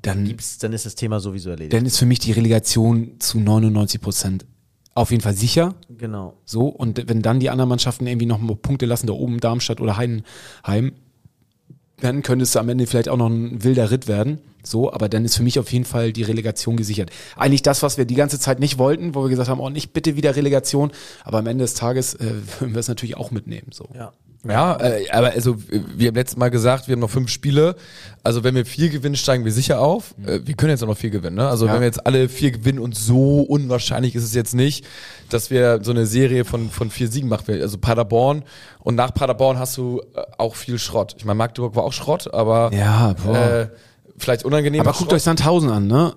dann, 0.00 0.24
Gibt's, 0.24 0.58
dann 0.58 0.72
ist 0.72 0.86
das 0.86 0.94
Thema 0.94 1.20
sowieso 1.20 1.50
erledigt. 1.50 1.72
dann 1.72 1.86
ist 1.86 1.98
für 1.98 2.06
mich 2.06 2.18
die 2.18 2.32
Relegation 2.32 3.20
zu 3.20 3.38
99 3.38 4.00
Prozent 4.00 4.46
auf 4.94 5.10
jeden 5.10 5.22
Fall 5.22 5.34
sicher. 5.34 5.74
genau. 5.88 6.34
So, 6.44 6.66
und 6.66 7.08
wenn 7.08 7.22
dann 7.22 7.40
die 7.40 7.48
anderen 7.48 7.70
Mannschaften 7.70 8.06
irgendwie 8.06 8.26
noch 8.26 8.38
Punkte 8.60 8.84
lassen, 8.84 9.06
da 9.06 9.14
oben 9.14 9.40
Darmstadt 9.40 9.80
oder 9.80 9.96
Heidenheim, 9.96 10.92
dann 12.00 12.22
könnte 12.22 12.42
es 12.42 12.56
am 12.56 12.68
Ende 12.68 12.86
vielleicht 12.86 13.08
auch 13.08 13.16
noch 13.16 13.28
ein 13.28 13.62
wilder 13.62 13.90
Ritt 13.90 14.08
werden. 14.08 14.38
So, 14.64 14.92
aber 14.92 15.08
dann 15.08 15.24
ist 15.24 15.36
für 15.36 15.42
mich 15.42 15.58
auf 15.58 15.72
jeden 15.72 15.84
Fall 15.84 16.12
die 16.12 16.22
Relegation 16.22 16.76
gesichert. 16.76 17.10
Eigentlich 17.36 17.62
das, 17.62 17.82
was 17.82 17.98
wir 17.98 18.04
die 18.04 18.14
ganze 18.14 18.38
Zeit 18.38 18.60
nicht 18.60 18.78
wollten, 18.78 19.14
wo 19.14 19.22
wir 19.22 19.28
gesagt 19.28 19.48
haben, 19.48 19.60
oh, 19.60 19.70
nicht 19.70 19.92
bitte 19.92 20.16
wieder 20.16 20.36
Relegation, 20.36 20.92
aber 21.24 21.38
am 21.38 21.46
Ende 21.46 21.64
des 21.64 21.74
Tages 21.74 22.14
äh, 22.14 22.32
würden 22.60 22.74
wir 22.74 22.78
es 22.78 22.88
natürlich 22.88 23.16
auch 23.16 23.30
mitnehmen. 23.30 23.68
So. 23.72 23.88
Ja. 23.94 24.12
Ja, 24.44 24.76
äh, 24.80 25.08
aber 25.10 25.30
also 25.30 25.56
wir 25.68 26.08
haben 26.08 26.16
letztes 26.16 26.36
Mal 26.36 26.50
gesagt, 26.50 26.88
wir 26.88 26.94
haben 26.94 27.00
noch 27.00 27.10
fünf 27.10 27.30
Spiele. 27.30 27.76
Also 28.24 28.42
wenn 28.42 28.56
wir 28.56 28.66
vier 28.66 28.88
gewinnen, 28.88 29.14
steigen 29.14 29.44
wir 29.44 29.52
sicher 29.52 29.80
auf. 29.80 30.14
Äh, 30.26 30.40
wir 30.44 30.54
können 30.54 30.70
jetzt 30.70 30.82
auch 30.82 30.88
noch 30.88 30.96
vier 30.96 31.10
gewinnen. 31.10 31.36
Ne? 31.36 31.48
Also 31.48 31.66
Ja. 31.66 31.74
wenn 31.74 31.80
wir 31.80 31.86
jetzt 31.86 32.04
alle 32.04 32.28
vier 32.28 32.50
gewinnen 32.50 32.80
und 32.80 32.96
so 32.96 33.40
unwahrscheinlich 33.42 34.16
ist 34.16 34.24
es 34.24 34.34
jetzt 34.34 34.54
nicht, 34.54 34.84
dass 35.30 35.50
wir 35.50 35.78
so 35.84 35.92
eine 35.92 36.06
Serie 36.06 36.44
von 36.44 36.70
von 36.70 36.90
vier 36.90 37.06
Siegen 37.06 37.28
machen. 37.28 37.60
Also 37.60 37.78
Paderborn 37.78 38.42
und 38.80 38.96
nach 38.96 39.14
Paderborn 39.14 39.58
hast 39.60 39.76
du 39.76 40.00
äh, 40.14 40.22
auch 40.38 40.56
viel 40.56 40.78
Schrott. 40.80 41.14
Ich 41.18 41.24
meine 41.24 41.38
Magdeburg 41.38 41.76
war 41.76 41.84
auch 41.84 41.92
Schrott, 41.92 42.32
aber 42.34 42.72
Ja, 42.74 43.12
äh, 43.32 43.68
vielleicht 44.18 44.44
unangenehm. 44.44 44.80
Aber 44.80 44.92
guckt 44.92 45.12
euch 45.12 45.22
Sandhausen 45.22 45.70
an, 45.70 45.86
ne? 45.86 46.14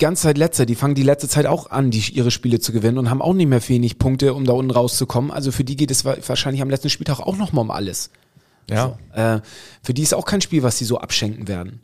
Ganz 0.00 0.22
Zeit 0.22 0.36
letzter, 0.38 0.66
die 0.66 0.74
fangen 0.74 0.96
die 0.96 1.02
letzte 1.04 1.28
Zeit 1.28 1.46
auch 1.46 1.70
an, 1.70 1.90
die, 1.92 2.00
ihre 2.12 2.32
Spiele 2.32 2.58
zu 2.58 2.72
gewinnen 2.72 2.98
und 2.98 3.08
haben 3.10 3.22
auch 3.22 3.34
nicht 3.34 3.46
mehr 3.48 3.66
wenig 3.68 3.98
Punkte, 3.98 4.34
um 4.34 4.44
da 4.44 4.52
unten 4.54 4.72
rauszukommen. 4.72 5.30
Also 5.30 5.52
für 5.52 5.62
die 5.62 5.76
geht 5.76 5.90
es 5.92 6.04
wa- 6.04 6.16
wahrscheinlich 6.26 6.62
am 6.62 6.70
letzten 6.70 6.90
Spieltag 6.90 7.20
auch 7.20 7.36
noch 7.36 7.52
mal 7.52 7.60
um 7.60 7.70
alles. 7.70 8.10
ja. 8.68 8.98
Äh, 9.12 9.40
für 9.82 9.94
die 9.94 10.02
ist 10.02 10.14
auch 10.14 10.24
kein 10.24 10.40
Spiel, 10.40 10.62
was 10.64 10.78
sie 10.78 10.84
so 10.84 10.98
abschenken 10.98 11.46
werden. 11.46 11.80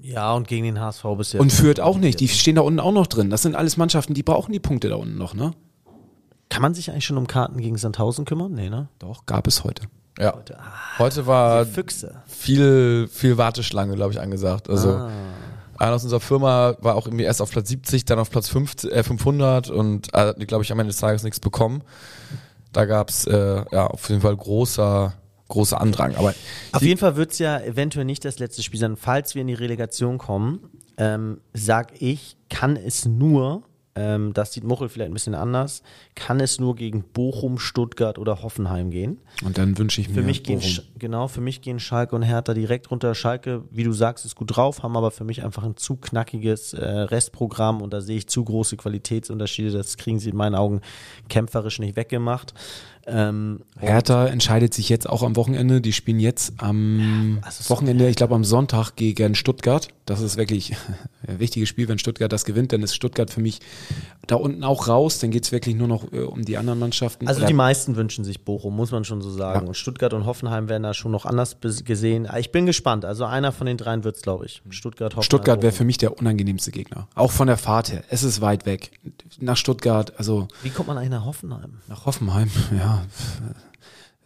Ja, 0.00 0.32
und 0.32 0.48
gegen 0.48 0.64
den 0.64 0.80
HSV 0.80 1.04
bisher. 1.16 1.40
Und 1.40 1.52
führt 1.52 1.78
auch 1.78 1.96
nicht. 1.96 2.18
Die 2.18 2.26
stehen 2.26 2.56
da 2.56 2.62
unten 2.62 2.80
auch 2.80 2.90
noch 2.90 3.06
drin. 3.06 3.30
Das 3.30 3.42
sind 3.42 3.54
alles 3.54 3.76
Mannschaften, 3.76 4.14
die 4.14 4.24
brauchen 4.24 4.52
die 4.52 4.58
Punkte 4.58 4.88
da 4.88 4.96
unten 4.96 5.16
noch, 5.16 5.34
ne? 5.34 5.52
Kann 6.48 6.60
man 6.62 6.74
sich 6.74 6.90
eigentlich 6.90 7.04
schon 7.06 7.18
um 7.18 7.26
Karten 7.28 7.60
gegen 7.60 7.76
Sandhausen 7.78 8.24
kümmern? 8.24 8.52
Nee, 8.52 8.68
ne? 8.68 8.88
Doch, 8.98 9.26
gab 9.26 9.46
es 9.46 9.62
heute. 9.62 9.84
Ja. 10.18 10.34
Heute 10.98 11.26
war 11.26 11.64
Füchse. 11.66 12.22
viel, 12.26 13.08
viel 13.10 13.38
Warteschlange, 13.38 13.94
glaube 13.94 14.12
ich, 14.12 14.20
angesagt. 14.20 14.68
Also 14.68 14.90
Ah. 14.90 15.10
Einer 15.82 15.96
aus 15.96 16.04
unserer 16.04 16.20
Firma 16.20 16.76
war 16.80 16.94
auch 16.94 17.06
irgendwie 17.06 17.24
erst 17.24 17.42
auf 17.42 17.50
Platz 17.50 17.68
70, 17.68 18.04
dann 18.04 18.18
auf 18.18 18.30
Platz 18.30 18.48
50, 18.48 18.92
äh, 18.92 19.02
500 19.02 19.70
und 19.70 20.12
hat, 20.12 20.38
glaube 20.46 20.64
ich, 20.64 20.72
am 20.72 20.78
Ende 20.78 20.92
des 20.92 21.00
Tages 21.00 21.22
nichts 21.24 21.40
bekommen. 21.40 21.82
Da 22.72 22.84
gab's 22.84 23.26
äh, 23.26 23.64
ja 23.70 23.86
auf 23.88 24.08
jeden 24.08 24.22
Fall 24.22 24.36
großer, 24.36 25.12
großer 25.48 25.80
Andrang. 25.80 26.14
Aber 26.16 26.34
Auf 26.72 26.82
jeden 26.82 26.98
Fall 26.98 27.16
wird 27.16 27.32
es 27.32 27.38
ja 27.38 27.60
eventuell 27.60 28.04
nicht 28.04 28.24
das 28.24 28.38
letzte 28.38 28.62
Spiel 28.62 28.80
sein. 28.80 28.96
Falls 28.96 29.34
wir 29.34 29.42
in 29.42 29.48
die 29.48 29.54
Relegation 29.54 30.18
kommen, 30.18 30.60
ähm, 30.96 31.40
sag 31.52 32.00
ich, 32.00 32.36
kann 32.48 32.76
es 32.76 33.04
nur, 33.04 33.62
ähm, 33.94 34.32
das 34.32 34.52
sieht 34.52 34.64
Muchel 34.64 34.88
vielleicht 34.88 35.10
ein 35.10 35.14
bisschen 35.14 35.34
anders, 35.34 35.82
kann 36.14 36.40
es 36.40 36.58
nur 36.58 36.74
gegen 36.76 37.02
Bochum, 37.02 37.58
Stuttgart 37.58 38.18
oder 38.18 38.42
Hoffenheim 38.42 38.90
gehen. 38.90 39.18
Und 39.44 39.58
dann 39.58 39.76
wünsche 39.76 40.00
ich 40.00 40.08
mir. 40.08 40.14
Für 40.14 40.22
mich 40.22 40.42
gehen, 40.42 40.60
Bochum. 40.60 40.70
Sch- 40.70 40.82
genau, 40.98 41.28
für 41.28 41.40
mich 41.40 41.60
gehen 41.60 41.78
Schalke 41.78 42.16
und 42.16 42.22
Hertha 42.22 42.54
direkt 42.54 42.90
runter. 42.90 43.14
Schalke, 43.14 43.64
wie 43.70 43.84
du 43.84 43.92
sagst, 43.92 44.24
ist 44.24 44.34
gut 44.36 44.56
drauf, 44.56 44.82
haben 44.82 44.96
aber 44.96 45.10
für 45.10 45.24
mich 45.24 45.44
einfach 45.44 45.62
ein 45.62 45.76
zu 45.76 45.96
knackiges 45.96 46.72
äh, 46.72 46.84
Restprogramm 46.84 47.82
und 47.82 47.92
da 47.92 48.00
sehe 48.00 48.16
ich 48.16 48.28
zu 48.28 48.44
große 48.44 48.76
Qualitätsunterschiede. 48.76 49.72
Das 49.72 49.96
kriegen 49.96 50.18
sie 50.18 50.30
in 50.30 50.36
meinen 50.36 50.54
Augen 50.54 50.80
kämpferisch 51.28 51.78
nicht 51.78 51.96
weggemacht. 51.96 52.54
Ähm, 53.06 53.60
Hertha 53.78 54.26
entscheidet 54.26 54.72
sich 54.74 54.88
jetzt 54.88 55.08
auch 55.08 55.22
am 55.22 55.34
Wochenende. 55.36 55.80
Die 55.80 55.92
spielen 55.92 56.20
jetzt 56.20 56.52
am 56.58 57.38
was 57.42 57.60
ist 57.60 57.70
Wochenende, 57.70 58.08
ich 58.08 58.16
glaube 58.16 58.34
am 58.34 58.44
Sonntag 58.44 58.94
gegen 58.96 59.34
Stuttgart. 59.34 59.88
Das 60.06 60.20
ist 60.20 60.36
wirklich 60.36 60.76
ein 61.26 61.40
wichtiges 61.40 61.68
Spiel. 61.68 61.88
Wenn 61.88 61.98
Stuttgart 61.98 62.32
das 62.32 62.44
gewinnt, 62.44 62.72
dann 62.72 62.82
ist 62.82 62.94
Stuttgart 62.94 63.30
für 63.30 63.40
mich 63.40 63.60
da 64.28 64.36
unten 64.36 64.62
auch 64.62 64.86
raus. 64.88 65.18
Dann 65.18 65.30
geht 65.32 65.44
es 65.44 65.52
wirklich 65.52 65.74
nur 65.74 65.88
noch 65.88 66.12
äh, 66.12 66.20
um 66.20 66.44
die 66.44 66.56
anderen 66.56 66.78
Mannschaften. 66.78 67.26
Also 67.26 67.40
Oder- 67.40 67.48
die 67.48 67.54
meisten 67.54 67.96
wünschen 67.96 68.24
sich 68.24 68.44
Bochum, 68.44 68.76
muss 68.76 68.92
man 68.92 69.04
schon 69.04 69.20
so 69.20 69.30
sagen. 69.30 69.62
Ja. 69.62 69.68
Und 69.68 69.74
Stuttgart 69.76 70.12
und 70.14 70.24
Hoffenheim 70.26 70.68
werden 70.68 70.82
da 70.84 70.94
schon 70.94 71.10
noch 71.10 71.26
anders 71.26 71.56
gesehen. 71.84 72.28
Ich 72.38 72.52
bin 72.52 72.66
gespannt. 72.66 73.04
Also 73.04 73.24
einer 73.24 73.50
von 73.52 73.66
den 73.66 73.76
dreien 73.78 74.04
wird's, 74.04 74.22
glaube 74.22 74.46
ich. 74.46 74.62
Stuttgart, 74.70 75.12
Hoffenheim. 75.16 75.24
Stuttgart 75.24 75.62
wäre 75.62 75.72
für 75.72 75.84
mich 75.84 75.98
der 75.98 76.18
unangenehmste 76.18 76.70
Gegner. 76.70 77.08
Auch 77.16 77.32
von 77.32 77.48
der 77.48 77.56
Fahrt 77.56 77.92
her. 77.92 78.04
Es 78.10 78.22
ist 78.22 78.40
weit 78.40 78.64
weg. 78.66 78.92
Nach 79.40 79.56
Stuttgart, 79.56 80.12
also 80.18 80.46
Wie 80.62 80.70
kommt 80.70 80.88
man 80.88 80.98
eigentlich 80.98 81.10
nach 81.10 81.24
Hoffenheim? 81.24 81.78
nach 81.88 82.06
Hoffenheim, 82.06 82.50
ja. 82.78 82.91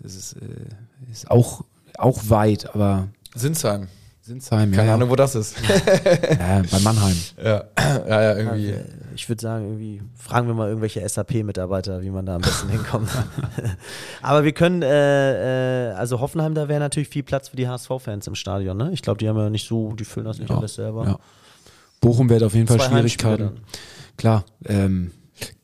Es 0.04 0.14
ist, 0.14 0.32
äh, 0.34 1.10
ist 1.10 1.30
auch, 1.30 1.64
auch 1.98 2.18
weit, 2.28 2.74
aber 2.74 3.08
Sinsheim. 3.34 3.88
Sinsheim, 4.22 4.72
ja. 4.72 4.76
Keine 4.78 4.88
ja. 4.88 4.94
Ahnung, 4.94 5.10
wo 5.10 5.14
das 5.14 5.36
ist. 5.36 5.56
ja, 6.38 6.62
bei 6.68 6.78
Mannheim. 6.80 7.16
ja, 7.42 7.64
ja, 7.78 8.22
ja, 8.22 8.36
irgendwie. 8.36 8.74
Ich 9.14 9.28
würde 9.28 9.40
sagen, 9.40 9.64
irgendwie 9.66 10.02
fragen 10.16 10.48
wir 10.48 10.54
mal 10.54 10.66
irgendwelche 10.68 11.08
SAP-Mitarbeiter, 11.08 12.02
wie 12.02 12.10
man 12.10 12.26
da 12.26 12.34
am 12.34 12.42
besten 12.42 12.68
hinkommt. 12.68 13.08
Aber 14.22 14.42
wir 14.42 14.50
können, 14.52 14.82
äh, 14.82 15.90
äh, 15.90 15.92
also 15.92 16.20
Hoffenheim, 16.20 16.54
da 16.54 16.66
wäre 16.68 16.80
natürlich 16.80 17.08
viel 17.08 17.22
Platz 17.22 17.50
für 17.50 17.56
die 17.56 17.68
HSV-Fans 17.68 18.26
im 18.26 18.34
Stadion. 18.34 18.76
Ne? 18.76 18.90
Ich 18.92 19.02
glaube, 19.02 19.18
die 19.18 19.28
haben 19.28 19.38
ja 19.38 19.48
nicht 19.48 19.68
so, 19.68 19.92
die 19.92 20.04
füllen 20.04 20.26
das 20.26 20.40
nicht 20.40 20.50
Ja, 20.50 20.58
alles 20.58 20.74
selber. 20.74 21.04
ja. 21.04 21.18
Bochum 22.00 22.28
wird 22.28 22.42
auf 22.42 22.54
jeden 22.54 22.66
Fall 22.66 22.78
Zwei 22.78 22.88
Schwierigkeiten. 22.88 23.60
Klar, 24.16 24.44
ähm, 24.64 25.12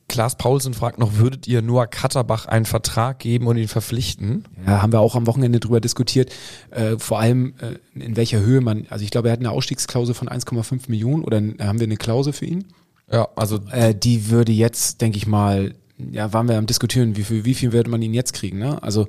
Klaas 0.09 0.37
Paulsen 0.37 0.73
fragt 0.73 0.99
noch, 0.99 1.17
würdet 1.17 1.47
ihr 1.47 1.61
Noah 1.61 1.87
Katterbach 1.87 2.45
einen 2.45 2.65
Vertrag 2.65 3.19
geben 3.19 3.47
und 3.47 3.57
ihn 3.57 3.67
verpflichten? 3.67 4.43
Ja, 4.65 4.81
haben 4.81 4.91
wir 4.91 4.99
auch 4.99 5.15
am 5.15 5.25
Wochenende 5.27 5.59
drüber 5.59 5.79
diskutiert. 5.79 6.31
Äh, 6.71 6.97
vor 6.99 7.19
allem, 7.19 7.53
äh, 7.59 7.99
in 7.99 8.15
welcher 8.15 8.41
Höhe 8.41 8.61
man, 8.61 8.85
also 8.89 9.03
ich 9.03 9.11
glaube, 9.11 9.29
er 9.29 9.31
hat 9.33 9.39
eine 9.39 9.51
Ausstiegsklausel 9.51 10.13
von 10.13 10.27
1,5 10.29 10.89
Millionen 10.89 11.23
oder 11.23 11.37
n- 11.37 11.55
haben 11.59 11.79
wir 11.79 11.87
eine 11.87 11.97
Klausel 11.97 12.33
für 12.33 12.45
ihn? 12.45 12.65
Ja, 13.11 13.27
also 13.35 13.59
Äh, 13.71 13.95
die 13.95 14.29
würde 14.29 14.51
jetzt, 14.51 15.01
denke 15.01 15.17
ich 15.17 15.25
mal, 15.25 15.73
ja, 16.11 16.31
waren 16.33 16.47
wir 16.47 16.57
am 16.57 16.65
diskutieren, 16.65 17.15
wie 17.15 17.23
viel, 17.23 17.45
wie 17.45 17.53
viel 17.53 17.71
würde 17.71 17.89
man 17.89 18.01
ihn 18.01 18.13
jetzt 18.13 18.33
kriegen, 18.33 18.59
ne? 18.59 18.81
Also 18.83 19.07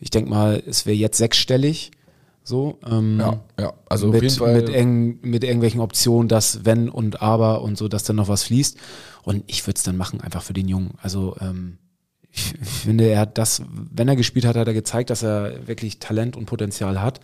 ich 0.00 0.10
denke 0.10 0.28
mal, 0.28 0.62
es 0.66 0.84
wäre 0.84 0.96
jetzt 0.96 1.16
sechsstellig, 1.18 1.90
so. 2.46 2.78
Ähm, 2.88 3.18
ja, 3.18 3.40
ja, 3.58 3.72
also 3.88 4.06
mit, 4.06 4.16
auf 4.16 4.22
jeden 4.22 4.34
Fall. 4.36 4.54
mit, 4.54 4.68
eng, 4.68 5.18
mit 5.22 5.44
irgendwelchen 5.44 5.80
Optionen, 5.80 6.28
dass 6.28 6.64
wenn 6.64 6.88
und 6.88 7.20
aber 7.20 7.62
und 7.62 7.76
so, 7.76 7.88
dass 7.88 8.04
dann 8.04 8.16
noch 8.16 8.28
was 8.28 8.44
fließt. 8.44 8.78
Und 9.24 9.44
ich 9.46 9.66
würde 9.66 9.76
es 9.76 9.82
dann 9.82 9.96
machen, 9.96 10.20
einfach 10.20 10.42
für 10.42 10.52
den 10.52 10.68
Jungen. 10.68 10.92
Also 11.02 11.36
ähm, 11.40 11.78
ich, 12.30 12.54
finde, 12.60 13.08
er 13.08 13.20
hat 13.20 13.38
das, 13.38 13.62
wenn 13.72 14.08
er 14.08 14.16
gespielt 14.16 14.44
hat, 14.44 14.56
hat 14.56 14.68
er 14.68 14.74
gezeigt, 14.74 15.10
dass 15.10 15.22
er 15.22 15.66
wirklich 15.66 15.98
Talent 15.98 16.36
und 16.36 16.46
Potenzial 16.46 17.00
hat. 17.00 17.20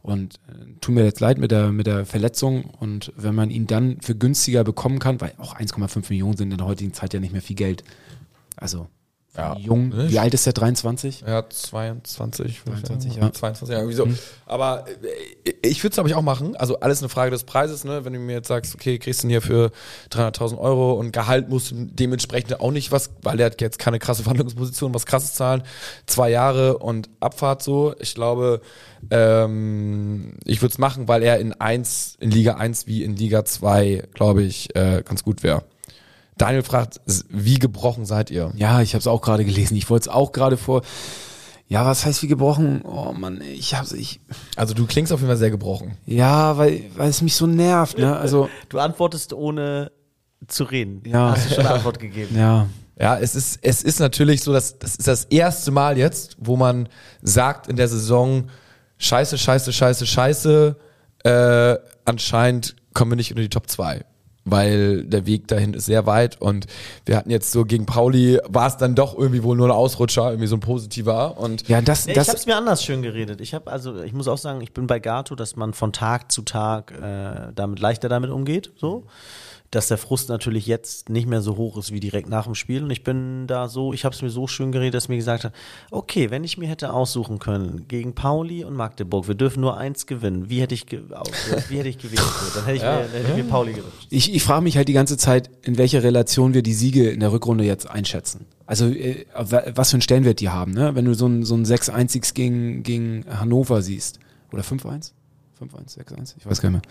Und 0.00 0.36
äh, 0.48 0.78
tut 0.80 0.94
mir 0.94 1.04
jetzt 1.04 1.20
leid 1.20 1.38
mit 1.38 1.50
der, 1.50 1.70
mit 1.70 1.86
der 1.86 2.06
Verletzung. 2.06 2.64
Und 2.64 3.12
wenn 3.16 3.34
man 3.34 3.50
ihn 3.50 3.66
dann 3.66 4.00
für 4.00 4.14
günstiger 4.14 4.64
bekommen 4.64 4.98
kann, 4.98 5.20
weil 5.20 5.34
auch 5.38 5.56
1,5 5.56 6.06
Millionen 6.08 6.36
sind 6.36 6.50
in 6.50 6.58
der 6.58 6.66
heutigen 6.66 6.94
Zeit 6.94 7.12
ja 7.12 7.20
nicht 7.20 7.32
mehr 7.32 7.42
viel 7.42 7.56
Geld. 7.56 7.84
Also 8.56 8.88
Ja, 9.34 9.56
jung, 9.56 9.94
wie 9.96 10.18
alt 10.18 10.34
ist 10.34 10.44
der? 10.44 10.52
23? 10.52 11.24
Ja, 11.26 11.48
22, 11.48 12.60
22, 12.66 13.16
ja. 13.16 13.22
ja. 13.22 13.32
22, 13.32 13.72
ja, 13.72 13.80
irgendwie 13.80 13.96
so. 13.96 14.06
Aber 14.44 14.84
äh, 15.44 15.52
ich 15.62 15.82
würde 15.82 15.92
es, 15.92 15.94
glaube 15.94 16.10
ich, 16.10 16.14
auch 16.14 16.22
machen. 16.22 16.54
Also 16.54 16.80
alles 16.80 17.00
eine 17.00 17.08
Frage 17.08 17.30
des 17.30 17.44
Preises, 17.44 17.84
ne? 17.84 18.04
Wenn 18.04 18.12
du 18.12 18.18
mir 18.18 18.34
jetzt 18.34 18.48
sagst, 18.48 18.74
okay, 18.74 18.98
kriegst 18.98 19.22
du 19.22 19.28
ihn 19.28 19.30
hier 19.30 19.40
für 19.40 19.70
300.000 20.10 20.58
Euro 20.58 20.92
und 20.92 21.12
Gehalt 21.12 21.48
musst 21.48 21.70
du 21.70 21.76
dementsprechend 21.78 22.60
auch 22.60 22.72
nicht 22.72 22.92
was, 22.92 23.10
weil 23.22 23.40
er 23.40 23.46
hat 23.46 23.60
jetzt 23.62 23.78
keine 23.78 23.98
krasse 23.98 24.22
Verhandlungsposition, 24.22 24.92
was 24.92 25.06
krasses 25.06 25.32
zahlen. 25.32 25.62
Zwei 26.04 26.28
Jahre 26.28 26.76
und 26.76 27.08
Abfahrt 27.20 27.62
so. 27.62 27.94
Ich 28.00 28.14
glaube, 28.14 28.60
ähm, 29.10 30.34
ich 30.44 30.60
würde 30.60 30.72
es 30.72 30.78
machen, 30.78 31.08
weil 31.08 31.22
er 31.22 31.38
in 31.38 31.54
eins, 31.54 32.16
in 32.20 32.30
Liga 32.30 32.56
1 32.56 32.86
wie 32.86 33.02
in 33.02 33.16
Liga 33.16 33.46
2, 33.46 34.08
glaube 34.12 34.42
ich, 34.42 34.76
äh, 34.76 35.02
ganz 35.02 35.22
gut 35.24 35.42
wäre. 35.42 35.62
Daniel 36.38 36.62
fragt, 36.62 37.00
wie 37.28 37.58
gebrochen 37.58 38.06
seid 38.06 38.30
ihr? 38.30 38.52
Ja, 38.56 38.80
ich 38.80 38.94
habe 38.94 39.00
es 39.00 39.06
auch 39.06 39.20
gerade 39.20 39.44
gelesen. 39.44 39.76
Ich 39.76 39.90
wollte 39.90 40.08
es 40.08 40.14
auch 40.14 40.32
gerade 40.32 40.56
vor. 40.56 40.82
Ja, 41.68 41.86
was 41.86 42.04
heißt 42.04 42.22
wie 42.22 42.26
gebrochen? 42.26 42.82
Oh 42.84 43.12
Mann, 43.12 43.40
ich 43.40 43.74
hab's, 43.74 43.92
ich. 43.92 44.20
Also 44.56 44.74
du 44.74 44.86
klingst 44.86 45.12
auf 45.12 45.20
jeden 45.20 45.28
Fall 45.28 45.38
sehr 45.38 45.50
gebrochen. 45.50 45.96
Ja, 46.06 46.58
weil, 46.58 46.84
weil 46.96 47.08
es 47.08 47.22
mich 47.22 47.34
so 47.34 47.46
nervt, 47.46 47.98
ne? 47.98 48.16
Also, 48.16 48.48
Du 48.68 48.78
antwortest 48.78 49.32
ohne 49.32 49.90
zu 50.48 50.64
reden. 50.64 51.02
Ja. 51.06 51.30
Hast 51.30 51.50
du 51.50 51.54
schon 51.54 51.66
eine 51.66 51.74
Antwort 51.76 51.98
gegeben. 51.98 52.36
ja. 52.36 52.66
Ja, 53.00 53.18
es 53.18 53.34
ist, 53.34 53.58
es 53.62 53.82
ist 53.82 54.00
natürlich 54.00 54.42
so, 54.42 54.52
dass 54.52 54.78
das 54.78 54.96
ist 54.96 55.08
das 55.08 55.24
erste 55.24 55.70
Mal 55.70 55.96
jetzt, 55.96 56.36
wo 56.38 56.56
man 56.56 56.88
sagt 57.22 57.66
in 57.66 57.76
der 57.76 57.88
Saison, 57.88 58.48
scheiße, 58.98 59.38
scheiße, 59.38 59.72
scheiße, 59.72 60.06
scheiße, 60.06 60.76
äh, 61.24 61.76
anscheinend 62.04 62.76
kommen 62.92 63.12
wir 63.12 63.16
nicht 63.16 63.30
unter 63.32 63.42
die 63.42 63.48
Top 63.48 63.68
2. 63.68 64.04
Weil 64.44 65.04
der 65.04 65.26
Weg 65.26 65.46
dahin 65.48 65.74
ist 65.74 65.86
sehr 65.86 66.06
weit 66.06 66.40
und 66.40 66.66
wir 67.06 67.16
hatten 67.16 67.30
jetzt 67.30 67.52
so 67.52 67.64
gegen 67.64 67.86
Pauli, 67.86 68.40
war 68.48 68.66
es 68.66 68.76
dann 68.76 68.94
doch 68.94 69.16
irgendwie 69.16 69.42
wohl 69.44 69.56
nur 69.56 69.68
ein 69.68 69.72
Ausrutscher, 69.72 70.30
irgendwie 70.30 70.48
so 70.48 70.56
ein 70.56 70.60
positiver 70.60 71.38
und 71.38 71.68
Ja, 71.68 71.80
das, 71.80 72.06
Nee, 72.06 72.14
das, 72.14 72.26
ich 72.26 72.28
habe 72.28 72.38
es 72.38 72.46
mir 72.46 72.56
anders 72.56 72.82
schön 72.82 73.02
geredet. 73.02 73.40
Ich 73.40 73.54
habe 73.54 73.70
also, 73.70 74.02
ich 74.02 74.12
muss 74.12 74.28
auch 74.28 74.38
sagen, 74.38 74.60
ich 74.60 74.72
bin 74.72 74.86
bei 74.86 74.98
Gato, 74.98 75.34
dass 75.34 75.56
man 75.56 75.74
von 75.74 75.92
Tag 75.92 76.32
zu 76.32 76.42
Tag 76.42 76.92
äh, 76.92 77.52
damit 77.54 77.78
leichter 77.78 78.08
damit 78.08 78.30
umgeht, 78.30 78.72
so. 78.76 79.04
Dass 79.72 79.88
der 79.88 79.96
Frust 79.96 80.28
natürlich 80.28 80.66
jetzt 80.66 81.08
nicht 81.08 81.26
mehr 81.26 81.40
so 81.40 81.56
hoch 81.56 81.78
ist 81.78 81.92
wie 81.92 81.98
direkt 81.98 82.28
nach 82.28 82.44
dem 82.44 82.54
Spiel. 82.54 82.84
Und 82.84 82.90
ich 82.90 83.02
bin 83.04 83.46
da 83.46 83.68
so, 83.68 83.92
ich 83.94 84.04
habe 84.04 84.14
es 84.14 84.20
mir 84.20 84.28
so 84.28 84.46
schön 84.46 84.70
geredet, 84.70 84.92
dass 84.92 85.08
mir 85.08 85.16
gesagt 85.16 85.44
hat, 85.44 85.54
okay, 85.90 86.30
wenn 86.30 86.44
ich 86.44 86.58
mir 86.58 86.68
hätte 86.68 86.92
aussuchen 86.92 87.38
können 87.38 87.86
gegen 87.88 88.14
Pauli 88.14 88.64
und 88.64 88.74
Magdeburg, 88.76 89.28
wir 89.28 89.34
dürfen 89.34 89.60
nur 89.62 89.78
eins 89.78 90.06
gewinnen. 90.06 90.50
Wie 90.50 90.60
hätte 90.60 90.74
ich, 90.74 90.84
ge 90.84 91.00
wie 91.70 91.78
hätte 91.78 91.88
ich 91.88 91.96
gewählt? 91.96 92.22
Dann 92.54 92.64
hätte 92.66 92.76
ich, 92.76 92.82
mir, 92.82 92.88
dann 93.00 93.10
hätte 93.10 93.30
ich 93.30 93.36
mir 93.44 93.50
Pauli 93.50 93.72
gewünscht. 93.72 94.06
ich, 94.10 94.34
ich 94.34 94.42
frage 94.42 94.62
mich 94.62 94.76
halt 94.76 94.88
die 94.88 94.92
ganze 94.92 95.16
Zeit, 95.16 95.50
in 95.62 95.78
welcher 95.78 96.02
Relation 96.02 96.52
wir 96.52 96.62
die 96.62 96.74
Siege 96.74 97.08
in 97.08 97.20
der 97.20 97.32
Rückrunde 97.32 97.64
jetzt 97.64 97.88
einschätzen. 97.90 98.44
Also, 98.66 98.88
äh, 98.88 99.24
wa- 99.34 99.64
was 99.74 99.88
für 99.90 99.94
einen 99.94 100.02
Stellenwert 100.02 100.40
die 100.40 100.50
haben, 100.50 100.72
ne? 100.72 100.94
Wenn 100.94 101.06
du 101.06 101.14
so 101.14 101.26
ein, 101.26 101.44
so 101.44 101.54
ein 101.54 101.64
6-1 101.64 102.34
gegen, 102.34 102.82
gegen 102.82 103.24
Hannover 103.28 103.80
siehst. 103.80 104.18
Oder 104.52 104.62
5-1? 104.62 105.12
5-1, 105.62 105.98
6-1? 105.98 106.34
Ich 106.38 106.46
weiß 106.46 106.60
gar 106.60 106.70
nicht 106.70 106.82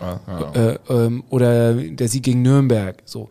mehr. 0.00 0.20
äh, 0.54 0.78
ähm, 1.06 1.24
oder 1.30 1.74
der 1.74 2.08
Sieg 2.08 2.22
gegen 2.22 2.42
Nürnberg. 2.42 3.02
So. 3.04 3.28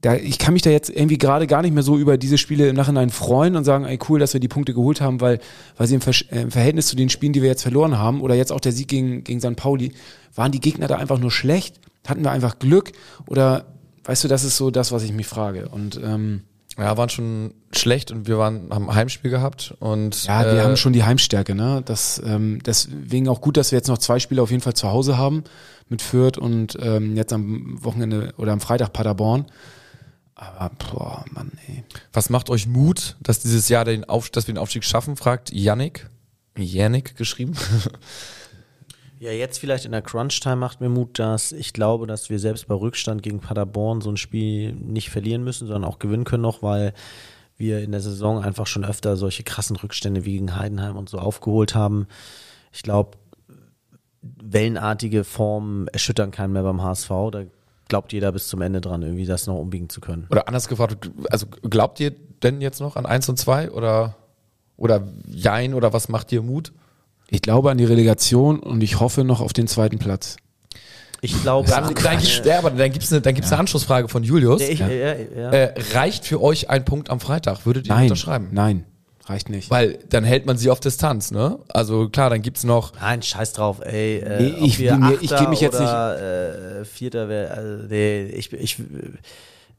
Da, 0.00 0.16
ich 0.16 0.38
kann 0.38 0.52
mich 0.52 0.60
da 0.62 0.68
jetzt 0.68 0.90
irgendwie 0.90 1.16
gerade 1.16 1.46
gar 1.46 1.62
nicht 1.62 1.72
mehr 1.72 1.82
so 1.82 1.96
über 1.96 2.18
diese 2.18 2.36
Spiele 2.36 2.68
im 2.68 2.76
Nachhinein 2.76 3.08
freuen 3.08 3.56
und 3.56 3.64
sagen, 3.64 3.86
ey, 3.86 3.98
cool, 4.08 4.18
dass 4.18 4.34
wir 4.34 4.40
die 4.40 4.48
Punkte 4.48 4.74
geholt 4.74 5.00
haben, 5.00 5.22
weil, 5.22 5.40
weil 5.78 5.86
sie 5.86 5.94
im, 5.94 6.02
Versch- 6.02 6.30
äh, 6.30 6.42
im 6.42 6.50
Verhältnis 6.50 6.88
zu 6.88 6.96
den 6.96 7.08
Spielen, 7.08 7.32
die 7.32 7.40
wir 7.40 7.48
jetzt 7.48 7.62
verloren 7.62 7.96
haben, 7.98 8.20
oder 8.20 8.34
jetzt 8.34 8.52
auch 8.52 8.60
der 8.60 8.72
Sieg 8.72 8.88
gegen, 8.88 9.24
gegen 9.24 9.40
St. 9.40 9.56
Pauli, 9.56 9.94
waren 10.34 10.52
die 10.52 10.60
Gegner 10.60 10.88
da 10.88 10.96
einfach 10.96 11.18
nur 11.18 11.30
schlecht? 11.30 11.80
Hatten 12.06 12.22
wir 12.22 12.32
einfach 12.32 12.58
Glück? 12.58 12.92
Oder, 13.26 13.64
weißt 14.04 14.24
du, 14.24 14.28
das 14.28 14.44
ist 14.44 14.58
so 14.58 14.70
das, 14.70 14.92
was 14.92 15.02
ich 15.04 15.12
mich 15.12 15.26
frage. 15.26 15.70
Und 15.70 15.98
ähm, 16.04 16.42
ja, 16.78 16.96
waren 16.96 17.08
schon 17.08 17.54
schlecht 17.72 18.10
und 18.10 18.26
wir 18.26 18.38
waren, 18.38 18.68
haben 18.70 18.88
ein 18.88 18.94
Heimspiel 18.94 19.30
gehabt 19.30 19.74
und 19.78 20.24
ja, 20.24 20.44
wir 20.44 20.60
äh, 20.60 20.60
haben 20.62 20.76
schon 20.76 20.92
die 20.92 21.04
Heimstärke, 21.04 21.54
ne? 21.54 21.82
Das, 21.84 22.20
ähm, 22.24 22.60
deswegen 22.64 23.28
auch 23.28 23.40
gut, 23.40 23.56
dass 23.56 23.70
wir 23.70 23.78
jetzt 23.78 23.88
noch 23.88 23.98
zwei 23.98 24.18
Spiele 24.18 24.42
auf 24.42 24.50
jeden 24.50 24.62
Fall 24.62 24.74
zu 24.74 24.90
Hause 24.90 25.16
haben 25.16 25.44
mit 25.88 26.02
Fürth 26.02 26.38
und 26.38 26.76
ähm, 26.80 27.16
jetzt 27.16 27.32
am 27.32 27.82
Wochenende 27.84 28.34
oder 28.38 28.52
am 28.52 28.60
Freitag 28.60 28.92
Paderborn. 28.92 29.46
Aber 30.34 30.74
boah, 30.74 31.24
Mann, 31.30 31.52
ey. 31.68 31.84
Was 32.12 32.28
macht 32.28 32.50
euch 32.50 32.66
Mut, 32.66 33.16
dass 33.20 33.40
dieses 33.40 33.68
Jahr 33.68 33.84
den 33.84 34.04
Auf, 34.04 34.30
dass 34.30 34.48
wir 34.48 34.54
den 34.54 34.58
Aufstieg 34.58 34.84
schaffen, 34.84 35.16
fragt 35.16 35.52
Yannick. 35.52 36.10
Yannick 36.58 37.16
geschrieben. 37.16 37.54
Ja, 39.24 39.30
jetzt 39.30 39.58
vielleicht 39.58 39.86
in 39.86 39.92
der 39.92 40.02
Crunch-Time 40.02 40.56
macht 40.56 40.82
mir 40.82 40.90
Mut, 40.90 41.18
dass 41.18 41.50
ich 41.50 41.72
glaube, 41.72 42.06
dass 42.06 42.28
wir 42.28 42.38
selbst 42.38 42.68
bei 42.68 42.74
Rückstand 42.74 43.22
gegen 43.22 43.40
Paderborn 43.40 44.02
so 44.02 44.10
ein 44.10 44.18
Spiel 44.18 44.74
nicht 44.74 45.08
verlieren 45.08 45.42
müssen, 45.42 45.66
sondern 45.66 45.90
auch 45.90 45.98
gewinnen 45.98 46.24
können 46.24 46.42
noch, 46.42 46.62
weil 46.62 46.92
wir 47.56 47.80
in 47.80 47.92
der 47.92 48.02
Saison 48.02 48.44
einfach 48.44 48.66
schon 48.66 48.84
öfter 48.84 49.16
solche 49.16 49.42
krassen 49.42 49.76
Rückstände 49.76 50.26
wie 50.26 50.32
gegen 50.32 50.58
Heidenheim 50.58 50.98
und 50.98 51.08
so 51.08 51.16
aufgeholt 51.16 51.74
haben. 51.74 52.06
Ich 52.70 52.82
glaube, 52.82 53.16
wellenartige 54.20 55.24
Formen 55.24 55.88
erschüttern 55.88 56.30
keinen 56.30 56.52
mehr 56.52 56.62
beim 56.62 56.82
HSV. 56.82 57.08
Da 57.32 57.44
glaubt 57.88 58.12
jeder 58.12 58.30
bis 58.30 58.48
zum 58.48 58.60
Ende 58.60 58.82
dran, 58.82 59.00
irgendwie 59.00 59.24
das 59.24 59.46
noch 59.46 59.56
umbiegen 59.56 59.88
zu 59.88 60.02
können. 60.02 60.26
Oder 60.28 60.48
anders 60.48 60.68
gefragt, 60.68 61.10
also 61.30 61.46
glaubt 61.46 61.98
ihr 61.98 62.10
denn 62.42 62.60
jetzt 62.60 62.78
noch 62.78 62.96
an 62.96 63.06
1 63.06 63.30
und 63.30 63.38
2 63.38 63.70
oder, 63.70 64.16
oder 64.76 65.02
Jein 65.26 65.72
oder 65.72 65.94
was 65.94 66.10
macht 66.10 66.30
dir 66.30 66.42
Mut? 66.42 66.74
Ich 67.30 67.42
glaube 67.42 67.70
an 67.70 67.78
die 67.78 67.84
Relegation 67.84 68.60
und 68.60 68.82
ich 68.82 69.00
hoffe 69.00 69.24
noch 69.24 69.40
auf 69.40 69.52
den 69.52 69.66
zweiten 69.66 69.98
Platz. 69.98 70.36
Ich 71.20 71.40
glaube, 71.42 71.66
Dann, 71.70 71.94
dann, 71.94 72.20
ja, 72.44 72.58
aber 72.58 72.70
dann 72.70 72.92
gibt's 72.92 73.10
eine, 73.10 73.22
dann 73.22 73.34
gibt's 73.34 73.50
eine 73.50 73.60
Anschlussfrage 73.60 74.08
von 74.08 74.24
Julius. 74.24 74.60
ich, 74.60 74.80
ja. 74.80 74.88
Ja, 74.88 75.14
ja. 75.14 75.50
Äh, 75.52 75.74
reicht 75.94 76.26
für 76.26 76.42
euch 76.42 76.68
ein 76.68 76.84
Punkt 76.84 77.08
am 77.08 77.18
Freitag? 77.18 77.64
Würdet 77.64 77.86
ihr 77.86 77.94
Nein, 77.94 78.02
unterschreiben? 78.04 78.48
nein, 78.52 78.84
reicht 79.24 79.48
nicht. 79.48 79.70
Weil 79.70 79.98
dann 80.10 80.22
hält 80.24 80.44
man 80.44 80.58
sie 80.58 80.68
auf 80.70 80.80
Distanz, 80.80 81.30
ne? 81.30 81.58
Also 81.68 82.10
klar, 82.10 82.28
dann 82.28 82.42
gibt's 82.42 82.62
noch. 82.64 82.92
Nein, 83.00 83.22
scheiß 83.22 83.54
drauf, 83.54 83.80
ey. 83.82 84.18
Äh, 84.18 84.42
Nee, 84.42 84.66
ich 84.66 84.78
ich 84.80 84.92
Achter 84.92 85.38
geb 85.38 85.48
mich 85.48 85.60
jetzt 85.62 85.76
oder, 85.80 86.80
Äh, 86.80 86.84
Vierter 86.84 87.30
wäre, 87.30 87.50
also, 87.52 87.84
nee, 87.88 88.24
ich, 88.26 88.52
ich, 88.52 88.76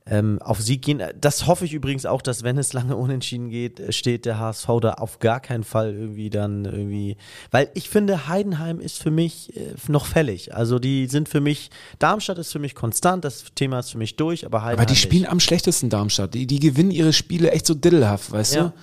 ähm, 0.08 0.40
auf 0.42 0.62
Sieg 0.62 0.84
gehen. 0.84 1.02
Das 1.20 1.48
hoffe 1.48 1.66
ich 1.66 1.74
übrigens 1.74 2.06
auch, 2.06 2.22
dass 2.22 2.44
wenn 2.44 2.58
es 2.60 2.74
lange 2.74 2.96
unentschieden 2.96 3.50
geht, 3.50 3.80
äh, 3.80 3.92
steht 3.92 4.26
der 4.26 4.38
HSV 4.40 4.68
da 4.82 4.94
auf 4.96 5.18
gar 5.20 5.40
keinen 5.40 5.64
Fall 5.64 5.94
irgendwie 5.96 6.30
dann 6.30 6.66
irgendwie, 6.66 7.18
weil 7.50 7.70
ich 7.74 7.90
finde, 7.90 8.28
Heidenheim 8.28 8.80
ist 8.80 9.02
für 9.02 9.10
mich 9.10 9.56
äh, 9.58 9.74
noch 9.88 10.06
fällig. 10.06 10.54
Also 10.54 10.78
die 10.78 11.08
sind 11.08 11.28
für 11.28 11.42
mich, 11.42 11.72
Darmstadt 11.98 12.38
ist 12.38 12.52
für 12.52 12.60
mich 12.60 12.76
konstant, 12.76 13.26
das 13.26 13.46
Thema 13.56 13.80
ist 13.80 13.92
für 13.92 13.98
mich 13.98 14.16
durch, 14.16 14.46
aber 14.46 14.60
Heidenheim 14.62 14.80
Aber 14.80 14.86
die 14.86 14.96
spielen 14.96 15.22
nicht. 15.24 15.32
am 15.32 15.40
schlechtesten 15.40 15.90
Darmstadt. 15.90 16.34
Die, 16.36 16.46
die 16.46 16.60
gewinnen 16.60 16.92
ihre 16.92 17.12
Spiele 17.14 17.50
echt 17.52 17.66
so 17.66 17.74
diddelhaft, 17.74 18.32
weißt 18.32 18.56
Ja. 18.56 18.64
du? 18.64 18.74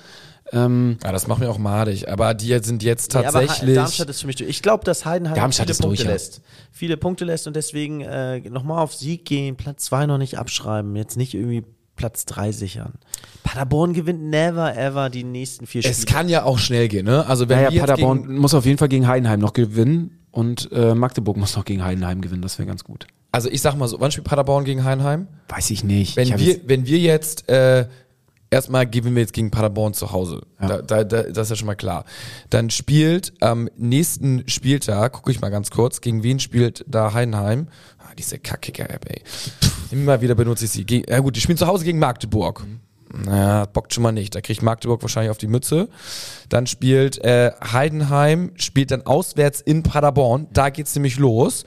Ähm, 0.53 0.99
Ja, 1.03 1.13
das 1.13 1.27
macht 1.27 1.41
mir 1.41 1.49
auch 1.51 1.59
madig. 1.59 2.09
Aber 2.11 2.35
die 2.35 2.57
sind 2.63 2.83
jetzt 2.83 3.15
Nee, 3.15 3.21
aber 3.21 3.41
tatsächlich. 3.41 3.71
He- 3.71 3.75
Darmstadt 3.75 4.09
ist 4.11 4.21
für 4.21 4.27
mich 4.27 4.37
durch. 4.37 4.51
Ich 4.51 4.63
glaube, 4.63 4.85
dass 4.85 5.05
Heidenheim 5.05 5.35
Darmstadt 5.35 5.67
viele 5.67 5.71
ist 5.73 5.81
Punkte 5.81 5.97
durch, 5.97 6.07
ja. 6.07 6.13
lässt. 6.13 6.41
Viele 6.71 6.97
Punkte 6.97 7.25
lässt 7.25 7.47
und 7.47 7.57
deswegen 7.57 8.01
äh, 8.03 8.41
nochmal 8.41 8.83
auf 8.83 8.95
Sieg 8.95 9.25
gehen, 9.25 9.57
Platz 9.57 9.85
2 9.87 10.07
noch 10.07 10.19
nicht 10.19 10.39
abschreiben, 10.39 10.95
jetzt 10.97 11.17
nicht 11.17 11.35
irgendwie 11.35 11.65
Platz 11.97 12.25
3 12.27 12.53
sichern. 12.53 12.95
Paderborn 13.45 13.93
gewinnt 13.93 14.23
never 14.23 14.77
ever 14.77 15.11
die 15.11 15.25
nächsten 15.25 15.67
vier 15.67 15.83
Spiele. 15.83 15.95
es 15.95 16.07
kann 16.07 16.29
ja 16.29 16.45
auch 16.45 16.59
schnell 16.59 16.89
gehen, 16.89 17.05
ne? 17.07 17.27
Also 17.27 17.49
wenn 17.49 17.63
naja, 17.63 17.81
Paderborn 17.81 18.23
gegen, 18.23 18.39
muss 18.39 18.55
auf 18.55 18.65
jeden 18.65 18.79
Fall 18.79 18.89
gegen 18.89 19.07
Heidenheim 19.07 19.41
noch 19.41 19.53
gewinnen. 19.53 20.19
und 20.31 20.71
äh, 20.73 20.95
Magdeburg 20.95 21.37
muss 21.37 21.55
noch 21.57 21.65
gegen 21.67 21.85
Heidenheim 21.85 22.21
gewinnen, 22.23 22.41
das 22.43 22.59
wäre 22.59 22.67
ganz 22.67 22.83
gut. 22.85 23.07
Also 23.31 23.49
ich 23.51 23.61
sag 23.63 23.77
mal 23.77 23.89
so, 23.89 24.01
wann 24.01 24.11
spielt 24.11 24.27
Paderborn 24.27 24.65
gegen 24.65 24.85
Heidenheim? 24.85 25.27
Weiß 25.49 25.71
ich 25.71 25.85
nicht. 25.85 26.17
Wenn 26.17 26.29
ich 26.29 26.39
wir, 26.39 26.47
jetzt- 26.55 26.69
wenn 26.69 26.87
wir 26.87 26.99
jetzt 26.99 27.49
äh, 27.51 27.87
erstmal 28.53 28.87
gewinnen 28.89 29.17
wir 29.17 29.23
jetzt 29.23 29.33
gegen 29.33 29.51
Paderborn 29.51 29.95
zu 29.95 30.13
Hause. 30.13 30.43
Ja. 30.61 30.69
Da, 30.69 30.83
da, 30.83 31.05
da, 31.05 31.23
das 31.25 31.47
ist 31.47 31.51
ja 31.51 31.57
schon 31.57 31.67
mal 31.67 31.75
klar. 31.75 32.05
Dann 32.51 32.71
spielt 32.71 33.33
am 33.41 33.69
nächsten 33.77 34.49
Spieltag, 34.49 35.13
gucke 35.13 35.33
ich 35.33 35.41
mal 35.41 35.51
ganz 35.51 35.71
kurz, 35.71 36.01
gegen 36.01 36.23
wen 36.23 36.39
spielt 36.39 36.85
da 36.87 37.15
Heidenheim? 37.15 37.69
Ah, 37.99 38.15
diese 38.17 38.39
Kackkicker-App, 38.39 39.09
ey. 39.09 39.23
Immer 39.91 40.21
wieder 40.21 40.35
benutze 40.35 40.67
ich 40.67 40.71
sie. 40.71 40.85
Ge 40.85 41.03
ja 41.09 41.19
gut, 41.19 41.35
die 41.37 41.41
spielen 41.41 41.59
zu 41.59 41.67
Hause 41.67 41.85
gegen 41.85 41.99
Magdeburg. 41.99 42.65
Na, 43.15 43.67
bockt 43.67 43.93
schon 43.93 44.03
mal 44.03 44.13
nicht. 44.13 44.35
Da 44.35 44.41
kriegt 44.41 44.63
Magdeburg 44.63 45.03
wahrscheinlich 45.03 45.31
auf 45.31 45.39
die 45.39 45.47
Mütze. 45.47 45.89
Dann 46.49 46.67
spielt 46.67 47.19
äh, 47.19 47.53
Heidenheim, 47.73 48.53
spielt 48.57 48.91
dann 48.91 49.03
auswärts 49.03 49.61
in 49.61 49.83
Paderborn. 49.83 50.47
Da 50.53 50.71
geht's 50.71 50.95
nämlich 50.95 51.19
los. 51.19 51.65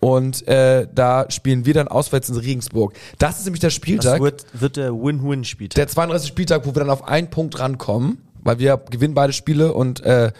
Und 0.00 0.46
äh, 0.46 0.86
da 0.94 1.26
spielen 1.30 1.64
wir 1.64 1.74
dann 1.74 1.88
auswärts 1.88 2.28
in 2.28 2.36
Regensburg. 2.36 2.94
Das 3.18 3.38
ist 3.38 3.44
nämlich 3.44 3.60
der 3.60 3.70
Spieltag. 3.70 4.14
Das 4.14 4.20
wird, 4.20 4.46
wird 4.52 4.76
der 4.76 4.92
Win-Win-Spieltag. 4.92 5.76
Der 5.76 5.88
32. 5.88 6.28
Spieltag, 6.28 6.66
wo 6.66 6.74
wir 6.74 6.80
dann 6.80 6.90
auf 6.90 7.08
einen 7.08 7.30
Punkt 7.30 7.58
rankommen, 7.58 8.18
weil 8.42 8.58
wir 8.58 8.76
gewinnen 8.90 9.14
beide 9.14 9.32
Spiele 9.32 9.72
und 9.72 10.00
äh, 10.00 10.32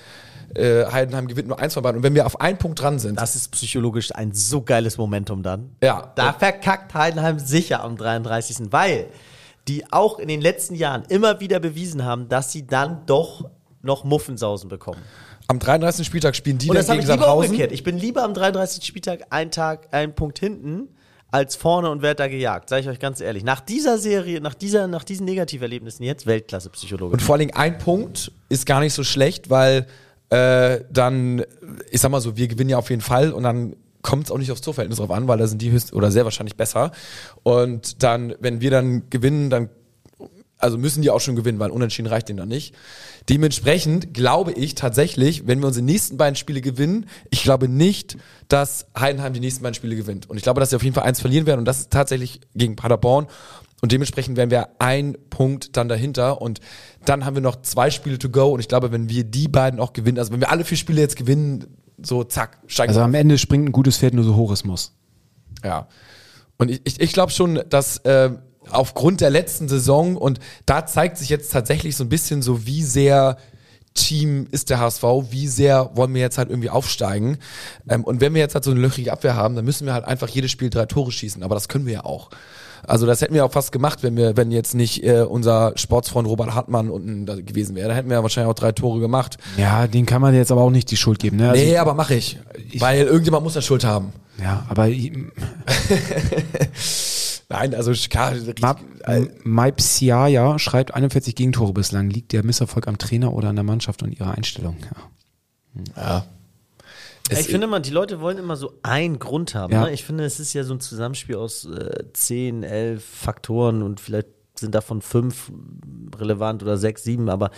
äh, 0.55 0.87
Heidenheim 0.91 1.27
gewinnt 1.27 1.49
nur 1.49 1.59
eins 1.59 1.75
von 1.75 1.83
beiden. 1.83 1.99
Und 1.99 2.03
wenn 2.03 2.15
wir 2.15 2.27
auf 2.27 2.41
einen 2.41 2.59
Punkt 2.59 2.81
dran 2.81 2.99
sind, 2.99 3.21
Das 3.21 3.37
ist 3.37 3.51
psychologisch 3.53 4.15
ein 4.15 4.33
so 4.33 4.63
geiles 4.63 4.99
Momentum 4.99 5.43
dann. 5.43 5.71
Ja. 5.83 6.13
Da 6.15 6.33
verkackt 6.33 6.95
Heidenheim 6.95 7.39
sicher 7.39 7.83
am 7.83 7.97
33. 7.97 8.73
Weil 8.73 9.09
die 9.69 9.91
auch 9.93 10.19
in 10.19 10.29
den 10.29 10.41
letzten 10.41 10.75
Jahren 10.75 11.05
immer 11.09 11.41
wieder 11.41 11.61
bewiesen 11.61 12.05
haben, 12.05 12.29
dass 12.29 12.53
sie 12.53 12.67
dann 12.67 13.05
doch 13.07 13.51
noch 13.83 14.05
Muffensausen 14.05 14.69
bekommen. 14.69 15.01
Am 15.49 15.59
33. 15.59 16.07
Spieltag 16.07 16.37
spielen 16.37 16.59
die 16.59 16.69
Und 16.69 16.75
dann 16.75 16.83
das 16.83 16.89
habe 16.89 16.99
gegen 16.99 17.11
ich 17.11 17.19
Sandhausen. 17.19 17.51
umgekehrt. 17.51 17.73
Ich 17.73 17.85
bin 17.85 17.99
lieber 17.99 18.23
am 18.25 18.35
33. 18.35 18.85
Spieltag 18.85 19.27
einen 19.31 19.51
Tag, 19.51 19.89
einen 19.93 20.15
Punkt 20.15 20.39
hinten, 20.39 20.89
als 21.31 21.57
vorne 21.57 21.91
und 21.91 22.03
werde 22.03 22.17
da 22.17 22.29
gejagt. 22.29 22.69
Sage 22.69 22.83
ich 22.83 22.89
euch 22.89 22.99
ganz 22.99 23.21
ehrlich. 23.21 23.45
Nach 23.45 23.61
dieser 23.61 23.99
Serie, 23.99 24.41
nach, 24.41 24.55
dieser, 24.55 24.87
nach 24.87 25.05
diesen 25.05 25.27
Negativerlebnissen 25.27 26.05
jetzt 26.05 26.27
Weltklasse 26.27 26.71
Psychologe. 26.71 27.15
Und 27.15 27.23
vor 27.23 27.35
allen 27.35 27.41
Dingen 27.41 27.55
ein 27.55 27.79
Punkt 27.79 28.33
ist 28.49 28.67
gar 28.67 28.81
nicht 28.81 28.95
so 28.95 29.05
schlecht, 29.05 29.51
weil 29.51 29.87
äh, 30.31 30.81
dann, 30.91 31.45
ich 31.91 32.01
sag 32.01 32.11
mal 32.11 32.21
so, 32.21 32.37
wir 32.37 32.49
gewinnen 32.49 32.71
ja 32.71 32.79
auf 32.79 32.91
jeden 32.91 33.03
Fall 33.03 33.33
und 33.33 33.43
dann 33.43 33.77
kommt 34.03 34.27
es 34.27 34.31
auch 34.31 34.39
nicht 34.39 34.53
aufs 34.53 34.61
Torverhältnis 34.61 34.99
drauf 34.99 35.11
an, 35.11 35.27
weil 35.27 35.39
da 35.39 35.47
sind 35.47 35.61
die 35.63 35.71
höchst 35.73 35.93
oder 35.93 36.13
sehr 36.13 36.25
wahrscheinlich 36.25 36.57
besser. 36.57 36.93
Und 37.43 38.03
dann, 38.03 38.35
wenn 38.41 38.61
wir 38.61 38.71
dann 38.71 39.11
gewinnen, 39.11 39.51
dann 39.51 39.69
also 40.59 40.79
müssen 40.79 41.03
die 41.03 41.11
auch 41.11 41.21
schon 41.21 41.37
gewinnen, 41.37 41.59
weil 41.59 41.71
unentschieden 41.71 42.09
reicht 42.09 42.29
denen 42.29 42.39
dann 42.39 42.49
nicht. 42.49 42.75
Dementsprechend 43.29 44.15
glaube 44.15 44.53
ich 44.53 44.77
tatsächlich, 44.77 45.47
wenn 45.47 45.59
wir 45.59 45.67
unsere 45.67 45.85
nächsten 45.85 46.17
beiden 46.17 46.37
Spiele 46.37 46.61
gewinnen, 46.61 47.07
ich 47.31 47.43
glaube 47.43 47.69
nicht, 47.69 48.17
dass 48.47 48.87
Heidenheim 48.97 49.33
die 49.33 49.41
nächsten 49.41 49.63
beiden 49.63 49.75
Spiele 49.75 49.97
gewinnt. 49.97 50.31
Und 50.31 50.37
ich 50.37 50.45
glaube, 50.45 50.61
dass 50.61 50.71
sie 50.71 50.77
auf 50.77 50.85
jeden 50.85 50.95
Fall 50.95 51.05
eins 51.05 51.21
verlieren 51.21 51.47
werden 51.47 51.61
und 51.61 51.65
das 51.65 51.81
ist 51.81 51.91
tatsächlich 51.91 52.41
gegen 52.55 52.77
Paderborn. 52.77 53.27
Und 53.83 53.93
dementsprechend 53.93 54.37
wären 54.37 54.51
wir 54.51 54.69
ein 54.79 55.17
Punkt 55.29 55.77
dann 55.77 55.89
dahinter 55.89 56.41
und 56.41 56.61
dann 57.05 57.25
haben 57.25 57.35
wir 57.35 57.43
noch 57.43 57.63
zwei 57.63 57.91
Spiele 57.91 58.19
to 58.19 58.31
go 58.31 58.55
und 58.55 58.61
ich 58.61 58.69
glaube, 58.69 58.93
wenn 58.93 59.09
wir 59.09 59.25
die 59.25 59.49
beiden 59.49 59.81
auch 59.81 59.93
gewinnen, 59.93 60.19
also 60.19 60.33
wenn 60.33 60.41
wir 60.41 60.51
alle 60.51 60.65
vier 60.65 60.79
Spiele 60.79 61.01
jetzt 61.01 61.17
gewinnen, 61.17 61.67
so 62.03 62.25
zack, 62.25 62.59
steigen 62.69 62.91
Also 62.91 63.01
am 63.01 63.15
Ende 63.15 63.39
springt 63.39 63.69
ein 63.69 63.73
gutes 63.73 63.99
Pferd 63.99 64.15
nur 64.15 64.25
so 64.25 64.37
hoch 64.37 64.53
es 64.53 64.65
muss. 64.65 64.93
ja. 65.65 65.89
Und 66.59 66.71
ich, 66.71 66.81
ich, 66.85 67.01
ich 67.01 67.13
glaube 67.13 67.33
schon, 67.33 67.61
dass 67.69 67.99
äh, 67.99 68.31
aufgrund 68.71 69.21
der 69.21 69.31
letzten 69.31 69.69
Saison 69.69 70.17
und 70.17 70.41
da 70.65 70.87
zeigt 70.87 71.19
sich 71.19 71.29
jetzt 71.29 71.53
tatsächlich 71.53 71.97
so 71.97 72.05
ein 72.05 72.09
bisschen 72.09 72.43
so, 72.43 72.67
wie 72.67 72.83
sehr 72.83 73.37
Team 73.97 74.47
ist 74.51 74.71
der 74.71 74.79
HSV, 74.79 75.03
wie 75.31 75.49
sehr 75.49 75.91
wollen 75.95 76.15
wir 76.15 76.21
jetzt 76.21 76.39
halt 76.39 76.51
irgendwie 76.51 76.71
aufsteigen. 76.71 77.39
Ähm, 77.89 78.05
und 78.05 78.21
wenn 78.21 78.35
wir 78.35 78.41
jetzt 78.41 78.55
halt 78.55 78.63
so 78.65 78.71
eine 78.71 78.81
löchrige 78.81 79.13
Abwehr 79.13 79.35
haben, 79.35 79.57
dann 79.57 79.65
müssen 79.65 79.87
wir 79.87 79.95
halt 79.95 80.05
einfach 80.05 80.29
jedes 80.29 80.53
Spiel 80.53 80.71
drei 80.71 80.87
Tore 80.87 81.11
schießen. 81.11 81.43
Aber 81.43 81.57
das 81.57 81.69
können 81.69 81.87
wir 81.87 81.95
ja 81.95 82.05
auch. 82.05 82.31
Also 82.87 83.07
das 83.07 83.21
hätten 83.21 83.35
wir 83.35 83.45
auch 83.45 83.51
fast 83.51 83.73
gemacht, 83.73 84.03
wenn 84.03 84.17
wir, 84.17 84.37
wenn 84.37 84.53
jetzt 84.53 84.75
nicht 84.75 85.03
äh, 85.03 85.23
unser 85.23 85.73
Sportsfreund 85.77 86.29
Robert 86.29 86.55
Hartmann 86.55 86.89
unten 86.91 87.27
da 87.27 87.35
gewesen 87.35 87.75
wäre. 87.75 87.89
Da 87.89 87.95
hätten 87.95 88.09
wir 88.09 88.17
ja 88.19 88.23
wahrscheinlich 88.23 88.51
auch 88.51 88.55
drei 88.55 88.71
Tore 88.73 89.01
gemacht. 89.01 89.39
Ja, 89.57 89.89
den 89.89 90.07
kann 90.07 90.23
man 90.23 90.35
jetzt 90.35 90.53
aber 90.53 90.61
auch 90.61 90.71
nicht 90.71 90.91
die 90.91 90.97
Schuld 90.97 91.19
geben. 91.19 91.39
Ne? 91.39 91.51
Also, 91.51 91.65
nee, 91.65 91.77
aber 91.79 91.95
mache 91.95 92.15
ich. 92.15 92.39
Weil 92.79 93.03
irgendjemand 93.03 93.43
muss 93.43 93.55
ja 93.57 93.63
Schuld 93.63 93.85
haben. 93.85 94.13
Ja, 94.41 94.67
aber 94.69 94.89
Nein, 97.49 97.75
also 97.75 97.93
klar, 98.09 98.33
richtig- 98.33 98.65
Maipsiaya 99.45 100.59
schreibt 100.59 100.95
41 100.95 101.35
Gegentore 101.37 101.73
bislang. 101.73 102.11
Liegt 102.11 102.33
der 102.33 102.45
Misserfolg 102.45 102.89
am 102.89 102.99
Trainer 102.99 103.33
oder 103.33 103.49
an 103.51 103.57
der 103.57 103.65
Mannschaft 103.65 104.03
und 104.03 104.13
ihrer 104.19 104.33
Einstellung? 104.37 104.77
Ja. 105.75 105.93
ja. 105.97 106.27
Es- 107.29 107.41
ich 107.41 107.47
finde 107.49 107.67
mal, 107.67 107.81
die 107.81 107.91
Leute 107.91 108.21
wollen 108.21 108.39
immer 108.39 108.57
so 108.57 108.73
einen 108.83 109.19
Grund 109.19 109.55
haben. 109.55 109.73
Ja. 109.73 109.85
Ne? 109.85 109.93
Ich 109.93 110.05
finde, 110.05 110.25
es 110.25 110.39
ist 110.41 110.53
ja 110.53 110.65
so 110.65 110.75
ein 110.75 110.81
Zusammenspiel 110.81 111.37
aus 111.37 111.65
äh, 111.65 112.05
10, 112.13 112.63
11 112.63 113.05
Faktoren 113.05 113.83
und 113.83 114.01
vielleicht 114.01 114.29
sind 114.59 114.75
davon 114.75 115.03
fünf 115.03 115.53
relevant 116.17 116.63
oder 116.63 116.79
sechs, 116.79 117.03
sieben, 117.05 117.29
aber 117.29 117.51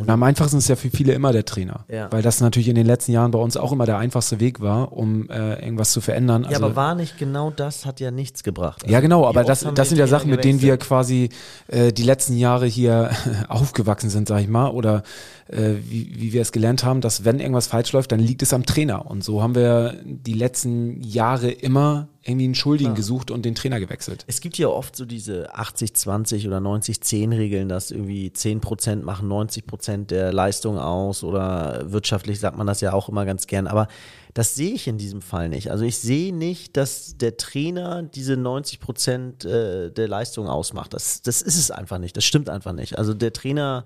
Und 0.00 0.10
am 0.10 0.22
einfachsten 0.22 0.58
ist 0.58 0.68
ja 0.68 0.76
für 0.76 0.90
viele 0.90 1.12
immer 1.12 1.32
der 1.32 1.44
Trainer. 1.44 1.84
Ja. 1.88 2.10
Weil 2.12 2.22
das 2.22 2.40
natürlich 2.40 2.68
in 2.68 2.74
den 2.74 2.86
letzten 2.86 3.12
Jahren 3.12 3.30
bei 3.30 3.38
uns 3.38 3.56
auch 3.56 3.72
immer 3.72 3.86
der 3.86 3.98
einfachste 3.98 4.40
Weg 4.40 4.60
war, 4.60 4.92
um 4.92 5.28
äh, 5.30 5.62
irgendwas 5.62 5.92
zu 5.92 6.00
verändern. 6.00 6.42
ja, 6.44 6.50
Also, 6.50 6.64
aber 6.64 6.76
war 6.76 6.94
nicht 6.94 7.18
genau 7.18 7.50
das, 7.50 7.86
hat 7.86 8.00
ja 8.00 8.10
nichts 8.10 8.42
gebracht. 8.42 8.82
Also, 8.84 8.92
ja, 8.92 9.00
genau, 9.00 9.22
wie 9.22 9.26
aber 9.26 9.44
das, 9.44 9.66
das 9.74 9.88
sind 9.88 9.98
ja 9.98 10.06
Sachen, 10.06 10.30
mit 10.30 10.44
denen 10.44 10.60
wir 10.60 10.76
quasi 10.76 11.30
äh, 11.68 11.92
die 11.92 12.02
letzten 12.02 12.36
Jahre 12.36 12.66
hier 12.66 13.10
aufgewachsen 13.48 14.10
sind, 14.10 14.28
sag 14.28 14.40
ich 14.40 14.48
mal, 14.48 14.70
oder 14.70 15.02
äh, 15.48 15.74
wie, 15.82 16.12
wie 16.16 16.32
wir 16.32 16.42
es 16.42 16.52
gelernt 16.52 16.84
haben, 16.84 17.00
dass 17.00 17.24
wenn 17.24 17.40
irgendwas 17.40 17.66
falsch 17.66 17.92
läuft, 17.92 18.12
dann 18.12 18.20
liegt 18.20 18.42
es 18.42 18.52
am 18.52 18.66
Trainer. 18.66 19.10
Und 19.10 19.24
so 19.24 19.42
haben 19.42 19.54
wir 19.54 19.94
die 20.04 20.34
letzten 20.34 21.00
Jahre 21.02 21.50
immer 21.50 22.08
irgendwie 22.26 22.46
einen 22.46 22.54
Schuldigen 22.54 22.94
gesucht 22.94 23.30
und 23.30 23.44
den 23.44 23.54
Trainer 23.54 23.78
gewechselt. 23.78 24.24
Es 24.26 24.40
gibt 24.40 24.58
ja 24.58 24.68
oft 24.68 24.96
so 24.96 25.04
diese 25.04 25.54
80-20 25.54 26.46
oder 26.46 26.58
90-10-Regeln, 26.58 27.68
dass 27.68 27.92
irgendwie 27.92 28.28
10% 28.28 29.02
machen 29.02 29.28
90% 29.30 30.06
der 30.06 30.32
Leistung 30.32 30.78
aus 30.78 31.22
oder 31.22 31.92
wirtschaftlich 31.92 32.40
sagt 32.40 32.58
man 32.58 32.66
das 32.66 32.80
ja 32.80 32.92
auch 32.92 33.08
immer 33.08 33.24
ganz 33.26 33.46
gern. 33.46 33.68
Aber 33.68 33.86
das 34.34 34.56
sehe 34.56 34.74
ich 34.74 34.88
in 34.88 34.98
diesem 34.98 35.22
Fall 35.22 35.48
nicht. 35.48 35.70
Also 35.70 35.84
ich 35.84 35.98
sehe 35.98 36.34
nicht, 36.34 36.76
dass 36.76 37.16
der 37.16 37.36
Trainer 37.36 38.02
diese 38.02 38.34
90% 38.34 39.46
äh, 39.46 39.90
der 39.92 40.08
Leistung 40.08 40.48
ausmacht. 40.48 40.94
Das, 40.94 41.22
das 41.22 41.42
ist 41.42 41.56
es 41.56 41.70
einfach 41.70 41.98
nicht. 41.98 42.16
Das 42.16 42.24
stimmt 42.24 42.48
einfach 42.48 42.72
nicht. 42.72 42.98
Also 42.98 43.14
der 43.14 43.32
Trainer. 43.32 43.84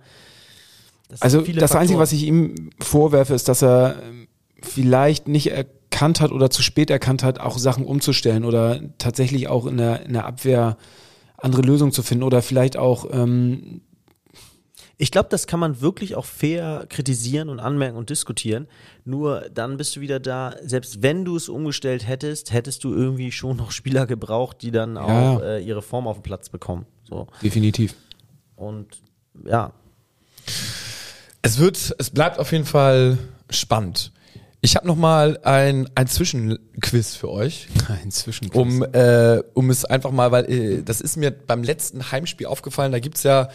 das 1.08 1.20
Also 1.20 1.40
das 1.42 1.46
Einzige, 1.46 1.68
Faktoren. 1.68 1.98
was 1.98 2.12
ich 2.12 2.22
ihm 2.22 2.70
vorwerfe, 2.80 3.34
ist, 3.34 3.48
dass 3.48 3.62
er 3.62 3.96
ähm, 4.02 4.28
vielleicht 4.62 5.28
nicht 5.28 5.50
erkannt 5.50 5.79
hat 6.20 6.32
oder 6.32 6.50
zu 6.50 6.62
spät 6.62 6.90
erkannt 6.90 7.22
hat, 7.22 7.40
auch 7.40 7.58
Sachen 7.58 7.84
umzustellen 7.84 8.44
oder 8.44 8.80
tatsächlich 8.98 9.48
auch 9.48 9.66
in 9.66 9.76
der, 9.76 10.06
in 10.06 10.12
der 10.14 10.24
Abwehr 10.24 10.76
andere 11.36 11.62
Lösungen 11.62 11.92
zu 11.92 12.02
finden 12.02 12.24
oder 12.24 12.42
vielleicht 12.42 12.76
auch 12.76 13.06
ähm, 13.10 13.80
Ich 14.98 15.10
glaube, 15.10 15.28
das 15.30 15.46
kann 15.46 15.60
man 15.60 15.80
wirklich 15.80 16.14
auch 16.16 16.24
fair 16.26 16.86
kritisieren 16.88 17.48
und 17.48 17.60
anmerken 17.60 17.96
und 17.96 18.08
diskutieren. 18.10 18.66
Nur 19.04 19.48
dann 19.52 19.76
bist 19.78 19.96
du 19.96 20.00
wieder 20.00 20.20
da, 20.20 20.54
selbst 20.62 21.02
wenn 21.02 21.24
du 21.24 21.36
es 21.36 21.48
umgestellt 21.48 22.06
hättest, 22.06 22.52
hättest 22.52 22.84
du 22.84 22.92
irgendwie 22.94 23.32
schon 23.32 23.56
noch 23.56 23.70
Spieler 23.70 24.06
gebraucht, 24.06 24.58
die 24.62 24.70
dann 24.70 24.96
auch 24.98 25.08
Ja. 25.08 25.40
äh, 25.56 25.62
ihre 25.64 25.82
Form 25.82 26.06
auf 26.06 26.18
den 26.18 26.22
Platz 26.22 26.48
bekommen. 26.50 26.86
So. 27.04 27.26
definitiv. 27.42 27.94
Und 28.56 28.86
ja, 29.44 29.72
Es 31.42 31.58
wird, 31.58 31.94
es 31.98 32.10
bleibt 32.10 32.38
auf 32.38 32.52
jeden 32.52 32.66
Fall 32.66 33.16
spannend. 33.48 34.12
Ich 34.62 34.76
habe 34.76 34.86
noch 34.86 34.96
mal 34.96 35.38
ein, 35.42 35.88
ein 35.94 36.06
Zwischenquiz 36.06 37.14
für 37.16 37.30
euch, 37.30 37.68
Inzwischen. 38.04 38.50
um, 38.50 38.82
äh, 38.82 39.42
um 39.54 39.70
es 39.70 39.84
einfach 39.84 40.10
mal, 40.10 40.32
weil 40.32 40.50
äh, 40.50 40.82
das 40.82 41.00
ist 41.00 41.16
mir 41.16 41.30
beim 41.30 41.62
letzten 41.62 42.12
Heimspiel 42.12 42.46
aufgefallen, 42.46 42.92
da 42.92 42.98
gibt's 42.98 43.22
ja 43.22 43.48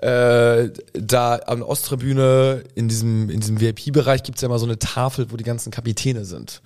äh, 0.00 0.70
da 0.94 1.34
an 1.34 1.58
der 1.58 1.68
Osttribüne 1.68 2.62
in 2.74 2.88
diesem, 2.88 3.28
in 3.30 3.40
diesem 3.40 3.60
VIP-Bereich 3.60 4.22
gibt's 4.22 4.40
ja 4.42 4.46
immer 4.46 4.58
so 4.58 4.66
eine 4.66 4.78
Tafel, 4.78 5.30
wo 5.30 5.36
die 5.36 5.44
ganzen 5.44 5.70
Kapitäne 5.70 6.24
sind. 6.24 6.62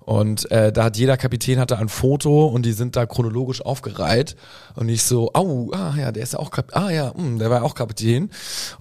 Und 0.00 0.48
äh, 0.52 0.70
da 0.72 0.84
hat 0.84 0.96
jeder 0.96 1.16
Kapitän 1.16 1.58
hatte 1.58 1.78
ein 1.78 1.88
Foto 1.88 2.46
und 2.46 2.64
die 2.64 2.72
sind 2.72 2.94
da 2.94 3.06
chronologisch 3.06 3.60
aufgereiht. 3.60 4.36
Und 4.76 4.88
ich 4.88 5.02
so, 5.02 5.32
au, 5.34 5.72
ah 5.72 5.94
ja, 5.98 6.12
der 6.12 6.22
ist 6.22 6.34
ja 6.34 6.38
auch 6.38 6.52
Kapitän. 6.52 6.80
Ah 6.82 6.90
ja, 6.90 7.12
mh, 7.16 7.38
der 7.40 7.50
war 7.50 7.64
auch 7.64 7.74
Kapitän. 7.74 8.30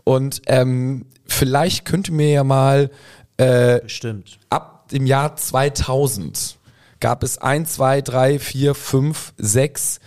Und 0.03 0.43
ähm, 0.45 1.07
vielleicht 1.25 1.85
könnte 1.85 2.11
mir 2.11 2.29
ja 2.29 2.43
mal 2.43 2.91
äh, 3.37 3.79
bestimmt. 3.81 4.39
ab 4.49 4.89
dem 4.89 5.05
Jahr 5.05 5.35
2000 5.35 6.57
gab 6.99 7.23
es 7.23 7.37
1, 7.37 7.73
2, 7.73 8.01
3, 8.01 8.39
4, 8.39 8.75
5, 8.75 9.33
6, 9.37 9.99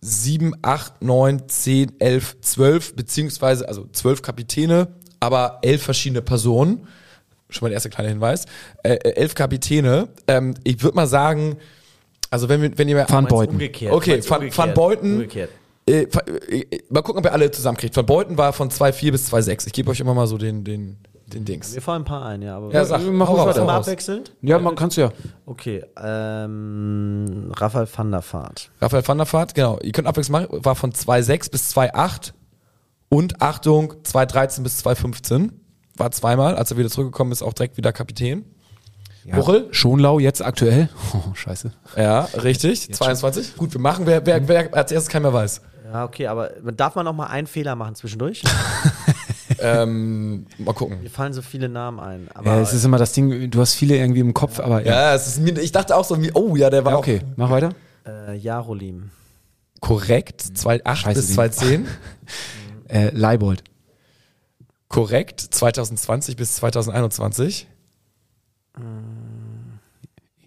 7, 0.00 0.54
8, 0.62 1.02
9, 1.02 1.48
10, 1.48 2.00
11, 2.00 2.40
12, 2.40 2.96
beziehungsweise, 2.96 3.68
also 3.68 3.86
12 3.92 4.22
Kapitäne, 4.22 4.88
aber 5.20 5.58
11 5.62 5.82
verschiedene 5.82 6.22
Personen. 6.22 6.88
Schon 7.50 7.66
mal 7.66 7.68
der 7.68 7.76
erste 7.76 7.90
kleine 7.90 8.08
Hinweis. 8.08 8.46
Äh, 8.82 8.94
äh, 8.94 9.10
11 9.10 9.34
Kapitäne. 9.34 10.08
Ähm, 10.26 10.54
ich 10.64 10.82
würde 10.82 10.96
mal 10.96 11.06
sagen, 11.06 11.58
also 12.30 12.48
wenn, 12.48 12.62
wir, 12.62 12.78
wenn 12.78 12.88
ihr 12.88 13.06
Van 13.08 13.26
Beuten. 13.26 13.52
Umgekehrt. 13.52 13.92
Okay, 13.92 14.22
Van, 14.26 14.38
umgekehrt. 14.38 14.58
Van 14.58 14.74
Beuten. 14.74 15.12
Umgekehrt. 15.14 15.50
Äh, 15.86 16.02
äh, 16.02 16.60
äh, 16.60 16.82
mal 16.88 17.02
gucken, 17.02 17.18
ob 17.20 17.26
ihr 17.26 17.32
alle 17.32 17.50
zusammenkriegt. 17.50 17.94
Van 17.94 18.06
Beuten 18.06 18.38
war 18.38 18.52
von 18.52 18.70
2,4 18.70 19.12
bis 19.12 19.32
2,6. 19.32 19.66
Ich 19.66 19.72
gebe 19.72 19.90
euch 19.90 20.00
immer 20.00 20.14
mal 20.14 20.26
so 20.26 20.38
den, 20.38 20.64
den, 20.64 20.96
den 21.34 21.44
Dings. 21.44 21.74
Mir 21.74 21.80
fallen 21.80 22.02
ein 22.02 22.04
paar 22.04 22.24
ein, 22.24 22.42
ja. 22.42 22.56
Aber 22.56 22.72
Ja, 22.72 22.84
sag, 22.84 23.00
mach 23.10 23.28
hau 23.28 23.36
mal 23.44 23.68
abwechselnd? 23.76 24.32
Ja, 24.42 24.58
man 24.58 24.74
kannst 24.74 24.96
ja. 24.96 25.10
Okay, 25.46 25.84
ähm, 26.02 27.52
Raphael 27.56 27.88
van 27.94 28.10
der 28.10 28.22
Vaart. 28.22 28.70
Raphael 28.80 29.06
van 29.06 29.18
der 29.18 29.32
Vaart, 29.32 29.54
genau. 29.54 29.78
Ihr 29.80 29.92
könnt 29.92 30.08
abwechselnd 30.08 30.50
machen, 30.50 30.64
war 30.64 30.74
von 30.74 30.92
2,6 30.92 31.50
bis 31.50 31.76
2,8 31.76 32.32
und 33.08 33.42
Achtung, 33.42 33.92
2,13 34.04 34.62
bis 34.62 34.84
2,15. 34.84 35.50
War 35.96 36.10
zweimal, 36.10 36.56
als 36.56 36.70
er 36.70 36.76
wieder 36.78 36.88
zurückgekommen 36.88 37.32
ist, 37.32 37.42
auch 37.42 37.52
direkt 37.52 37.76
wieder 37.76 37.92
Kapitän. 37.92 38.44
ja. 39.24 39.36
Buchel? 39.36 39.68
Schonlau 39.72 40.18
jetzt 40.18 40.42
aktuell. 40.44 40.88
Oh, 41.14 41.34
scheiße. 41.34 41.72
Ja, 41.96 42.22
richtig. 42.42 42.92
22. 42.94 43.56
Gut, 43.56 43.74
wir 43.74 43.80
machen, 43.80 44.06
wer, 44.06 44.24
wer, 44.24 44.48
wer 44.48 44.74
als 44.74 44.90
erstes 44.92 45.10
keiner 45.12 45.30
mehr 45.30 45.40
weiß. 45.40 45.60
Ja, 45.92 46.04
okay, 46.04 46.26
aber 46.26 46.48
darf 46.74 46.94
man 46.94 47.04
noch 47.04 47.12
mal 47.12 47.26
einen 47.26 47.46
Fehler 47.46 47.76
machen 47.76 47.94
zwischendurch? 47.94 48.42
ähm, 49.62 50.46
mal 50.58 50.72
gucken. 50.74 51.02
Mir 51.02 51.10
fallen 51.10 51.32
so 51.32 51.42
viele 51.42 51.68
Namen 51.68 52.00
ein. 52.00 52.28
Aber 52.34 52.46
Ja, 52.56 52.60
es 52.60 52.72
ist 52.72 52.84
immer 52.84 52.98
das 52.98 53.12
Ding, 53.12 53.50
du 53.50 53.60
hast 53.60 53.74
viele 53.74 53.96
irgendwie 53.96 54.20
im 54.20 54.34
Kopf, 54.34 54.58
aber 54.60 54.84
ja. 54.84 54.92
Ja, 55.10 55.14
es 55.14 55.26
ist 55.26 55.40
mir, 55.40 55.58
ich 55.58 55.72
dachte 55.72 55.96
auch 55.96 56.04
so, 56.04 56.20
wie, 56.22 56.32
oh 56.34 56.56
ja, 56.56 56.68
der 56.70 56.84
war 56.84 56.92
Ja, 56.92 56.98
okay, 56.98 57.20
mach 57.36 57.50
weiter. 57.50 57.70
äh, 58.06 58.36
Jarolim. 58.36 59.10
auch 59.80 59.88
korrekt. 59.88 60.42
2,8 60.42 60.94
Scheiße, 60.96 61.20
bis 61.20 61.26
den- 61.28 61.36
2,10. 61.36 61.86
Äh, 62.88 63.10
Leibold. 63.14 63.64
korrekt. 64.88 65.40
2020 65.40 66.36
bis 66.36 66.56
2021. 66.56 67.66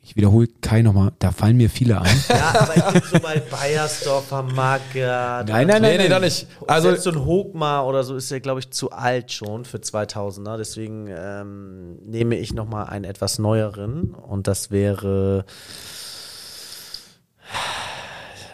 Ich 0.08 0.16
wiederhole 0.16 0.48
Kai 0.62 0.84
nochmal, 0.84 1.14
da 1.18 1.32
fallen 1.32 1.58
mir 1.58 1.68
viele 1.68 2.00
ein. 2.00 2.24
Ja, 2.30 2.54
aber 2.60 2.78
ich 2.78 2.84
bin 2.94 3.02
so 3.12 3.20
bei 3.20 3.40
Bayersdorfer, 3.40 4.44
Magath. 4.44 5.50
Nein, 5.50 5.66
nein, 5.66 5.82
nee, 5.82 5.98
nee, 5.98 6.08
doch 6.08 6.20
nicht. 6.20 6.46
Also 6.68 6.90
Selbst 6.90 7.06
so 7.06 7.10
ein 7.10 7.26
Hochmar 7.26 7.88
oder 7.88 8.04
so 8.04 8.16
ist 8.16 8.30
ja, 8.30 8.38
glaube 8.38 8.60
ich, 8.60 8.70
zu 8.70 8.92
alt 8.92 9.32
schon 9.32 9.66
für 9.66 9.78
2000er. 9.78 10.58
Deswegen 10.58 11.08
ähm, 11.10 11.96
nehme 12.06 12.36
ich 12.36 12.54
noch 12.54 12.70
mal 12.70 12.84
einen 12.84 13.04
etwas 13.04 13.40
neueren 13.40 14.14
und 14.14 14.48
das 14.48 14.70
wäre 14.70 15.44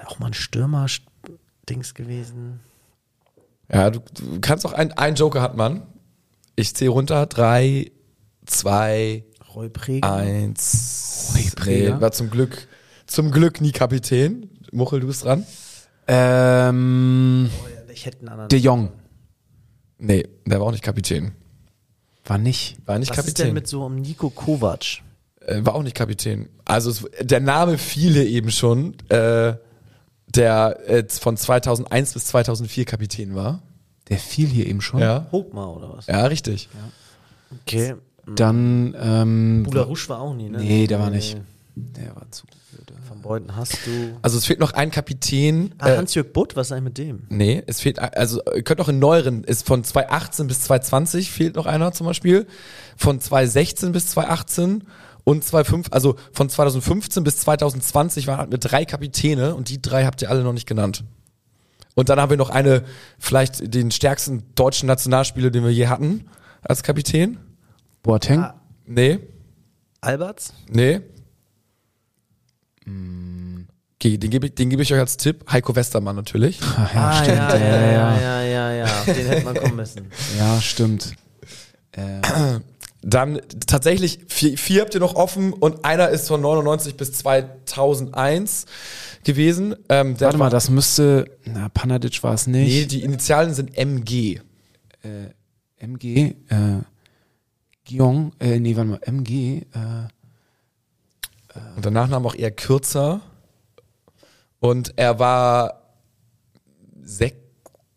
auch 0.05 0.19
mal 0.19 0.27
ein 0.27 0.33
Stürmer-Dings 0.33 1.93
gewesen. 1.95 2.61
ja, 3.69 3.89
du, 3.89 3.99
du 3.99 4.39
kannst 4.39 4.65
auch 4.65 4.73
ein, 4.73 4.93
ein 4.93 5.15
Joker 5.15 5.41
hat 5.41 5.57
man. 5.57 5.83
Ich 6.55 6.73
zähle 6.77 6.91
runter. 6.91 7.25
Drei, 7.25 7.91
zwei, 8.45 9.25
Roy 9.55 9.69
Preger. 9.69 10.11
eins. 10.13 11.33
Nee, 11.65 11.93
war 11.99 12.11
zum 12.11 12.29
Glück, 12.29 12.67
zum 13.07 13.31
Glück 13.31 13.61
nie 13.61 13.71
Kapitän. 13.71 14.49
Muchel, 14.71 14.99
du 15.01 15.07
bist 15.07 15.23
dran. 15.25 15.45
ähm, 16.07 17.49
Ich 17.93 18.05
hätte 18.05 18.19
einen 18.19 18.29
anderen. 18.29 18.49
De 18.49 18.59
Jong. 18.59 18.89
Nee, 19.97 20.27
der 20.45 20.59
war 20.59 20.67
auch 20.67 20.71
nicht 20.71 20.83
Kapitän. 20.83 21.33
War 22.25 22.37
nicht. 22.37 22.77
War 22.85 22.97
nicht 22.99 23.09
Was 23.11 23.17
ist 23.19 23.23
Kapitän. 23.25 23.45
denn 23.47 23.53
mit 23.53 23.67
so 23.67 23.85
einem 23.85 23.95
Nico 24.01 24.29
Kovac? 24.29 25.01
Äh, 25.41 25.65
war 25.65 25.75
auch 25.75 25.83
nicht 25.83 25.95
Kapitän. 25.95 26.49
Also 26.65 26.89
es, 26.91 27.05
der 27.19 27.39
Name 27.39 27.77
fiele 27.77 28.23
eben 28.25 28.51
schon, 28.51 28.95
äh, 29.09 29.55
der 30.27 30.79
äh, 30.87 31.03
von 31.09 31.35
2001 31.37 32.13
bis 32.13 32.25
2004 32.25 32.85
Kapitän 32.85 33.35
war. 33.35 33.61
Der 34.09 34.17
fiel 34.17 34.47
hier 34.47 34.65
eben 34.67 34.81
schon. 34.81 34.99
Ja. 35.01 35.27
Hochmar 35.31 35.75
oder 35.75 35.93
was? 35.97 36.07
Ja, 36.07 36.25
richtig. 36.25 36.69
Okay. 37.63 37.95
Dann, 38.35 38.95
ähm, 38.99 39.63
Bularusch 39.63 40.09
war 40.09 40.21
auch 40.21 40.33
nie, 40.33 40.49
ne? 40.49 40.59
nee, 40.59 40.87
der 40.87 40.99
war 40.99 41.09
nicht. 41.09 41.37
Der 41.75 42.15
war 42.15 42.29
zu 42.31 42.45
blöd. 42.45 42.61
Von 43.07 43.21
Beuten 43.21 43.55
hast 43.55 43.77
du. 43.85 44.17
Also 44.21 44.37
es 44.37 44.45
fehlt 44.45 44.59
noch 44.59 44.73
ein 44.73 44.91
Kapitän. 44.91 45.73
Ah, 45.77 45.89
äh, 45.89 45.97
Hans-Jörg 45.97 46.33
Butt, 46.33 46.55
was 46.55 46.67
ist 46.67 46.71
eigentlich 46.71 46.83
mit 46.83 46.97
dem? 46.97 47.23
nee, 47.29 47.63
es 47.67 47.81
fehlt, 47.81 47.99
also 47.99 48.41
ihr 48.53 48.63
könnt 48.63 48.81
auch 48.81 48.89
in 48.89 48.99
neueren, 48.99 49.43
ist 49.43 49.65
von 49.65 49.83
2018 49.83 50.47
bis 50.47 50.61
2020 50.61 51.31
fehlt 51.31 51.55
noch 51.55 51.65
einer 51.65 51.91
zum 51.91 52.07
Beispiel. 52.07 52.47
Von 52.97 53.19
2016 53.19 53.91
bis 53.91 54.07
2018 54.07 54.83
und 55.23 55.43
2005, 55.43 55.87
also 55.91 56.15
von 56.31 56.49
2015 56.49 57.23
bis 57.23 57.37
2020 57.37 58.27
waren 58.27 58.51
wir 58.51 58.57
drei 58.57 58.85
Kapitäne 58.85 59.55
und 59.55 59.69
die 59.69 59.81
drei 59.81 60.05
habt 60.05 60.21
ihr 60.21 60.29
alle 60.29 60.43
noch 60.43 60.53
nicht 60.53 60.67
genannt. 60.67 61.03
Und 61.95 62.09
dann 62.09 62.19
haben 62.19 62.29
wir 62.29 62.37
noch 62.37 62.49
eine, 62.49 62.83
vielleicht 63.19 63.73
den 63.73 63.91
stärksten 63.91 64.43
deutschen 64.55 64.87
Nationalspieler, 64.87 65.49
den 65.49 65.63
wir 65.63 65.71
je 65.71 65.87
hatten, 65.87 66.25
als 66.61 66.83
Kapitän. 66.83 67.37
Boateng? 68.03 68.39
Ah. 68.39 68.61
Nee, 68.85 69.19
Alberts? 70.01 70.53
nee. 70.69 71.01
Okay, 73.95 74.17
den 74.17 74.31
gebe 74.31 74.47
ich, 74.47 74.55
den 74.55 74.69
gebe 74.71 74.81
ich 74.81 74.91
euch 74.93 74.99
als 74.99 75.15
Tipp. 75.17 75.45
Heiko 75.51 75.75
Westermann 75.75 76.15
natürlich. 76.15 76.59
Ach, 76.63 76.93
ja, 76.95 77.09
Ah, 77.09 77.23
stimmt. 77.23 77.37
ja, 77.37 77.55
Ja, 77.55 77.65
ja, 77.65 77.91
ja, 77.91 78.19
ja, 78.19 78.41
ja, 78.41 78.71
ja. 78.73 78.85
Auf 78.85 79.05
den 79.05 79.15
hätte 79.27 79.45
man 79.45 79.55
kommen 79.55 79.75
müssen. 79.75 80.07
ja, 80.39 80.59
stimmt. 80.59 81.13
Äh, 81.91 82.21
Dann 83.03 83.41
tatsächlich, 83.65 84.19
vier, 84.27 84.57
vier 84.59 84.81
habt 84.81 84.93
ihr 84.93 84.99
noch 84.99 85.15
offen 85.15 85.53
und 85.53 85.85
einer 85.85 86.09
ist 86.09 86.27
von 86.27 86.39
99 86.41 86.97
bis 86.97 87.13
2001 87.13 88.65
gewesen. 89.23 89.75
Ähm, 89.89 90.17
der 90.17 90.27
warte 90.27 90.37
mal, 90.37 90.49
das 90.51 90.69
müsste, 90.69 91.25
na, 91.45 91.69
Panadic 91.69 92.21
war 92.21 92.33
es 92.35 92.45
Nee, 92.45 92.63
nicht. 92.63 92.91
die 92.91 93.01
Initialen 93.03 93.55
sind 93.55 93.75
MG. 93.75 94.39
MG, 95.79 96.05
äh, 96.49 96.81
Gion, 97.91 98.31
äh, 98.39 98.59
nee, 98.59 98.75
warte 98.75 98.89
mal, 98.89 98.99
MG, 99.03 99.63
äh, 99.73 101.65
Und 101.75 101.83
der 101.83 101.91
Nachname 101.91 102.25
auch 102.27 102.35
eher 102.35 102.51
kürzer. 102.51 103.19
Und 104.59 104.93
er 104.95 105.19
war 105.19 105.81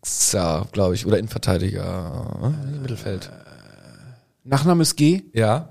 Sechser, 0.03 0.67
glaube 0.71 0.95
ich, 0.95 1.05
oder 1.05 1.17
Innenverteidiger. 1.17 2.53
Im 2.73 2.81
Mittelfeld. 2.81 3.31
Nachname 4.43 4.81
ist 4.83 4.95
G, 4.95 5.23
Ja. 5.33 5.69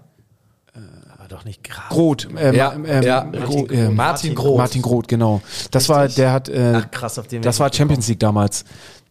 Aber 1.17 1.29
doch 1.29 1.45
nicht 1.45 1.63
Graf. 1.65 1.89
Groth, 1.91 2.29
äh, 2.37 2.55
Ja, 2.57 2.77
Ma- 2.77 2.89
ähm, 2.89 3.03
ja. 3.03 3.21
Groth, 3.25 3.71
Martin 3.71 3.79
ähm, 3.79 3.95
Martin 3.95 4.35
Groth. 4.35 4.59
Martin 4.59 4.83
Groth, 4.83 5.09
genau. 5.09 5.41
Das 5.71 5.89
war, 5.89 6.09
der 6.09 6.33
hat, 6.33 6.49
äh, 6.49 6.73
Ach, 6.77 6.91
krass, 6.91 7.19
auf 7.19 7.29
den 7.29 7.41
das 7.43 7.61
war 7.61 7.73
Champions 7.73 8.09
League 8.09 8.21
damals. 8.21 8.65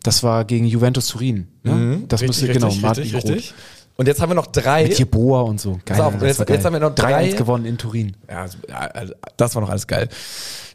Das 0.04 0.22
war 0.22 0.44
gegen 0.46 0.66
Juventus 0.66 1.08
Turin. 1.08 1.48
Ne? 1.64 2.04
Das 2.10 2.22
müsste, 2.22 2.48
genau, 2.52 2.74
Martin 2.76 3.10
Groth. 3.12 3.54
Und 3.96 4.08
jetzt 4.08 4.20
haben 4.22 4.30
wir 4.32 4.36
noch 4.36 4.48
drei. 4.48 4.84
Mit 4.88 4.98
Jeboa 4.98 5.42
und 5.42 5.62
so. 5.62 5.80
Geil. 5.86 6.02
Auf, 6.02 6.20
jetzt- 6.22 6.40
geil. 6.40 6.48
jetzt 6.56 6.66
haben 6.66 6.74
wir 6.74 6.80
noch 6.80 6.96
drei. 6.96 7.30
3-1 7.30 7.36
gewonnen 7.36 7.66
in 7.66 7.78
Turin. 7.78 8.16
Ja, 8.30 8.42
also, 8.42 8.58
ja, 8.68 8.78
also, 8.80 9.14
das 9.38 9.54
war 9.54 9.62
noch 9.62 9.70
alles 9.70 9.86
geil. 9.86 10.10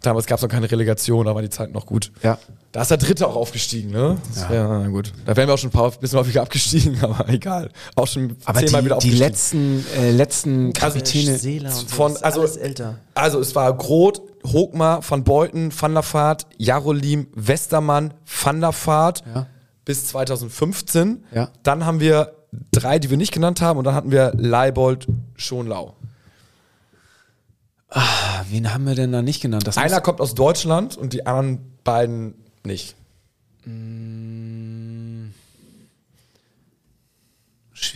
Damals 0.02 0.26
gab 0.26 0.36
es 0.38 0.42
noch 0.42 0.48
keine 0.48 0.70
Relegation, 0.70 1.26
da 1.26 1.34
war 1.34 1.42
die 1.42 1.50
Zeit 1.50 1.72
noch 1.72 1.84
gut. 1.84 2.12
Ja. 2.22 2.38
Da 2.70 2.82
ist 2.82 2.90
der 2.92 2.98
Dritte 2.98 3.26
auch 3.26 3.34
aufgestiegen, 3.34 3.90
ne? 3.90 4.18
Das 4.32 4.48
wär, 4.48 4.68
na 4.68 4.86
gut. 4.86 5.12
Da 5.26 5.36
wären 5.36 5.48
wir 5.48 5.54
auch 5.54 5.58
schon 5.58 5.70
ein 5.70 5.72
paar 5.72 5.90
bisschen 5.90 6.18
häufiger 6.20 6.42
abgestiegen, 6.42 6.96
aber 7.02 7.28
egal. 7.28 7.70
Auch 7.96 8.06
schon 8.06 8.36
Aber 8.44 8.60
die, 8.60 8.66
zehnmal 8.66 8.84
wieder 8.84 8.98
die 8.98 9.08
aufgestiegen. 9.24 9.82
letzten, 9.82 9.84
äh, 9.98 10.10
letzten 10.12 10.66
Also, 10.66 10.98
Kapitäne. 11.00 11.38
So. 11.70 11.86
von, 11.88 12.12
ist 12.12 12.22
also, 12.24 12.40
alles 12.42 12.56
älter. 12.56 12.98
also 13.14 13.40
es 13.40 13.54
war 13.56 13.76
Groth, 13.76 14.22
Hochmar, 14.46 15.00
Van 15.08 15.24
Beuten, 15.24 15.72
Van 15.76 15.94
der 15.94 16.04
Vaart, 16.04 16.46
Jarolim, 16.58 17.26
Westermann, 17.34 18.14
Van 18.44 18.60
der 18.60 18.72
Vaart 18.72 19.24
Ja. 19.34 19.46
bis 19.84 20.06
2015. 20.06 21.24
Ja. 21.34 21.48
Dann 21.64 21.84
haben 21.84 21.98
wir 21.98 22.32
drei, 22.72 22.98
die 22.98 23.10
wir 23.10 23.16
nicht 23.16 23.32
genannt 23.32 23.60
haben 23.60 23.78
und 23.78 23.84
dann 23.84 23.94
hatten 23.94 24.10
wir 24.10 24.32
Leibold, 24.36 25.06
Schonlau. 25.36 25.94
Ah, 27.90 28.44
wen 28.50 28.72
haben 28.72 28.86
wir 28.86 28.94
denn 28.94 29.12
da 29.12 29.22
nicht 29.22 29.40
genannt? 29.40 29.66
Das 29.66 29.78
Einer 29.78 30.00
kommt 30.00 30.20
aus 30.20 30.34
Deutschland 30.34 30.96
und 30.96 31.12
die 31.12 31.26
anderen 31.26 31.60
beiden 31.84 32.34
nicht. 32.64 32.94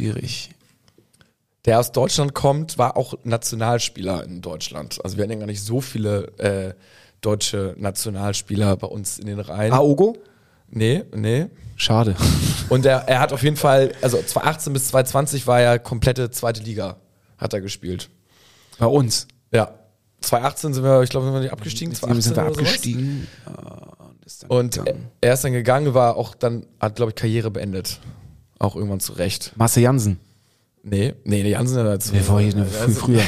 schwierig. 0.03 0.50
Der 1.64 1.78
aus 1.78 1.92
Deutschland 1.92 2.34
kommt, 2.34 2.76
war 2.78 2.96
auch 2.96 3.14
Nationalspieler 3.22 4.24
in 4.24 4.40
Deutschland. 4.40 4.98
Also 5.05 5.16
wir 5.16 5.22
hatten 5.24 5.32
ja 5.32 5.38
gar 5.38 5.46
nicht 5.46 5.62
so 5.62 5.80
viele 5.80 6.26
äh, 6.38 6.74
deutsche 7.20 7.76
Nationalspieler 7.78 8.76
bei 8.76 8.88
uns 8.88 9.18
in 9.18 9.26
den 9.26 9.38
Reihen. 9.38 9.72
Aogo? 9.72 10.16
Nee, 10.68 11.05
nee. 11.14 11.46
Schade. 11.77 12.14
Und 12.68 12.87
er, 12.87 13.09
er 13.09 13.20
hat 13.20 13.33
auf 13.33 13.43
jeden 13.43 13.57
Fall, 13.57 13.93
also 14.03 14.16
2018 14.18 14.73
bis 14.73 14.89
2020 14.89 15.47
war 15.47 15.61
er 15.61 15.79
komplette 15.79 16.31
zweite 16.31 16.62
Liga, 16.62 16.97
hat 17.39 17.53
er 17.53 17.61
gespielt. 17.61 18.09
Bei 18.79 18.87
uns. 18.87 19.27
Ja. 19.53 19.73
2018 20.20 20.75
sind 20.75 20.85
wir, 20.85 21.03
ich 21.03 21.11
glaube, 21.11 21.27
sind 21.27 21.35
wir 21.35 21.41
nicht 21.41 21.53
abgestiegen. 21.53 21.93
Deswegen 21.93 22.20
sind 22.20 22.35
2018 22.35 22.64
wir 22.64 22.68
abgestiegen. 22.68 23.27
äh, 23.47 24.47
und 24.49 24.77
er, 24.77 24.85
gegangen. 24.85 25.09
er 25.20 25.35
ist 25.35 25.45
dann 25.45 25.53
gegangen, 25.53 25.95
war 25.95 26.16
auch 26.16 26.35
dann, 26.35 26.66
hat, 26.81 26.97
glaube 26.97 27.11
ich, 27.11 27.16
Karriere 27.16 27.51
beendet. 27.51 27.99
Auch 28.59 28.77
irgendwann 28.77 29.01
zu 29.01 29.14
Recht. 29.14 29.53
Marcel 29.57 29.83
Jansen. 29.83 30.20
Nee, 30.85 31.14
nee, 31.25 31.43
nee 31.45 31.51
Jansen 31.51 31.79
hat 31.79 31.87
dazu. 31.87 32.12
Wir 32.12 32.27
wollen 32.29 32.53
hier 32.53 32.64
früh, 32.64 32.93
früher. 32.93 33.23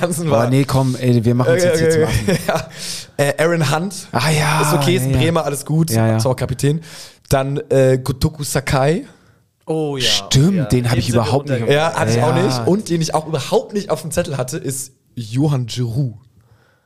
Jansen 0.00 0.30
war. 0.30 0.42
Aber 0.42 0.50
nee, 0.50 0.64
komm, 0.64 0.94
ey, 0.96 1.24
wir 1.24 1.34
machen 1.34 1.52
uns 1.54 1.62
Okay, 1.64 1.78
jetzt 1.78 1.94
hier 1.94 2.04
okay, 2.04 2.04
Affen. 2.04 2.30
okay. 2.30 2.40
ja. 3.18 3.24
äh, 3.24 3.42
Aaron 3.42 3.74
Hunt. 3.74 3.94
Ah 4.12 4.30
ja. 4.30 4.60
Ist 4.62 4.72
okay, 4.74 4.96
ist 4.96 5.04
ja, 5.06 5.10
ja. 5.12 5.16
Bremer, 5.18 5.44
alles 5.44 5.64
gut. 5.64 5.90
Ja, 5.90 6.06
ja. 6.06 6.16
Ist 6.18 6.26
auch 6.26 6.36
Kapitän. 6.36 6.82
Dann 7.28 7.58
äh, 7.70 7.98
Gotoku 8.02 8.42
Sakai. 8.44 9.06
Oh 9.66 9.96
ja. 9.96 10.04
Stimmt, 10.04 10.72
den 10.72 10.88
habe 10.88 10.98
ich 10.98 11.10
überhaupt 11.10 11.48
nicht. 11.50 11.68
Ja, 11.68 11.92
hatte 11.94 12.12
ich 12.12 12.22
auch 12.22 12.34
Ja. 12.34 12.42
nicht. 12.42 12.66
Und 12.66 12.88
den 12.88 13.02
ich 13.02 13.14
auch 13.14 13.26
überhaupt 13.26 13.74
nicht 13.74 13.90
auf 13.90 14.00
dem 14.02 14.10
Zettel 14.10 14.36
hatte, 14.38 14.56
ist 14.56 14.92
Johann 15.14 15.66
Giroud. 15.66 16.14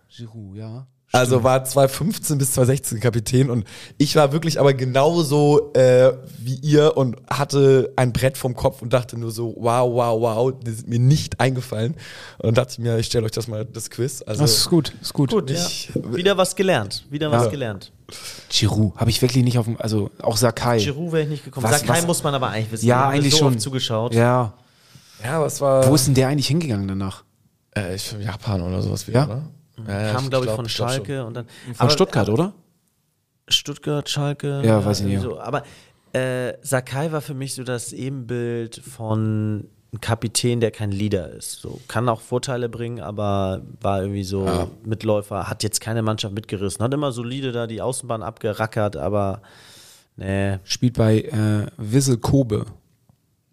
Giroud, 0.08 0.56
ja. 0.56 0.86
Also 1.14 1.44
war 1.44 1.62
2015 1.62 2.38
bis 2.38 2.52
2016 2.52 3.00
Kapitän 3.00 3.50
und 3.50 3.66
ich 3.98 4.16
war 4.16 4.32
wirklich 4.32 4.58
aber 4.58 4.72
genauso 4.72 5.72
äh, 5.74 6.14
wie 6.38 6.54
ihr 6.54 6.96
und 6.96 7.16
hatte 7.28 7.92
ein 7.96 8.14
Brett 8.14 8.38
vom 8.38 8.54
Kopf 8.56 8.80
und 8.80 8.94
dachte 8.94 9.18
nur 9.18 9.30
so, 9.30 9.54
wow, 9.58 9.92
wow, 9.92 10.20
wow, 10.20 10.52
das 10.64 10.74
ist 10.76 10.88
mir 10.88 10.98
nicht 10.98 11.38
eingefallen. 11.38 11.96
Und 12.38 12.46
dann 12.46 12.54
dachte 12.54 12.72
ich 12.72 12.78
mir, 12.78 12.96
ich 12.98 13.06
stelle 13.06 13.26
euch 13.26 13.30
das 13.32 13.46
mal 13.46 13.66
das 13.66 13.90
Quiz. 13.90 14.22
Also 14.26 14.40
Das 14.40 14.52
ist 14.56 14.70
gut, 14.70 14.94
ist 15.02 15.12
gut. 15.12 15.30
Gut, 15.30 15.50
Ich- 15.50 15.90
ja. 15.94 16.14
Wieder 16.16 16.36
was 16.38 16.56
gelernt. 16.56 17.04
Wieder 17.10 17.30
was 17.30 17.44
Ja. 17.44 17.50
gelernt. 17.50 17.92
Giroud 18.48 18.96
habe 18.96 19.10
ich 19.10 19.20
wirklich 19.20 19.44
nicht 19.44 19.58
auf 19.58 19.66
dem, 19.66 19.78
also 19.80 20.10
auch 20.22 20.36
Sakai. 20.38 20.78
Giroud 20.78 21.12
wäre 21.12 21.22
ich 21.24 21.28
nicht 21.28 21.44
gekommen. 21.44 21.64
Was- 21.64 21.80
Sakai 21.80 21.98
was- 21.98 22.06
muss 22.06 22.22
man 22.22 22.34
aber 22.34 22.48
eigentlich 22.48 22.72
wissen. 22.72 22.86
Ja, 22.86 23.08
eigentlich 23.10 23.32
so 23.34 23.38
schon. 23.40 23.48
Oft 23.54 23.60
zugeschaut. 23.60 24.14
Ja. 24.14 24.54
ja, 25.22 25.36
aber 25.36 25.46
es 25.46 25.60
war 25.60 25.86
Wo 25.88 25.94
ist 25.94 26.06
denn 26.06 26.14
der 26.14 26.28
eigentlich 26.28 26.46
hingegangen 26.48 26.88
danach? 26.88 27.24
äh, 27.76 27.94
ich 27.94 28.12
Japan 28.18 28.62
oder 28.62 28.80
sowas 28.82 29.06
wieder, 29.08 29.18
Ja? 29.20 29.24
oder? 29.26 29.42
Ja, 29.86 30.02
ja, 30.02 30.12
Kam, 30.12 30.30
glaube 30.30 30.44
ich, 30.44 30.48
glaub- 30.48 30.56
von 30.56 30.66
glaub. 30.66 30.90
Schalke 30.90 31.24
und 31.24 31.34
dann. 31.34 31.46
Von 31.74 31.90
Stuttgart, 31.90 32.28
oder? 32.28 32.52
Stuttgart, 33.48 34.08
Schalke. 34.08 34.62
Ja, 34.64 34.84
weiß 34.84 35.00
ich 35.00 35.06
nicht. 35.06 35.20
So. 35.20 35.40
Aber 35.40 35.62
äh, 36.12 36.54
Sakai 36.62 37.12
war 37.12 37.20
für 37.20 37.34
mich 37.34 37.54
so 37.54 37.64
das 37.64 37.92
Ebenbild 37.92 38.76
von 38.76 39.68
einem 39.92 40.00
Kapitän, 40.00 40.60
der 40.60 40.70
kein 40.70 40.90
Leader 40.90 41.30
ist. 41.30 41.60
So, 41.60 41.80
kann 41.88 42.08
auch 42.08 42.20
Vorteile 42.20 42.68
bringen, 42.68 43.00
aber 43.00 43.62
war 43.80 44.00
irgendwie 44.00 44.24
so 44.24 44.68
Mitläufer, 44.84 45.48
hat 45.48 45.62
jetzt 45.62 45.80
keine 45.80 46.02
Mannschaft 46.02 46.34
mitgerissen. 46.34 46.82
Hat 46.82 46.94
immer 46.94 47.12
solide 47.12 47.52
da 47.52 47.66
die 47.66 47.82
Außenbahn 47.82 48.22
abgerackert, 48.22 48.96
aber 48.96 49.42
nee. 50.16 50.58
Spielt 50.64 50.94
bei 50.94 51.20
äh, 51.20 51.66
Wissel 51.76 52.18
Kobe. 52.18 52.66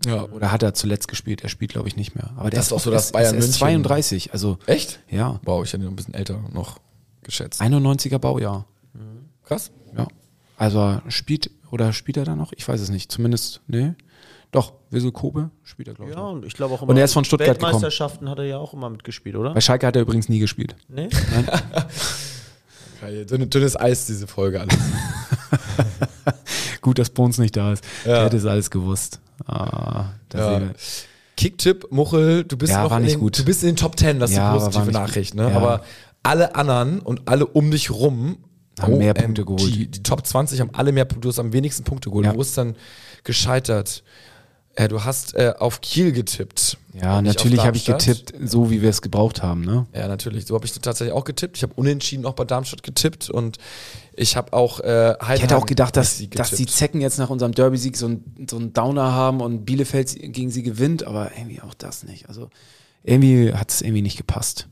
Ja. 0.05 0.23
Oder 0.25 0.51
hat 0.51 0.63
er 0.63 0.73
zuletzt 0.73 1.07
gespielt? 1.07 1.43
Er 1.43 1.49
spielt, 1.49 1.71
glaube 1.71 1.87
ich, 1.87 1.95
nicht 1.95 2.15
mehr. 2.15 2.31
Aber 2.37 2.49
der 2.49 2.59
Das 2.59 2.67
ist 2.67 2.73
auch 2.73 2.79
so 2.79 2.89
das 2.91 3.11
Bayern 3.11 3.35
ist 3.35 3.45
München. 3.45 3.59
32, 3.59 4.31
also 4.33 4.57
Echt? 4.65 4.99
ja. 5.09 5.39
Wow, 5.43 5.63
ich 5.65 5.73
hätte 5.73 5.83
ihn 5.83 5.85
noch 5.85 5.91
ein 5.91 5.95
bisschen 5.97 6.13
älter 6.13 6.41
noch 6.53 6.79
geschätzt. 7.23 7.61
91er 7.61 8.17
Baujahr. 8.17 8.65
Krass. 9.43 9.71
Ja. 9.97 10.07
Also 10.57 11.01
spielt 11.09 11.51
oder 11.71 11.91
spielt 11.93 12.17
er 12.17 12.23
da 12.25 12.35
noch? 12.35 12.53
Ich 12.53 12.67
weiß 12.67 12.79
es 12.79 12.89
nicht. 12.89 13.11
Zumindest, 13.11 13.61
nee. 13.67 13.93
Doch, 14.51 14.73
Wissel 14.89 15.11
Kobe 15.11 15.51
spielt 15.63 15.89
er, 15.89 15.93
glaube 15.93 16.11
ich. 16.11 16.17
Ja, 16.17 16.23
und 16.23 16.45
ich 16.45 16.53
glaube 16.53 16.73
auch 16.73 16.81
immer. 16.81 16.91
Und 16.91 16.97
er 16.97 17.05
ist 17.05 17.13
von 17.13 17.23
Stuttgart 17.25 17.49
gekommen. 17.49 17.73
Weltmeisterschaften 17.73 18.29
hat 18.29 18.39
er 18.39 18.45
ja 18.45 18.57
auch 18.57 18.73
immer 18.73 18.89
mitgespielt, 18.89 19.35
oder? 19.35 19.53
Bei 19.53 19.61
Schalke 19.61 19.85
hat 19.85 19.95
er 19.95 20.01
übrigens 20.01 20.27
nie 20.29 20.39
gespielt. 20.39 20.75
Nee? 20.87 21.09
Geil. 23.01 23.25
Dünne, 23.25 23.47
dünnes 23.47 23.79
Eis, 23.79 24.07
diese 24.07 24.27
Folge 24.27 24.61
alles. 24.61 24.75
Gut, 26.81 26.99
dass 26.99 27.09
Bones 27.09 27.37
nicht 27.37 27.55
da 27.55 27.73
ist. 27.73 27.83
Ja. 28.05 28.13
Der 28.13 28.25
hätte 28.25 28.37
es 28.37 28.45
alles 28.45 28.69
gewusst. 28.71 29.19
Ah, 29.45 30.05
Ja. 30.33 30.61
Kicktipp, 31.37 31.87
Muchel, 31.91 32.43
du 32.43 32.57
bist 32.57 32.73
Ja, 32.73 32.83
noch 32.83 32.95
in 32.97 33.03
nicht 33.03 33.13
den, 33.15 33.19
gut. 33.21 33.39
du 33.39 33.45
bist 33.45 33.63
in 33.63 33.69
den 33.69 33.75
Top 33.77 33.97
10, 33.97 34.19
das 34.19 34.31
ist 34.31 34.35
Ja, 34.37 34.51
die 34.53 34.59
positive 34.59 34.91
Nachricht, 34.91 35.35
ne? 35.35 35.47
Aber 35.55 35.83
alle 36.21 36.55
anderen 36.55 36.99
und 36.99 37.29
alle 37.29 37.45
um 37.45 37.71
dich 37.71 37.89
rum 37.91 38.37
Haben 38.79 38.97
mehr 38.97 39.13
Punkte 39.13 39.45
geholt. 39.45 39.61
Die 39.73 40.03
Top 40.03 40.25
20 40.27 40.59
haben 40.59 40.71
alle 40.73 40.91
mehr 40.91 41.05
Punkte, 41.05 41.21
du 41.21 41.29
hast 41.29 41.39
am 41.39 41.53
wenigsten 41.53 41.85
Punkte 41.85 42.09
geholt. 42.09 42.25
Ja. 42.25 42.35
Wo 42.35 42.41
ist 42.41 42.57
dann 42.57 42.75
gescheitert? 43.23 44.03
Äh, 44.79 44.87
du 44.87 45.03
hast 45.03 45.35
äh, 45.35 45.53
auf 45.59 45.81
Kiel 45.81 46.13
getippt. 46.13 46.77
Ja, 46.93 47.21
natürlich 47.21 47.59
habe 47.65 47.75
ich 47.75 47.83
getippt, 47.83 48.33
so 48.41 48.71
wie 48.71 48.81
wir 48.81 48.89
es 48.89 49.01
gebraucht 49.01 49.43
haben. 49.43 49.59
Ne? 49.59 49.85
Ja, 49.93 50.07
natürlich. 50.07 50.45
So 50.45 50.55
habe 50.55 50.65
ich 50.65 50.71
tatsächlich 50.71 51.13
auch 51.13 51.25
getippt. 51.25 51.57
Ich 51.57 51.63
habe 51.63 51.73
unentschieden 51.75 52.25
auch 52.25 52.31
bei 52.31 52.45
Darmstadt 52.45 52.81
getippt 52.81 53.29
und 53.29 53.57
ich 54.13 54.37
habe 54.37 54.53
auch 54.53 54.79
äh, 54.79 55.15
Ich 55.33 55.41
hätte 55.41 55.57
auch 55.57 55.65
gedacht, 55.65 55.97
dass, 55.97 56.23
dass 56.29 56.51
die. 56.51 56.65
Zecken 56.65 57.01
jetzt 57.01 57.17
nach 57.17 57.29
unserem 57.29 57.51
Derby-Sieg 57.51 57.97
so, 57.97 58.07
ein, 58.07 58.47
so 58.49 58.55
einen 58.55 58.71
Downer 58.71 59.11
haben 59.11 59.41
und 59.41 59.65
Bielefeld 59.65 60.15
gegen 60.31 60.49
sie 60.49 60.63
gewinnt, 60.63 61.03
aber 61.03 61.31
irgendwie 61.35 61.61
auch 61.61 61.73
das 61.73 62.03
nicht. 62.03 62.29
Also 62.29 62.49
irgendwie 63.03 63.53
hat 63.53 63.71
es 63.71 63.81
irgendwie 63.81 64.01
nicht 64.01 64.15
gepasst. 64.15 64.69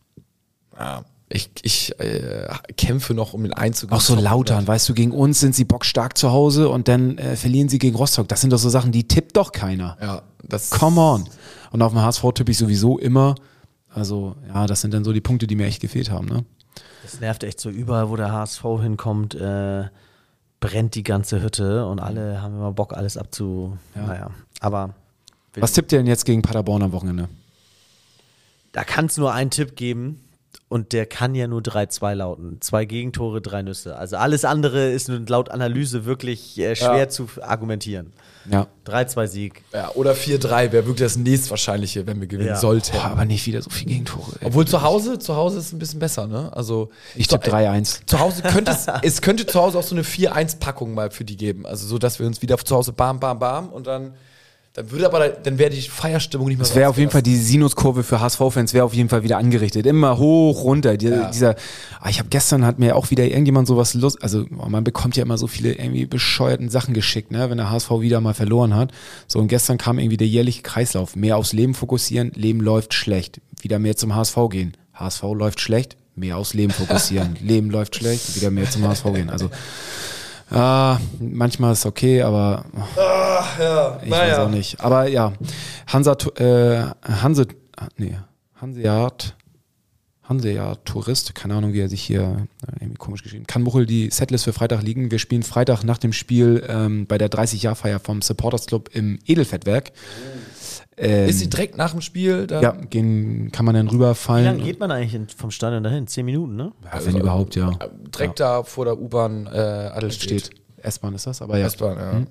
Ja, 0.79 1.03
ich 1.29 1.49
ich 1.61 1.99
äh, 1.99 2.47
kämpfe 2.77 3.13
noch 3.13 3.33
um 3.33 3.43
den 3.43 3.53
Einzug. 3.53 3.91
Auch 3.91 4.01
so 4.01 4.15
Lautern, 4.15 4.59
100. 4.59 4.67
weißt 4.67 4.89
du, 4.89 4.93
gegen 4.93 5.11
uns 5.11 5.39
sind 5.39 5.55
sie 5.55 5.65
bockstark 5.65 6.17
zu 6.17 6.31
Hause 6.31 6.69
und 6.69 6.87
dann 6.87 7.17
äh, 7.17 7.35
verlieren 7.35 7.69
sie 7.69 7.79
gegen 7.79 7.95
Rostock. 7.95 8.27
Das 8.27 8.41
sind 8.41 8.53
doch 8.53 8.59
so 8.59 8.69
Sachen, 8.69 8.91
die 8.91 9.07
tippt 9.07 9.35
doch 9.35 9.51
keiner. 9.51 9.97
Ja, 10.01 10.21
das 10.43 10.69
Come 10.69 11.01
on. 11.01 11.29
Und 11.71 11.81
auf 11.81 11.91
dem 11.91 12.01
HSV 12.01 12.23
tippe 12.33 12.51
ich 12.51 12.57
sowieso 12.57 12.97
immer. 12.97 13.35
Also, 13.89 14.35
ja, 14.47 14.67
das 14.67 14.81
sind 14.81 14.93
dann 14.93 15.03
so 15.03 15.11
die 15.11 15.21
Punkte, 15.21 15.47
die 15.47 15.55
mir 15.55 15.65
echt 15.65 15.81
gefehlt 15.81 16.11
haben. 16.11 16.27
Ne? 16.27 16.45
Das 17.03 17.19
nervt 17.19 17.43
echt 17.43 17.59
so. 17.59 17.69
Überall, 17.69 18.09
wo 18.09 18.15
der 18.15 18.31
HSV 18.31 18.63
hinkommt, 18.81 19.35
äh, 19.35 19.85
brennt 20.59 20.95
die 20.95 21.03
ganze 21.03 21.41
Hütte 21.41 21.85
und 21.87 21.99
alle 21.99 22.41
haben 22.41 22.55
immer 22.55 22.71
Bock, 22.71 22.93
alles 22.93 23.17
abzu. 23.17 23.77
Naja, 23.95 24.31
aber 24.59 24.93
Was 25.55 25.73
tippt 25.73 25.91
ihr 25.91 25.99
denn 25.99 26.07
jetzt 26.07 26.25
gegen 26.25 26.41
Paderborn 26.41 26.83
am 26.83 26.91
Wochenende? 26.93 27.27
da 28.73 28.83
kann 28.83 29.07
es 29.07 29.17
nur 29.17 29.33
einen 29.33 29.49
Tipp 29.49 29.75
geben 29.75 30.21
und 30.69 30.91
der 30.91 31.05
kann 31.05 31.33
ja 31.35 31.47
nur 31.47 31.61
3-2 31.61 32.13
lauten. 32.15 32.57
Zwei 32.61 32.85
Gegentore, 32.85 33.41
drei 33.41 33.61
Nüsse. 33.61 33.95
Also 33.97 34.17
alles 34.17 34.43
andere 34.45 34.89
ist 34.91 35.07
nun 35.09 35.25
laut 35.27 35.49
Analyse 35.49 36.05
wirklich 36.05 36.57
äh, 36.59 36.75
schwer 36.75 36.97
Ja. 36.97 37.09
zu 37.09 37.27
argumentieren. 37.41 38.11
Ja. 38.49 38.67
3-2 38.85 39.27
Sieg. 39.27 39.61
Ja, 39.73 39.91
oder 39.95 40.13
4-3 40.13 40.71
wäre 40.71 40.85
wirklich 40.85 40.99
das 41.05 41.17
nächstwahrscheinliche, 41.17 42.07
wenn 42.07 42.19
wir 42.21 42.27
gewinnen 42.27 42.49
Ja. 42.49 42.55
sollten. 42.57 42.93
Boah, 42.93 43.05
aber 43.05 43.25
nicht 43.25 43.45
wieder 43.45 43.61
so 43.61 43.69
viel 43.69 43.87
Gegentore. 43.87 44.33
ey. 44.39 44.47
Obwohl 44.47 44.65
zu 44.67 44.81
Hause, 44.81 45.19
zu 45.19 45.35
Hause 45.35 45.57
ist 45.59 45.67
es 45.67 45.73
ein 45.73 45.79
bisschen 45.79 45.99
besser, 45.99 46.27
ne? 46.27 46.51
Also 46.55 46.89
Ich 47.15 47.27
tippe 47.27 47.49
3-1. 47.49 48.01
Zu 48.05 48.19
Hause 48.19 48.41
könnte 48.43 48.71
es, 48.71 48.87
es 49.03 49.21
könnte 49.21 49.45
zu 49.45 49.59
Hause 49.61 49.77
auch 49.79 49.83
so 49.83 49.95
eine 49.95 50.03
4-1-Packung 50.03 50.93
mal 50.93 51.11
für 51.11 51.25
die 51.25 51.35
geben. 51.37 51.65
Also 51.65 51.87
so, 51.87 51.97
dass 51.97 52.19
wir 52.19 52.25
uns 52.27 52.41
wieder 52.41 52.57
zu 52.57 52.75
Hause 52.75 52.93
bam, 52.93 53.19
bam, 53.19 53.39
bam 53.39 53.69
und 53.69 53.87
dann, 53.87 54.13
dann 54.77 54.91
würde 54.91 55.07
aber, 55.07 55.29
dann 55.29 55.57
wäre 55.57 55.71
die 55.71 55.81
Feierstimmung 55.81 56.49
nicht 56.49 56.59
mehr 56.59 56.67
Es 56.67 56.75
wäre 56.75 56.87
auf 56.87 56.99
jeden 56.99 57.09
Fall 57.09 57.23
die 57.23 57.35
Sinuskurve 57.35 58.03
für 58.03 58.21
HSV-Fans 58.21 58.75
wäre 58.75 58.85
auf 58.85 58.93
jeden 58.93 59.09
Fall 59.09 59.23
wieder 59.23 59.39
angerichtet. 59.39 59.87
Immer 59.87 60.19
hoch, 60.19 60.63
runter. 60.63 60.97
Die, 60.97 61.07
Ja. 61.07 61.31
Dieser, 61.31 61.55
ah, 61.99 62.09
ich 62.09 62.19
habe 62.19 62.29
gestern 62.29 62.63
hat 62.63 62.77
mir 62.77 62.95
auch 62.95 63.09
wieder 63.09 63.25
irgendjemand 63.25 63.67
sowas 63.67 63.95
Lust, 63.95 64.21
also 64.21 64.45
oh, 64.55 64.69
man 64.69 64.83
bekommt 64.83 65.17
ja 65.17 65.23
immer 65.23 65.39
so 65.39 65.47
viele 65.47 65.73
irgendwie 65.73 66.05
bescheuerten 66.05 66.69
Sachen 66.69 66.93
geschickt, 66.93 67.31
ne, 67.31 67.49
wenn 67.49 67.57
der 67.57 67.71
HSV 67.71 67.89
wieder 68.01 68.21
mal 68.21 68.35
verloren 68.35 68.75
hat. 68.75 68.91
So 69.25 69.39
und 69.39 69.47
gestern 69.47 69.79
kam 69.79 69.97
irgendwie 69.97 70.17
der 70.17 70.27
jährliche 70.27 70.61
Kreislauf. 70.61 71.15
Mehr 71.15 71.37
aufs 71.37 71.53
Leben 71.53 71.73
fokussieren, 71.73 72.31
Leben 72.35 72.59
läuft 72.59 72.93
schlecht. 72.93 73.41
Wieder 73.59 73.79
mehr 73.79 73.95
zum 73.95 74.13
HSV 74.13 74.37
gehen. 74.51 74.77
HSV 74.93 75.23
läuft 75.23 75.59
schlecht, 75.59 75.97
mehr 76.15 76.37
aufs 76.37 76.53
Leben 76.53 76.71
fokussieren. 76.71 77.35
Leben 77.41 77.71
läuft 77.71 77.95
schlecht, 77.95 78.35
wieder 78.35 78.51
mehr 78.51 78.69
zum 78.69 78.87
HSV 78.87 79.05
gehen. 79.05 79.31
Also 79.31 79.49
Ah, 80.49 80.97
manchmal 81.19 81.73
ist 81.73 81.85
okay, 81.85 82.21
aber 82.21 82.65
ich 84.03 84.11
weiß 84.11 84.39
auch 84.39 84.49
nicht. 84.49 84.79
Aber 84.79 85.07
ja, 85.07 85.33
Hansa, 85.87 86.15
äh, 86.37 86.83
Hanse, 87.03 87.47
nee, 87.97 88.15
Hanseat, 88.61 89.35
Hanseat 90.23 90.85
Tourist, 90.85 91.35
keine 91.35 91.55
Ahnung, 91.55 91.73
wie 91.73 91.81
er 91.81 91.89
sich 91.89 92.01
hier 92.01 92.47
äh, 92.65 92.81
irgendwie 92.81 92.97
komisch 92.97 93.23
geschrieben. 93.23 93.45
Kann 93.45 93.61
Muchel 93.63 93.85
die 93.85 94.09
Setlist 94.09 94.45
für 94.45 94.53
Freitag 94.53 94.83
liegen? 94.83 95.11
Wir 95.11 95.19
spielen 95.19 95.43
Freitag 95.43 95.83
nach 95.83 95.97
dem 95.97 96.13
Spiel 96.13 96.63
ähm, 96.67 97.07
bei 97.07 97.17
der 97.17 97.29
30-Jahr-Feier 97.29 97.99
vom 97.99 98.21
Supporters 98.21 98.67
Club 98.67 98.89
im 98.93 99.19
Edelfettwerk. 99.25 99.91
Ähm, 100.99 101.29
Ist 101.29 101.39
sie 101.39 101.49
direkt 101.49 101.77
nach 101.77 101.91
dem 101.91 102.01
Spiel? 102.01 102.47
Dann? 102.47 102.63
ja, 102.63 102.71
gehen, 102.71 103.51
kann 103.51 103.65
man 103.65 103.75
dann 103.75 103.87
Wie 103.87 103.91
rüberfallen. 103.95 104.45
lange 104.45 104.63
geht 104.63 104.79
man 104.79 104.89
eigentlich 104.89 105.13
in, 105.13 105.27
vom 105.29 105.51
Stadion 105.51 105.83
dahin? 105.83 106.07
Zehn 106.07 106.25
Minuten, 106.25 106.55
ne? 106.55 106.71
Ja, 106.83 107.05
wenn 107.05 107.17
überhaupt, 107.17 107.55
ja. 107.55 107.71
Direkt 108.15 108.39
da 108.39 108.63
vor 108.63 108.85
der 108.85 108.99
U-Bahn 108.99 109.45
äh, 109.45 109.49
Adelstedt. 109.59 110.45
Steht. 110.45 110.61
S-Bahn 110.77 111.13
ist 111.13 111.27
das, 111.27 111.41
aber 111.43 111.57
ja. 111.59 111.67
S-Bahn, 111.67 111.97
ja. 111.97 112.13
Mhm. 112.13 112.27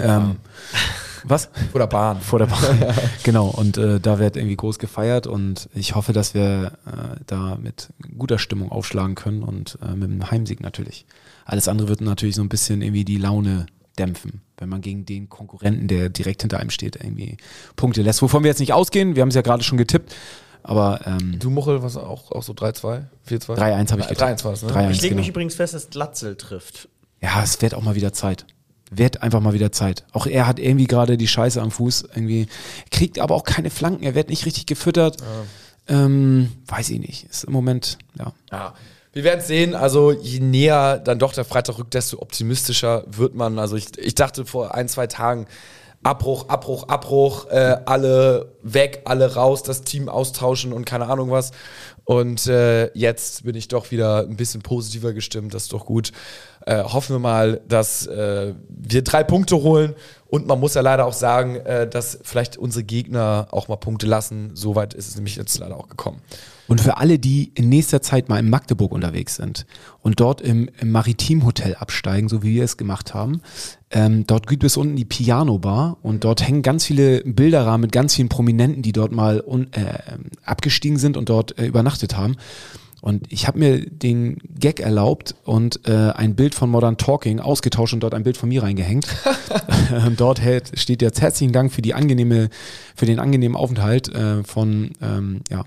Ähm, 0.00 0.36
was? 1.24 1.50
Vor 1.70 1.78
der 1.78 1.86
Bahn. 1.86 2.20
vor 2.20 2.40
der 2.40 2.46
Bahn. 2.46 2.94
genau, 3.22 3.46
und 3.46 3.78
äh, 3.78 4.00
da 4.00 4.18
wird 4.18 4.36
irgendwie 4.36 4.56
groß 4.56 4.80
gefeiert 4.80 5.28
und 5.28 5.68
ich 5.72 5.94
hoffe, 5.94 6.12
dass 6.12 6.34
wir 6.34 6.72
äh, 6.86 7.20
da 7.26 7.56
mit 7.62 7.90
guter 8.18 8.40
Stimmung 8.40 8.72
aufschlagen 8.72 9.14
können 9.14 9.44
und 9.44 9.78
äh, 9.82 9.94
mit 9.94 10.10
einem 10.10 10.30
Heimsieg 10.32 10.60
natürlich. 10.60 11.06
Alles 11.44 11.68
andere 11.68 11.88
wird 11.88 12.00
natürlich 12.00 12.34
so 12.34 12.42
ein 12.42 12.48
bisschen 12.48 12.82
irgendwie 12.82 13.04
die 13.04 13.18
Laune 13.18 13.66
dämpfen, 13.98 14.42
wenn 14.58 14.68
man 14.68 14.80
gegen 14.80 15.04
den 15.06 15.28
Konkurrenten, 15.28 15.88
der 15.88 16.08
direkt 16.08 16.42
hinter 16.42 16.58
einem 16.58 16.70
steht, 16.70 16.96
irgendwie 16.96 17.36
Punkte 17.76 18.02
lässt. 18.02 18.22
Wovon 18.22 18.42
wir 18.42 18.48
jetzt 18.48 18.60
nicht 18.60 18.72
ausgehen, 18.72 19.14
wir 19.14 19.22
haben 19.22 19.28
es 19.28 19.34
ja 19.34 19.42
gerade 19.42 19.62
schon 19.62 19.78
getippt, 19.78 20.14
aber 20.62 21.00
ähm, 21.06 21.38
Du 21.38 21.50
Muchel, 21.50 21.82
was 21.82 21.96
auch, 21.96 22.32
auch 22.32 22.42
so 22.42 22.52
3-2? 22.52 23.04
4-2? 23.28 23.56
3-1 23.56 23.90
habe 23.92 24.00
ich 24.00 24.08
getippt. 24.08 24.40
3-1 24.40 24.44
war 24.44 24.52
es, 24.52 24.62
ne? 24.62 24.70
3-1, 24.70 24.90
Ich 24.90 25.02
lege 25.02 25.08
genau. 25.10 25.20
mich 25.20 25.28
übrigens 25.28 25.54
fest, 25.54 25.74
dass 25.74 25.90
Glatzel 25.90 26.36
trifft. 26.36 26.88
Ja, 27.20 27.42
es 27.42 27.60
wird 27.62 27.74
auch 27.74 27.82
mal 27.82 27.94
wieder 27.94 28.12
Zeit. 28.12 28.46
Wird 28.90 29.22
einfach 29.22 29.40
mal 29.40 29.54
wieder 29.54 29.72
Zeit. 29.72 30.04
Auch 30.12 30.26
er 30.26 30.46
hat 30.46 30.58
irgendwie 30.58 30.86
gerade 30.86 31.16
die 31.16 31.26
Scheiße 31.26 31.60
am 31.60 31.70
Fuß. 31.70 32.02
Irgendwie 32.14 32.48
kriegt 32.90 33.18
aber 33.18 33.34
auch 33.34 33.44
keine 33.44 33.70
Flanken. 33.70 34.04
Er 34.04 34.14
wird 34.14 34.28
nicht 34.28 34.46
richtig 34.46 34.66
gefüttert. 34.66 35.16
Ähm, 35.88 36.52
weiß 36.66 36.90
ich 36.90 37.00
nicht. 37.00 37.24
Ist 37.24 37.44
im 37.44 37.52
Moment, 37.52 37.98
ja. 38.18 38.32
Ja. 38.52 38.74
Wir 39.14 39.24
werden 39.24 39.40
sehen. 39.40 39.74
Also, 39.74 40.10
je 40.12 40.40
näher 40.40 40.98
dann 40.98 41.18
doch 41.18 41.32
der 41.32 41.44
Freitag 41.44 41.78
rückt, 41.78 41.94
desto 41.94 42.20
optimistischer 42.20 43.04
wird 43.06 43.34
man. 43.34 43.58
Also, 43.58 43.76
ich, 43.76 43.96
ich 43.96 44.14
dachte 44.14 44.44
vor 44.44 44.74
ein, 44.74 44.88
zwei 44.88 45.06
Tagen, 45.06 45.46
Abbruch, 46.02 46.48
Abbruch, 46.48 46.88
Abbruch. 46.88 47.46
Äh, 47.48 47.78
alle 47.86 48.52
weg, 48.62 49.02
alle 49.04 49.34
raus, 49.34 49.62
das 49.62 49.82
Team 49.82 50.08
austauschen 50.08 50.72
und 50.72 50.84
keine 50.84 51.06
Ahnung 51.06 51.30
was. 51.30 51.52
Und 52.04 52.46
äh, 52.46 52.92
jetzt 52.96 53.44
bin 53.44 53.54
ich 53.54 53.68
doch 53.68 53.90
wieder 53.90 54.20
ein 54.20 54.36
bisschen 54.36 54.60
positiver 54.60 55.14
gestimmt, 55.14 55.54
das 55.54 55.64
ist 55.64 55.72
doch 55.72 55.86
gut. 55.86 56.12
Äh, 56.66 56.82
hoffen 56.82 57.16
wir 57.16 57.20
mal, 57.20 57.60
dass 57.66 58.06
äh, 58.06 58.54
wir 58.68 59.02
drei 59.02 59.24
Punkte 59.24 59.56
holen. 59.56 59.94
Und 60.26 60.46
man 60.46 60.60
muss 60.60 60.74
ja 60.74 60.80
leider 60.80 61.06
auch 61.06 61.12
sagen, 61.12 61.56
äh, 61.56 61.88
dass 61.88 62.18
vielleicht 62.22 62.56
unsere 62.56 62.84
Gegner 62.84 63.48
auch 63.52 63.68
mal 63.68 63.76
Punkte 63.76 64.06
lassen. 64.06 64.50
Soweit 64.54 64.92
ist 64.92 65.08
es 65.08 65.16
nämlich 65.16 65.36
jetzt 65.36 65.58
leider 65.58 65.76
auch 65.76 65.88
gekommen. 65.88 66.20
Und 66.66 66.80
für 66.80 66.96
alle, 66.96 67.18
die 67.18 67.52
in 67.54 67.68
nächster 67.68 68.00
Zeit 68.00 68.28
mal 68.28 68.38
in 68.38 68.48
Magdeburg 68.48 68.90
unterwegs 68.90 69.36
sind 69.36 69.66
und 70.00 70.18
dort 70.20 70.40
im, 70.40 70.70
im 70.80 70.90
Maritimhotel 70.90 71.74
absteigen, 71.74 72.28
so 72.28 72.42
wie 72.42 72.54
wir 72.54 72.64
es 72.64 72.78
gemacht 72.78 73.12
haben, 73.12 73.42
ähm, 73.90 74.26
dort 74.26 74.46
gibt 74.46 74.64
es 74.64 74.76
unten 74.76 74.96
die 74.96 75.04
Piano 75.04 75.58
Bar 75.58 75.98
und 76.02 76.24
dort 76.24 76.46
hängen 76.46 76.62
ganz 76.62 76.84
viele 76.86 77.20
Bilderrahmen 77.20 77.82
mit 77.82 77.92
ganz 77.92 78.14
vielen 78.14 78.30
Prominenten, 78.30 78.82
die 78.82 78.92
dort 78.92 79.12
mal 79.12 79.42
un, 79.46 79.72
äh, 79.74 79.98
abgestiegen 80.44 80.96
sind 80.96 81.16
und 81.16 81.28
dort 81.28 81.58
äh, 81.58 81.66
übernachtet 81.94 82.16
haben. 82.16 82.36
Und 83.00 83.30
ich 83.30 83.46
habe 83.46 83.58
mir 83.58 83.84
den 83.84 84.38
Gag 84.58 84.80
erlaubt 84.80 85.34
und 85.44 85.86
äh, 85.86 85.92
ein 86.12 86.34
Bild 86.36 86.54
von 86.54 86.70
Modern 86.70 86.96
Talking 86.96 87.38
ausgetauscht 87.38 87.92
und 87.92 88.00
dort 88.00 88.14
ein 88.14 88.22
Bild 88.22 88.38
von 88.38 88.48
mir 88.48 88.62
reingehängt. 88.62 89.06
Ähm, 89.92 90.16
dort 90.16 90.40
hält, 90.40 90.78
steht 90.80 91.02
jetzt 91.02 91.20
herzlichen 91.20 91.52
Dank 91.52 91.70
für 91.70 91.82
die 91.82 91.92
angenehme, 91.94 92.48
für 92.96 93.04
den 93.04 93.18
angenehmen 93.20 93.54
Aufenthalt 93.54 94.08
äh, 94.12 94.42
von 94.42 94.92
ähm, 95.02 95.42
ja, 95.50 95.64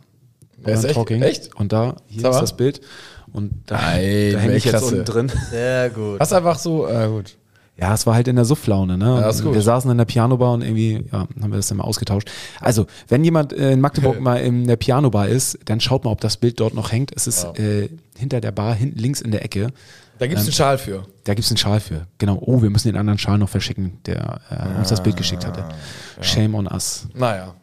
ist 0.65 0.83
echt- 0.85 1.11
echt? 1.11 1.55
Und 1.55 1.71
da, 1.71 1.97
hier 2.07 2.21
Sag 2.23 2.31
ist 2.31 2.35
mal. 2.35 2.41
das 2.41 2.57
Bild. 2.57 2.81
Und 3.31 3.51
da, 3.67 3.75
Nein, 3.75 4.33
da 4.33 4.39
hänge 4.39 4.55
ich 4.55 4.65
jetzt 4.65 4.81
unten 4.81 5.05
drin. 5.05 5.31
Sehr 5.51 5.91
gut. 5.91 6.19
Das 6.19 6.29
ist 6.29 6.33
einfach 6.33 6.57
so, 6.57 6.87
äh, 6.87 7.07
gut. 7.07 7.37
Ja, 7.79 7.93
es 7.93 8.07
war 8.07 8.15
halt 8.15 8.27
in 8.27 8.35
der 8.35 8.45
Sufflaune, 8.45 8.97
ne? 8.97 9.05
Ja, 9.21 9.29
ist 9.29 9.43
gut. 9.43 9.53
Wir 9.53 9.61
saßen 9.61 9.89
in 9.91 9.97
der 9.97 10.05
Pianobar 10.05 10.53
und 10.53 10.63
irgendwie, 10.63 11.05
ja, 11.11 11.19
haben 11.19 11.51
wir 11.51 11.57
das 11.57 11.67
dann 11.67 11.77
mal 11.77 11.83
ausgetauscht. 11.83 12.29
Also, 12.59 12.87
wenn 13.07 13.23
jemand 13.23 13.53
äh, 13.53 13.73
in 13.73 13.81
Magdeburg 13.81 14.19
mal 14.21 14.37
in 14.37 14.65
der 14.65 14.77
Pianobar 14.77 15.27
ist, 15.27 15.59
dann 15.65 15.79
schaut 15.79 16.03
mal, 16.03 16.11
ob 16.11 16.21
das 16.21 16.37
Bild 16.37 16.59
dort 16.59 16.73
noch 16.73 16.91
hängt. 16.91 17.11
Es 17.15 17.27
ist 17.27 17.43
äh, 17.59 17.89
hinter 18.17 18.41
der 18.41 18.51
Bar, 18.51 18.73
hinten 18.73 18.97
links 18.97 19.21
in 19.21 19.29
der 19.31 19.45
Ecke. 19.45 19.67
Da 20.17 20.25
gibt 20.25 20.39
es 20.39 20.45
einen 20.47 20.53
Schal 20.53 20.77
für. 20.79 21.03
Da 21.25 21.35
gibt's 21.35 21.51
einen 21.51 21.57
Schal 21.57 21.79
für. 21.79 22.07
Genau. 22.17 22.39
Oh, 22.41 22.61
wir 22.63 22.71
müssen 22.71 22.87
den 22.87 22.97
anderen 22.97 23.19
Schal 23.19 23.37
noch 23.37 23.49
verschicken, 23.49 23.99
der 24.07 24.41
äh, 24.49 24.79
uns 24.79 24.89
das 24.89 25.03
Bild 25.03 25.15
geschickt 25.15 25.45
hatte. 25.45 25.63
Shame 26.21 26.55
on 26.55 26.67
us. 26.67 27.07
Naja. 27.13 27.53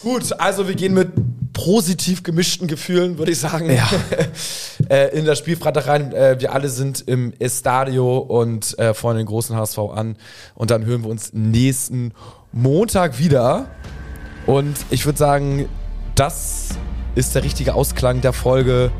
Gut, 0.00 0.32
also 0.38 0.68
wir 0.68 0.74
gehen 0.74 0.94
mit 0.94 1.10
positiv 1.52 2.22
gemischten 2.22 2.68
Gefühlen, 2.68 3.18
würde 3.18 3.32
ich 3.32 3.40
sagen, 3.40 3.68
Ja. 3.70 3.88
äh, 4.88 5.16
in 5.18 5.24
das 5.24 5.38
Spiel 5.38 5.56
Freitag 5.56 5.88
rein. 5.88 6.12
Äh, 6.12 6.36
wir 6.38 6.52
alle 6.52 6.68
sind 6.68 7.02
im 7.08 7.32
Estadio 7.40 8.18
und 8.18 8.78
äh, 8.78 8.94
vorne 8.94 9.18
den 9.18 9.26
großen 9.26 9.56
HSV 9.56 9.78
an. 9.78 10.16
Und 10.54 10.70
dann 10.70 10.86
hören 10.86 11.02
wir 11.02 11.10
uns 11.10 11.32
nächsten 11.32 12.12
Montag 12.52 13.18
wieder. 13.18 13.70
Und 14.46 14.76
ich 14.90 15.04
würde 15.04 15.18
sagen, 15.18 15.68
das 16.14 16.68
ist 17.16 17.34
der 17.34 17.42
richtige 17.42 17.74
Ausklang 17.74 18.20
der 18.20 18.32
Folge. 18.32 18.92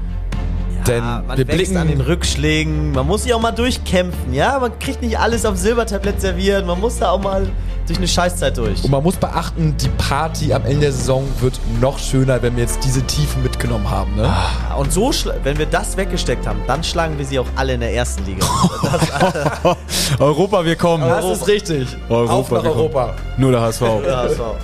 Denn 0.89 1.05
Ja, 1.05 1.23
man 1.27 1.37
wir 1.39 1.45
blicken 1.45 1.77
an 1.77 1.89
den 1.89 2.01
Rückschlägen. 2.01 2.93
Man 2.93 3.07
muss 3.07 3.23
sich 3.25 3.35
auch 3.35 3.41
mal 3.41 3.53
durchkämpfen. 3.53 4.33
Ja, 4.33 4.59
man 4.59 4.79
kriegt 4.79 5.03
nicht 5.03 5.19
alles 5.19 5.45
auf 5.45 5.57
Silbertablett 5.57 6.21
serviert. 6.21 6.67
Man 6.67 6.81
muss 6.81 6.99
da 6.99 7.11
auch 7.11 7.23
mal 7.23 7.49
durch 7.87 7.99
eine 7.99 8.09
Scheißzeit 8.09 8.57
durch. 8.57 8.85
Und 8.85 8.91
man 8.91 9.03
muss 9.03 9.17
beachten, 9.17 9.75
die 9.81 9.89
Party 9.89 10.53
am 10.53 10.65
Ende 10.65 10.81
der 10.81 10.93
Saison 10.93 11.25
wird 11.41 11.59
noch 11.81 11.99
schöner, 11.99 12.43
wenn 12.43 12.55
wir 12.57 12.63
jetzt 12.65 12.85
diese 12.85 13.03
Tiefen 13.03 13.43
mitgenommen 13.43 13.91
haben. 13.91 14.15
Ne? 14.15 14.31
Und 14.79 14.93
so, 14.93 15.11
wenn 15.43 15.57
wir 15.59 15.67
das 15.67 15.97
weggesteckt 15.97 16.47
haben, 16.47 16.61
dann 16.67 16.85
schlagen 16.85 17.17
wir 17.19 17.25
sie 17.25 17.39
auch 17.39 17.47
alle 17.57 17.75
in 17.75 17.81
der 17.81 17.95
ersten 17.95 18.25
Liga. 18.27 18.47
Das, 18.83 19.77
Europa, 20.21 20.65
wir 20.65 20.77
kommen. 20.77 21.09
Das 21.09 21.25
ist 21.25 21.47
richtig. 21.49 21.97
Europa, 22.09 22.33
Auf 22.35 22.51
nach 22.51 22.63
wir 22.63 22.71
kommen. 22.71 22.81
Europa. 22.83 23.15
Nur 23.39 23.53
der 23.53 23.61
HSV. 23.63 23.81
ja, 24.07 24.29
so. 24.29 24.57